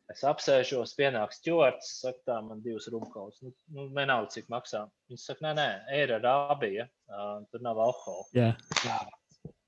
[0.10, 3.40] Es apsēžos, pienāks stūrts, saka, tā man divas rumkolas.
[3.46, 4.84] Nu, nu vienalga, cik maksā.
[5.12, 8.28] Viņš saka, nē, nē, eira rābija, uh, tur nav alkohola.
[8.36, 8.52] Jā.
[8.84, 9.00] jā.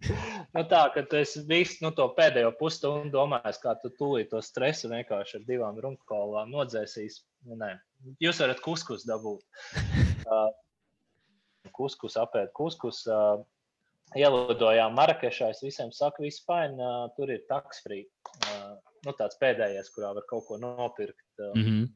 [0.55, 4.89] nu, tā, ka es visu nu, to pēdējo pusstundu domāju, kā tu tūlīt to stresu
[4.91, 7.21] vienkārši ar divām runkolām nodzēsīs.
[7.45, 7.75] Nē.
[8.21, 9.45] Jūs varat kuskus dabūt.
[10.31, 10.47] Uh,
[11.75, 13.01] kuskus apēst, kuskus.
[13.09, 13.41] Uh,
[14.15, 15.49] ielidojām Marakešā.
[15.51, 18.05] Es visiem saku, viss fine, uh, tur ir taksfree.
[18.45, 21.25] Uh, nu, tāds pēdējais, kurā var kaut ko nopirkt.
[21.39, 21.89] Uh, mm -hmm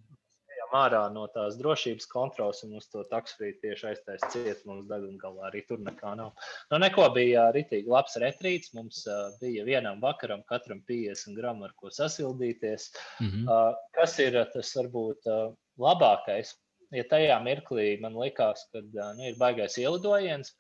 [0.75, 4.65] ārā no tās drošības kontrols un uz to taksfrīdu tieši aiztaisīt ciet.
[4.67, 4.89] Mums
[5.21, 6.33] galā arī tur nekā nav.
[6.71, 8.73] Nu, neko bija ritīgi labs retrīts.
[8.77, 12.91] Mums uh, bija vienam vakaram katram 50 gramu, ar ko sasildīties.
[13.21, 13.49] Mm -hmm.
[13.49, 16.55] uh, kas ir tas varbūt uh, labākais?
[16.93, 20.53] Ja tajā mirklī man likās, ka uh, nu, ir baigais ielidojiens,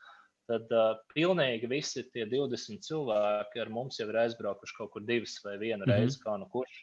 [0.49, 5.39] tad uh, pilnīgi visi tie 20 cilvēki ar mums jau ir aizbraukuši kaut kur divas
[5.43, 5.99] vai vienu mm -hmm.
[5.99, 6.81] reizi, kā nu kurš.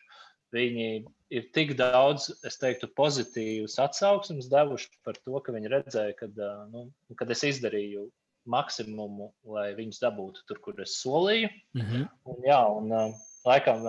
[0.53, 0.89] Viņi
[1.33, 6.41] ir tik daudz, es teiktu, pozitīvas atsauksmes devuši par to, ka viņi redzēja, kad,
[6.73, 8.09] nu, kad es izdarīju
[8.53, 11.49] maksimumu, lai viņus dabūtu tur, kur es solīju.
[11.79, 12.09] Mm -hmm.
[12.29, 13.15] un, jā, un
[13.47, 13.87] laikam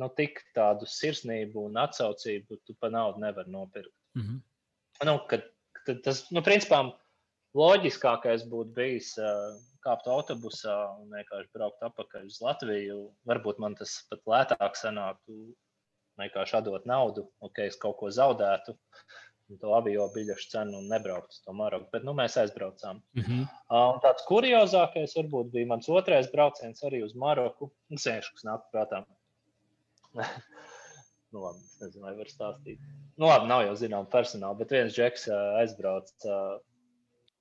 [0.00, 3.94] nu, tik tādu sirsnību un atsaucību tu pa naudu nevar nopirkt.
[4.14, 4.40] Mm -hmm.
[5.06, 5.48] nu, kad,
[5.86, 6.92] kad tas, nu, principā,
[7.54, 13.10] loģiskākais būtu bijis uh, kāpt autobusā un vienkārši braukt atpakaļ uz Latviju.
[13.28, 15.54] Varbūt man tas pat lētāk sanāktu
[16.20, 18.76] vienkārši atdot naudu, ok, es kaut ko zaudētu,
[19.60, 21.88] to avio biļešu cenu un nebrauktu uz to Maroku.
[21.92, 23.02] Bet nu, mēs aizbraucām.
[23.18, 23.42] Mm -hmm.
[23.68, 27.72] uh, tāds kuriozākais varbūt bija mans otrais brauciens arī uz Maroku.
[27.92, 29.04] Sēžu, kas nāk prātā.
[31.32, 32.78] nu, labi, es nezinu, vai var stāstīt.
[33.16, 36.12] Nu, labi, nav jau zinām personāli, bet viens džeks uh, aizbrauc.
[36.24, 36.60] Uh,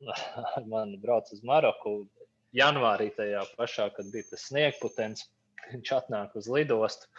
[0.74, 2.08] man brauc uz Maroku
[2.56, 5.30] janvārī tajā pašā, kad bija tas sniegputens
[5.70, 7.10] viņš atnāk uz lidostu.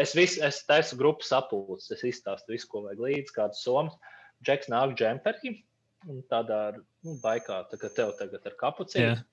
[0.00, 3.96] Es, vis, es taisu grupu sapulces, es izstāstu visu, ko vajag līdzi, kādu somu.
[4.46, 5.56] Džeks nāk džemperī
[6.06, 9.16] un tādā nu, baigā, tā kā tev tagad ar kapucīnu.
[9.16, 9.24] Yeah.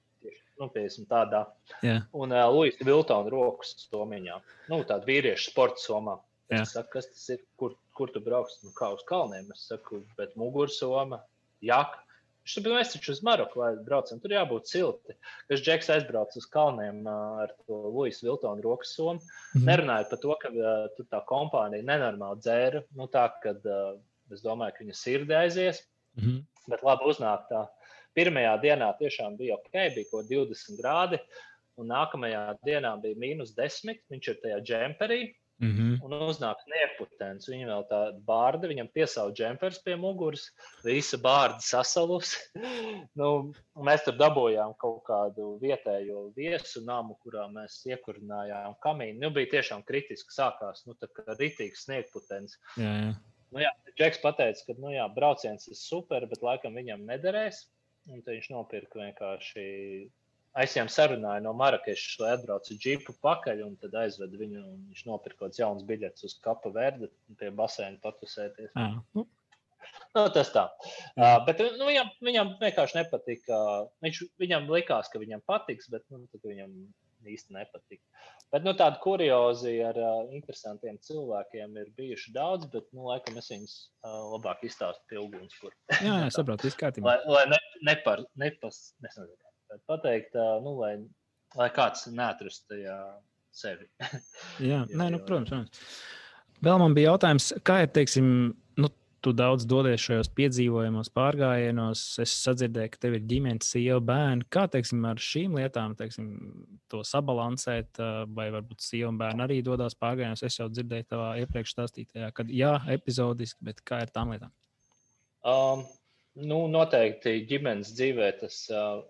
[0.56, 1.42] Nu, tādā.
[1.84, 2.06] Yeah.
[2.16, 4.38] Un uh, Luisa Viltona rokas somiņā.
[4.72, 6.16] Nu, tāda vīriešu sporta somā.
[6.48, 6.70] Es yeah.
[6.70, 8.62] saku, kas tas ir, kur, kur tu brauks?
[8.64, 9.50] Nu, kā uz kalniem.
[9.52, 11.20] Es saku, bet mugursoma,
[11.66, 12.05] jaka.
[12.46, 15.16] Teica, mēs taču uz Maroku braucam, tur jābūt silti.
[15.50, 19.66] Kad Džeks aizbrauca uz kalniem ar to Luisa Viltona rokas somu, mm -hmm.
[19.70, 22.84] nerunājot par to, ka uh, tur tā kompānija nenormāli dzēra.
[22.96, 23.98] Nu, tā, kad uh,
[24.32, 25.82] es domāju, ka viņa sirdi aizies,
[26.18, 26.44] mm -hmm.
[26.68, 27.68] bet labi uznāk tā.
[28.16, 31.20] Pirmajā dienā tiešām bija ok, bija kaut 20 grādi,
[31.78, 34.00] un nākamajā dienā bija mīnus 10.
[34.10, 35.36] Viņš ir tajā džemperī.
[35.64, 36.00] Mm -hmm.
[36.04, 37.48] Un uznāk neputens.
[37.48, 40.50] Viņa vēl tāda bārda, viņam piesauc džempers pie muguras,
[40.84, 42.36] visa bārda sasalus.
[43.20, 49.20] nu, mēs tur dabūjām kaut kādu vietējo viesu namu, kurā mēs iekurinājām kamīnu.
[49.22, 52.60] Nu, bija tiešām kritiski sākās, nu, tā kā ritīgs sniegputens.
[52.76, 53.16] Jā, jā.
[53.52, 57.64] Nu, jā, Džeks pateica, ka nu, jā, brauciens ir super, bet laikam viņam nederēs.
[58.12, 59.64] Un viņš nopirka vienkārši
[60.64, 64.62] Es viņam sarunāju no Marakešas, lai atbraucu džipu pakaļ, un tad aizvedu viņu.
[64.92, 67.10] Viņš nopirka kaut kāds jauns biļets uz kapa verdi,
[67.40, 68.72] pie basēna patusēties.
[68.72, 69.26] Jā.
[70.16, 70.70] Nu, tas tā.
[71.20, 73.58] Uh, bet nu, viņam, viņam vienkārši nepatika.
[74.06, 76.72] Viņš, viņam likās, ka viņam patiks, bet nu, viņam
[77.26, 78.24] īsti nepatika.
[78.54, 83.52] Bet nu, tādu kuriozi ar uh, interesantiem cilvēkiem ir bijuši daudz, bet nu, laikam es
[83.52, 83.74] viņus
[84.06, 85.58] uh, labāk izstāstu pie uguns.
[85.60, 85.76] Kur.
[85.98, 87.12] Jā, jā saprotu, izkārtībā.
[87.12, 87.60] lai, lai ne,
[87.90, 88.86] nepar, nepas,
[89.70, 90.36] nezinu, pateikt,
[90.66, 90.94] nu, lai,
[91.60, 93.00] lai kāds neatrastu tajā
[93.56, 93.90] sevi.
[94.64, 95.90] Jā, nē, nu, protams, protams.
[96.66, 98.28] Vēl man bija jautājums, kā ir, teiksim,
[98.80, 98.90] nu,
[99.26, 102.04] tu daudz dodies šajos piedzīvojumos, pārgājienos.
[102.24, 104.48] Es sadzirdēju, ka tev ir ģimenes, sieva, bērni.
[104.54, 106.30] Kā teiksim, ar šīm lietām teiksim,
[106.92, 108.00] to sabalansēt,
[108.38, 110.46] vai varbūt sieva un bērni arī dodas pārgājienos?
[110.48, 114.54] Es jau dzirdēju tavā iepriekš stāstītajā, kad jā, epizodiski, bet kā ir tām lietām?
[115.46, 115.86] Um,
[116.36, 118.58] Nu, noteikti ģimenes dzīvē tas,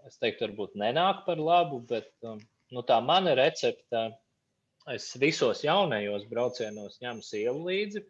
[0.05, 4.11] es teiktu, varbūt nenāk par labu, bet nu, tā mana recepte.
[4.93, 8.03] Es visos jaunajos braucienos ņemu sievu līdzi.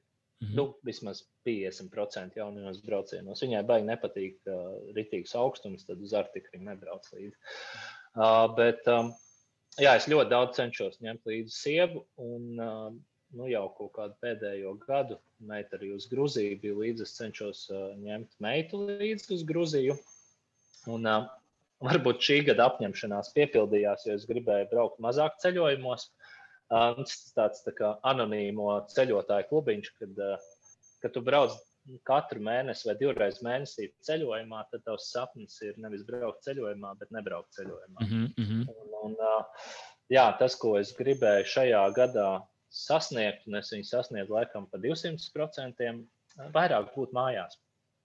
[0.44, 0.56] Mm -hmm.
[0.56, 3.42] nu, vismaz 50% jaunajos braucienos.
[3.44, 7.38] Viņai baigi nepatīk uh, ritīgs augstums, tad uz Arktiku viņa nebrauc līdzi.
[8.16, 9.14] Uh, bet um,
[9.80, 12.04] jā, es ļoti daudz cenšos ņemt līdzi sievu.
[12.18, 12.92] Un, uh,
[13.36, 17.06] nu, jau kaut kādu pēdējo gadu meita arī uz Grūziju bija līdzi.
[17.06, 19.98] Es cenšos uh, ņemt meitu līdzi uz Grūziju.
[20.94, 21.28] Un, uh,
[21.84, 26.10] varbūt šī gada apņemšanās piepildījās, jo es gribēju braukt mazāk ceļojumos.
[26.66, 31.58] Uh, tas tāds tā kā anonīmo ceļotāju klubiņš, kad, uh, kad tu brauc
[32.08, 37.54] katru mēnesi vai divreiz mēnesī ceļojumā, tad tavs sapnis ir nevis braukt ceļojumā, bet nebraukt
[37.60, 38.08] ceļojumā.
[38.08, 38.64] Mm -hmm.
[38.74, 39.70] un, un, uh,
[40.10, 42.30] jā, tas, ko es gribēju šajā gadā
[42.76, 46.02] sasniegt, un es viņu sasniedzu laikam par 200%,
[46.56, 47.56] vairāk būt mājās.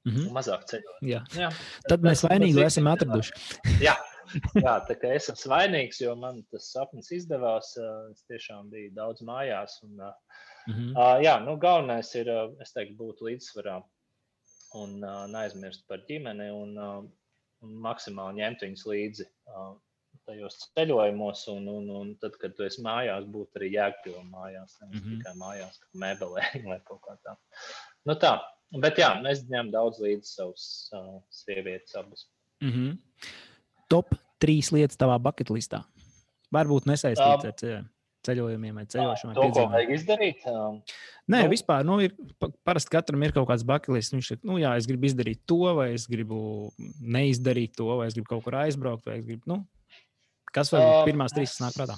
[0.06, 0.30] Mm -hmm.
[0.32, 1.00] Mazāk ceļot.
[1.04, 1.20] Jā.
[1.36, 1.50] Jā.
[1.88, 3.34] Tad mēs vainīgi esam atraduši.
[3.86, 3.96] jā,
[4.56, 7.74] jā, tā kā es esmu vainīgs, jo man tas sapnis izdevās.
[8.12, 9.82] Es tiešām biju daudz mājās.
[9.84, 11.20] Un, mm -hmm.
[11.26, 12.30] jā, nu, galvenais ir,
[12.60, 13.82] es teiktu, būt līdzsvarā
[14.80, 15.00] un
[15.34, 16.78] neaizmirst par ģimeni un,
[17.60, 19.26] un maksimāli ņemt viņus līdzi
[20.30, 25.02] tajos ceļojumos, un, un, un tad, kad tu esi mājās, būt arī jēgpilnā mājās, nevis
[25.02, 25.20] mm -hmm.
[25.20, 27.36] tikai mājās, kā mēbelē vai kaut kā tā.
[28.08, 28.34] Nu tā,
[28.82, 30.66] bet jā, es ņemu daudz līdzi savus
[30.96, 32.28] uh, sievietes abas.
[32.62, 32.98] Mm -hmm.
[33.88, 35.84] Top trīs lietas tavā bucket listā.
[36.54, 37.84] Varbūt nesaistīts um, ar ceļu
[38.26, 39.34] ceļojumiem vai ceļošanu.
[39.34, 40.44] To, ko vajag izdarīt?
[40.50, 40.80] Um,
[41.30, 42.14] Nē, nu, vispār nu, ir
[42.66, 44.12] parasti katram ir kaut kāds baklis.
[44.12, 46.70] Viņš ir, nu, jā, es gribu izdarīt to, vai es gribu
[47.00, 49.62] neizdarīt to, vai es gribu kaut kur aizbraukt, vai es gribu, nu,
[50.56, 51.96] Kas var būt pirmās trīs, nāk prātā?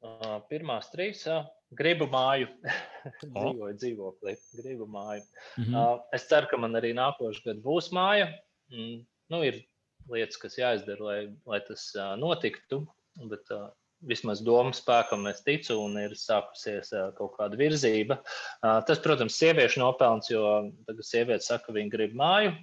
[0.00, 1.42] Uh, pirmās trīs, uh,
[1.76, 2.46] gribu māju,
[3.34, 5.24] dzīvoju dzīvoklī, gribu māju.
[5.58, 5.74] Mm -hmm.
[5.76, 8.30] uh, es ceru, ka man arī nākošais gads būs māja.
[8.72, 9.02] Mm,
[9.34, 9.60] nu, ir
[10.08, 12.84] lietas, kas jāizdara, lai, lai tas uh, notiktu.
[13.28, 13.68] Bet, uh,
[14.00, 18.20] vismaz domu spēkam es ticu, un ir sākusies uh, kaut kāda virzība.
[18.62, 20.44] Uh, tas, protams, ir sieviešu nopelns, jo
[20.86, 22.54] tagad sieviete saka, ka viņa grib māju.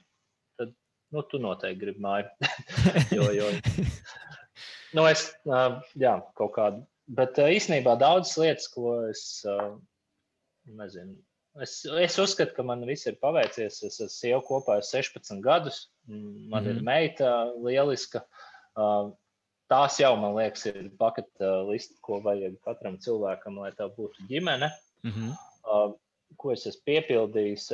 [0.58, 0.74] Tad
[1.14, 2.32] nu, tu noteikti gribi māju.
[3.18, 3.52] jo, jo,
[4.98, 5.28] Nu, es,
[6.00, 6.84] jā, kaut kādu.
[7.18, 9.24] Bet īstenībā daudzas lietas, ko es
[10.68, 11.16] nezinu.
[11.62, 13.80] Es, es uzskatu, ka man viss ir paveicies.
[13.86, 15.88] Es esmu sieva kopā ar 16 gadus.
[16.08, 18.24] Man mm ir meita lieliska.
[19.68, 24.70] Tās jau, man liekas, ir pakata lista, ko vajag katram cilvēkam, lai tā būtu ģimene.
[25.04, 25.96] Mm -hmm.
[26.38, 27.72] Ko es esmu piepildījis?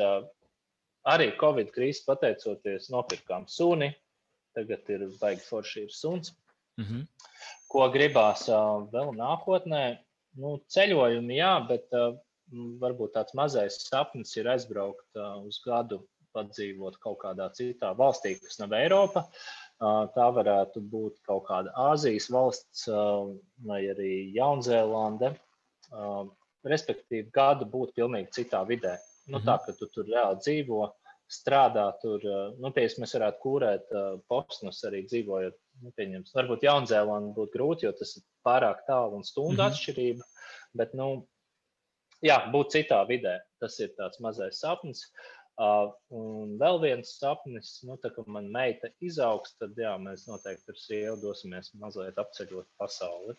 [1.06, 3.92] Arī Covid krīzes pateicoties, nopirkām suni.
[4.56, 6.34] Tagad ir baigi forši ir suns.
[6.78, 7.08] Mm -hmm.
[7.72, 8.46] Ko gribās
[8.94, 9.84] vēl nākotnē?
[10.42, 11.90] Nu, ceļojumi, jā, bet
[12.82, 16.02] varbūt tāds mazais sapnis ir aizbraukt uz gadu,
[16.34, 19.28] padzīvot kaut kādā citā valstī, kas nav Eiropa.
[19.80, 22.88] Tā varētu būt kaut kāda Āzijas valsts
[23.68, 25.34] vai arī Jaunzēlande.
[26.64, 28.96] Respektīvi, gadu būt pilnīgi citā vidē.
[29.28, 29.66] Nu, tā, mhm.
[29.66, 30.86] ka tu tur reāli dzīvo,
[31.32, 32.24] strādā tur.
[32.60, 33.94] Nu, piemēram, mēs varētu kūrēt
[34.32, 36.34] posmus arī dzīvojot nu, pieņems.
[36.38, 39.72] Varbūt Jaunzēlandē būtu grūti, jo tas ir pārāk tālu un stundu mm -hmm.
[39.72, 40.24] atšķirība.
[40.80, 41.08] Bet, nu,
[42.26, 45.06] jā, būt citā vidē, tas ir tāds mazais sapnis.
[45.54, 50.74] Uh, un vēl viens sapnis, nu, tā, kad man meita izaugs, tad jā, mēs noteikti
[50.74, 53.36] ar sievu dosimies mazliet apceļot pasauli.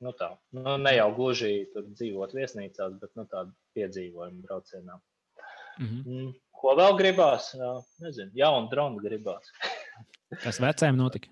[0.00, 0.30] Nu, tā.
[0.54, 5.00] Nu, ne jau gluži tur dzīvot viesnīcās, bet nu, tādu piedzīvojumu braucienā.
[5.78, 6.02] Mm -hmm.
[6.06, 7.52] mm, ko vēl gribās?
[7.54, 9.52] Uh, nezinu, jaunu dronu gribās.
[10.42, 11.28] Kas vecajam notika?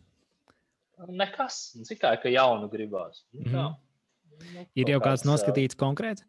[0.97, 3.25] Nekas, tikai ka jaunu gribās.
[3.33, 3.75] Mm -hmm.
[4.55, 6.25] nu, ir jau kāds noskatīts konkrēts?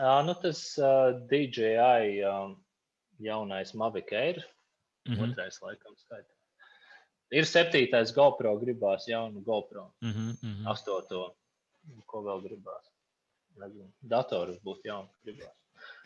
[0.00, 2.54] Uh, nu, tas uh, DJI um,
[3.18, 4.38] jaunais Mavic Air,
[5.08, 5.32] mm -hmm.
[5.32, 6.34] otrais laikam skaitā.
[7.30, 10.70] Ir septītais GoPro, gribās jaunu GoPro, mm -hmm.
[10.70, 11.36] astoto,
[12.06, 12.90] ko vēl gribās.
[13.56, 15.56] Nezinu, datorus būtu jaunu gribās.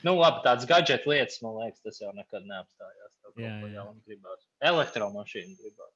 [0.03, 3.13] Nu, labi, tāds gadget lietas, man liekas, tas jau nekad neapstājās.
[3.37, 3.85] Jā, jā.
[4.07, 4.47] Gribās.
[4.61, 5.95] Elektromašīnu gribās.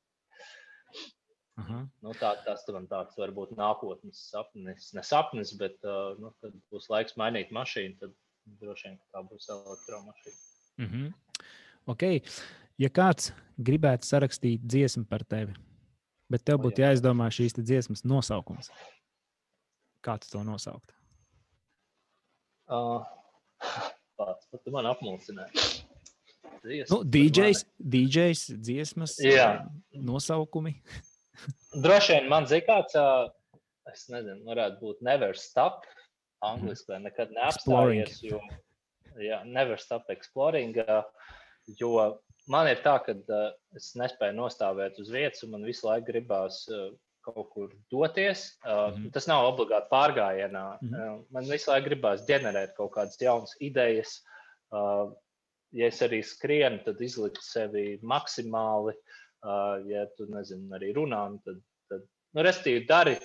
[1.58, 1.86] Uh -huh.
[2.02, 6.86] nu, tā, tas man tāds varbūt nākotnes sapnis, ne sapnis, bet uh, nu, kad būs
[6.88, 8.12] laiks mainīt mašīnu, tad
[8.60, 10.36] droši vien tā būs elektromašīna.
[10.78, 11.06] Uh mhm.
[11.06, 11.12] -huh.
[11.86, 12.22] okay.
[12.78, 15.54] Ja kāds gribētu sarakstīt dziesmu par tevi,
[16.30, 18.70] bet tev būtu jāizdomā šīs dziesmas nosaukums,
[20.00, 20.94] kā tu to nosaukt?
[22.70, 23.02] Uh,
[24.16, 25.84] pats, pat man apmulsināji.
[26.62, 29.66] Dziesmas, nu, DJs, DJs, dziesmas, Jā.
[29.92, 30.82] nosaukumi.
[31.82, 32.94] Droši vien man zināms,
[33.92, 35.84] es nezinu, varētu būt never stop.
[36.44, 38.20] Angliski vai nekad neapstājies.
[38.22, 38.38] Jo,
[39.18, 40.76] jā, never stop exploring.
[41.80, 41.90] Jo
[42.48, 43.16] man ir tā, ka
[43.76, 46.62] es nespēju nostāvēt uz vietas, un man visu laiku gribās
[47.28, 48.54] kaut kur doties.
[48.64, 49.12] Mm -hmm.
[49.12, 50.78] Tas nav obligāti pārgājienā.
[50.80, 51.24] Mm -hmm.
[51.30, 54.22] Man visu laiku gribās ģenerēt kaut kādas jaunas idejas.
[55.72, 58.94] Ja es arī skrienu, tad izlikt sevi maksimāli.
[58.94, 59.27] Uh,
[59.88, 61.60] ja tu nezini, arī runā, nu, tad,
[61.90, 63.16] tad nu, restīvi dari.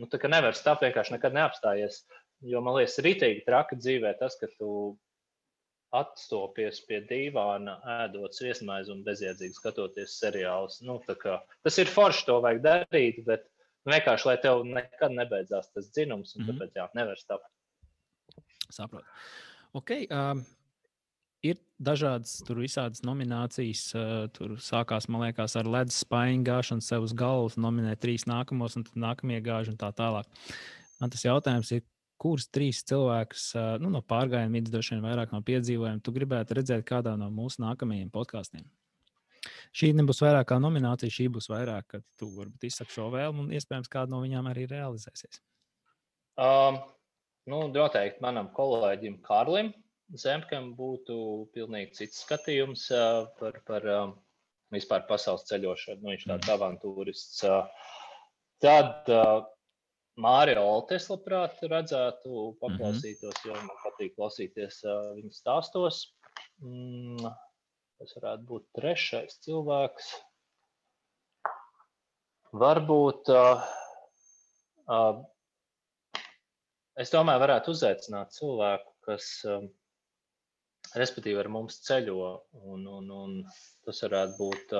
[0.00, 2.02] Nu, tā kā nevar stāvēt, vienkārši nekad neapstājies.
[2.48, 4.96] Jo man liekas, rītīgi traki dzīvē tas, ka tu
[5.96, 7.74] atstopies pie dīvāna,
[8.04, 10.78] ēdot sviestmaizi un bezjēdzīgi skatoties seriālus.
[10.86, 13.48] Nu, kā, tas ir forši, to vajag darīt, bet
[13.90, 16.62] vienkārši, lai tev nekad nebeidzās tas dzinums, un mm -hmm.
[16.62, 17.50] tāpēc jā, nevar stāvēt.
[18.70, 19.06] Saprotu.
[19.74, 20.44] Okay, um,
[21.46, 23.84] ir dažādas tur visādas nominācijas.
[24.36, 28.86] Tur sākās, man liekas, ar ledus spaiņu gāšanu sev uz galvas, nominē trīs nākamos, un
[28.88, 30.28] tad nākamie gāži un tā tālāk.
[31.00, 31.86] Man tas jautājums ir,
[32.20, 33.46] kurus trīs cilvēkus
[33.80, 37.64] nu, no pārgājuma vidus, droši vien vairāk no piedzīvojumiem, tu gribētu redzēt kādā no mūsu
[37.64, 38.66] nākamajiem podkāstiem?
[39.72, 43.54] Šī nebūs vairāk kā nominācija, šī būs vairāk, kad tu varbūt izsaki šo vēlmu, un
[43.56, 45.40] iespējams kāda no viņām arī realizēsies.
[46.40, 46.76] Um,
[47.48, 49.72] nu, noteikti manam kolēģim Kārlim
[50.18, 51.16] Zemkam būtu
[51.54, 52.88] pilnīgi cits skatījums
[53.38, 53.86] par, par
[54.74, 56.02] vispār pasaules ceļošanu.
[56.02, 56.54] Nu, viņš tāds mm.
[56.56, 57.44] avantūrists.
[58.60, 59.10] Tad
[60.20, 63.46] Mārija Oltes labprāt redzētu, paklausītos, -hmm.
[63.46, 66.00] jo man patīk klausīties viņas stāstos.
[66.60, 67.30] Mm,
[68.00, 70.10] tas varētu būt trešais cilvēks.
[72.60, 73.30] Varbūt
[77.00, 79.30] es domāju, varētu uzaicināt cilvēku, kas
[80.98, 82.30] respektīvi ar mums ceļo.
[82.66, 83.40] Un, un, un
[83.86, 84.76] tas varētu būt.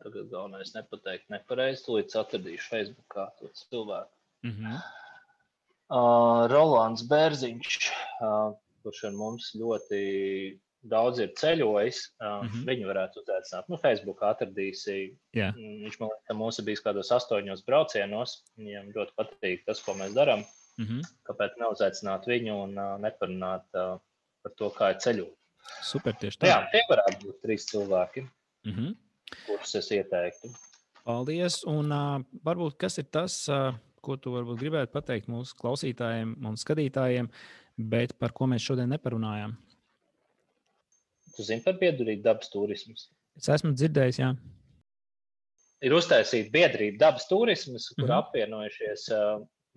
[0.00, 1.82] Tagad galvenais nepateikt nepareizi.
[1.84, 4.12] Tūlīt atradīšu Facebookā to cilvēku.
[4.46, 4.76] Mm -hmm.
[5.92, 7.90] uh, Rolands Bērziņš,
[8.24, 10.00] uh, kurš ar mums ļoti
[10.82, 11.98] daudz ir ceļojis.
[12.20, 12.64] Uh, mm -hmm.
[12.70, 13.68] Viņu varētu uzaicināt.
[13.68, 15.16] Nu, Facebookā atradīsi.
[15.36, 15.54] Yeah.
[15.56, 18.44] Viņš man liekas, mūsu bijis kādos astoņos braucienos.
[18.56, 20.46] Viņam ļoti patīk tas, ko mēs darām.
[20.78, 21.02] Mm -hmm.
[21.28, 24.00] Kāpēc neuzaicināt viņu un uh, neparunāt uh,
[24.42, 25.36] par to, kā ir ceļot?
[25.84, 26.50] Super, tieši tā.
[26.50, 28.24] Jā, tie varētu būt trīs cilvēki,
[28.66, 28.96] mm -hmm.
[29.46, 30.50] kurus es ieteiktu.
[31.04, 31.62] Paldies!
[31.68, 36.56] Un uh, varbūt kas ir tas, uh, ko tu varbūt gribētu pateikt mūsu klausītājiem un
[36.60, 37.30] skatītājiem,
[37.76, 39.56] bet par ko mēs šodien neparunājām?
[41.36, 42.94] Tu zini par biedrību dabas turismu?
[43.38, 44.34] Es esmu dzirdējis, jā.
[45.80, 48.18] Ir uztaisīta biedrība dabas turismas, kur mm -hmm.
[48.18, 49.08] apvienojušies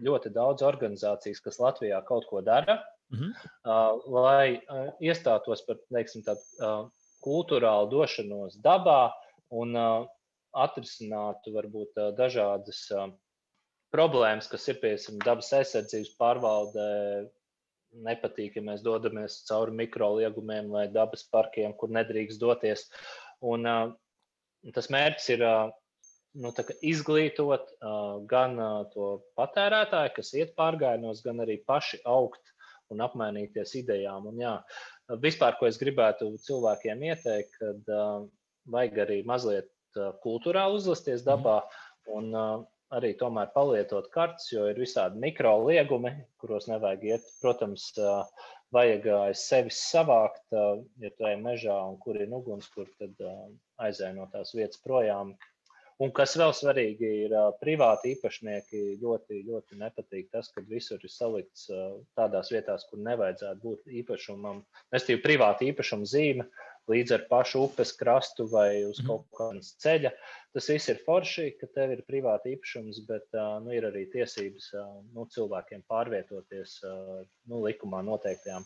[0.03, 2.81] ļoti daudz organizācijas, kas Latvijā kaut ko dara,
[3.11, 3.31] -hmm.
[3.65, 6.89] uh, lai uh, iestātos par teiksim, tādu uh,
[7.23, 9.13] kultūrālu došanos dabā
[9.51, 10.07] un uh,
[10.53, 13.09] atrisinātu varbūt uh, dažādas uh,
[13.93, 16.89] problēmas, kas ir piemēram dabas aizsardzības pārvaldē.
[17.93, 22.87] Nepatīk, ja mēs dodamies cauri mikroliegumiem vai dabas parkiem, kur nedrīkst doties.
[23.45, 23.93] Un, uh,
[24.73, 25.69] tas mērķis ir uh,
[26.41, 32.52] nu, izglītot uh, gan uh, to patērētāju, kas iet pārgājienos, gan arī paši augt
[32.93, 34.27] un apmainīties idejām.
[34.31, 34.53] Un, jā,
[35.23, 38.25] vispār, ko es gribētu cilvēkiem ieteikt, kad uh,
[38.73, 41.29] vajag arī mazliet uh, kultūrāli uzlasties mhm.
[41.29, 41.57] dabā
[42.17, 42.55] un uh,
[42.93, 47.31] arī tomēr palietot kartes, jo ir visādi mikro liegumi, kuros nevajag iet.
[47.41, 48.21] Protams, uh,
[48.73, 53.19] vajag aiz sevis savākt, ja tu ej mežā un kur ir uguns, kur tad
[53.85, 55.35] aizēj no tās vietas projām
[56.01, 61.67] Un kas vēl svarīgi ir, privāti īpašnieki ļoti, ļoti nepatīk tas, ka visur ir salikts
[62.17, 64.63] tādās vietās, kur nevajadzētu būt īpašumam.
[64.95, 66.47] Nestīvi privāti īpašuma zīme
[66.91, 69.07] līdz ar pašu upes krastu vai uz mhm.
[69.07, 70.11] kaut kādas ceļa.
[70.53, 74.69] Tas viss ir forši, ka tev ir privāti īpašums, bet nu, ir arī tiesības
[75.13, 78.65] nu, cilvēkiem pārvietoties nu, likumā noteiktajām.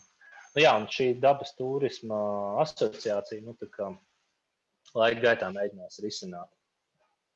[0.54, 2.18] Nu, jā, un šī dabas turisma
[2.64, 3.92] asociācija nu, kā,
[4.96, 6.50] laika gaitā mēģinās risināt.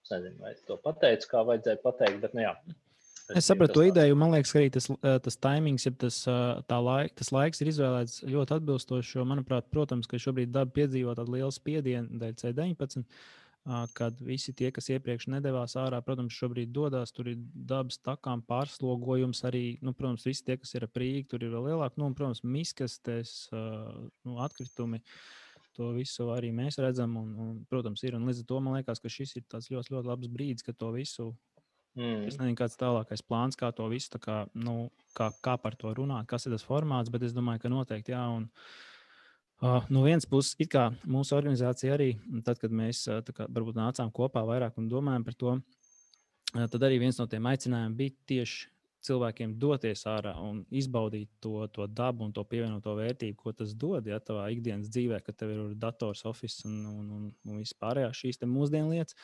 [0.02, 2.56] Es nezinu, vai es to pateicu, kā vajadzēja pateikt, bet nu, jā.
[3.38, 4.16] Es sapratu to ideju.
[4.18, 4.88] Man liekas, ka arī tas,
[5.24, 6.16] tas timings, ja tas,
[6.68, 9.14] laik, tas laiks ir izvēlēts ļoti atbilstoši.
[9.18, 13.06] Jo, manuprāt, protams, ka šobrīd daba piedzīvo tādu lielu spiedienu dēļ C19,
[13.94, 17.14] kad visi tie, kas iepriekš nedavās ārā, protams, šobrīd dodas.
[17.14, 21.46] Tur ir dabas takām pārslogojums arī, nu, protams, visi tie, kas ir ap Rīgu, tur
[21.46, 24.98] ir vēl lielāk, nu, un, protams, miskastes, nu, atkritumi.
[24.98, 25.41] Uh,
[25.78, 28.16] To visu arī mēs redzam, un, un, protams, ir.
[28.18, 30.76] Un līdz ar to man liekas, ka šis ir tāds ļoti, ļoti labs brīdis, kad
[30.80, 31.30] to visu.
[31.96, 32.26] Mm.
[32.28, 34.86] Es nezinu, kāds ir tālākais plāns, kā to visu, kā, nu,
[35.16, 38.24] kā, kā par to runāt, kas ir tas formāts, bet es domāju, ka noteikti jā.
[38.38, 38.48] Un,
[39.62, 42.08] Uh, no vienas puses, it kā mūsu organizācija arī,
[42.42, 45.52] tad, kad mēs kā, varbūt nācām kopā vairāk un domājām par to,
[46.72, 48.72] tad arī viens no tiem aicinājumiem bija tieši
[49.06, 54.06] cilvēkiem doties ārā un izbaudīt to, to dabu un to pievienoto vērtību, ko tas dod
[54.08, 58.42] ja, tavā ikdienas dzīvē, kad tev ir dators, oficiāls un, un, un, un vispārējās šīs
[58.46, 59.18] mūsdienu lietas.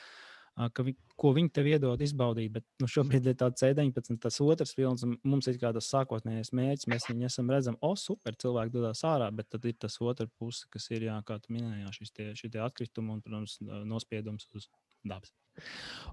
[0.75, 4.73] Ka vi, ko viņi tev iedod izbaudīt, bet nu, šobrīd ir tāds C19, tas otrs
[4.75, 6.89] vilnis, un mums ir tas sākotnējais mērķis.
[6.91, 10.67] Mēs viņu esam redzam, o, super, cilvēki dodas ārā, bet tad ir tas otrs puse,
[10.75, 13.55] kas ir, jā, kā tu minēji, šis tie, tie atkritumi un, protams,
[13.87, 14.67] nospiedums uz
[15.07, 15.31] dabas.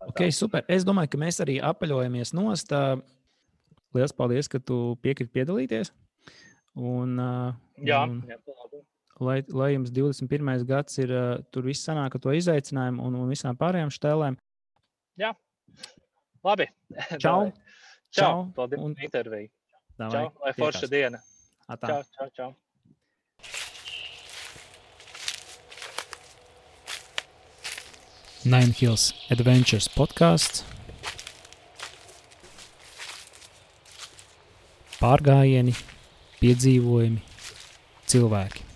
[0.06, 0.66] Ok, super.
[0.70, 2.74] Es domāju, ka mēs arī apaļojamies nost.
[3.96, 5.94] Lielas paldies, ka tu piekriti piedalīties.
[6.76, 7.16] Un,
[7.80, 8.40] jā, un, jā,
[9.24, 10.66] lai, lai jums 21.
[10.68, 11.14] gads ir
[11.56, 14.36] tur viss sanāk ar to izaicinājumu un, un visām pārējām štēlēm.
[15.22, 15.32] Jā,
[16.44, 16.68] labi.
[17.24, 17.54] Čau!
[18.16, 18.52] čau.
[18.56, 18.96] Paldies par un...
[19.04, 19.50] interviju.
[19.96, 21.24] Davai, čau, lai forša diena.
[21.72, 21.88] Atā.
[21.88, 22.52] Čau, čau, čau.
[28.46, 30.75] Nine Hills Adventures podkāsts.
[35.06, 35.74] Pārgājieni,
[36.42, 37.22] piedzīvojumi,
[38.10, 38.75] cilvēki.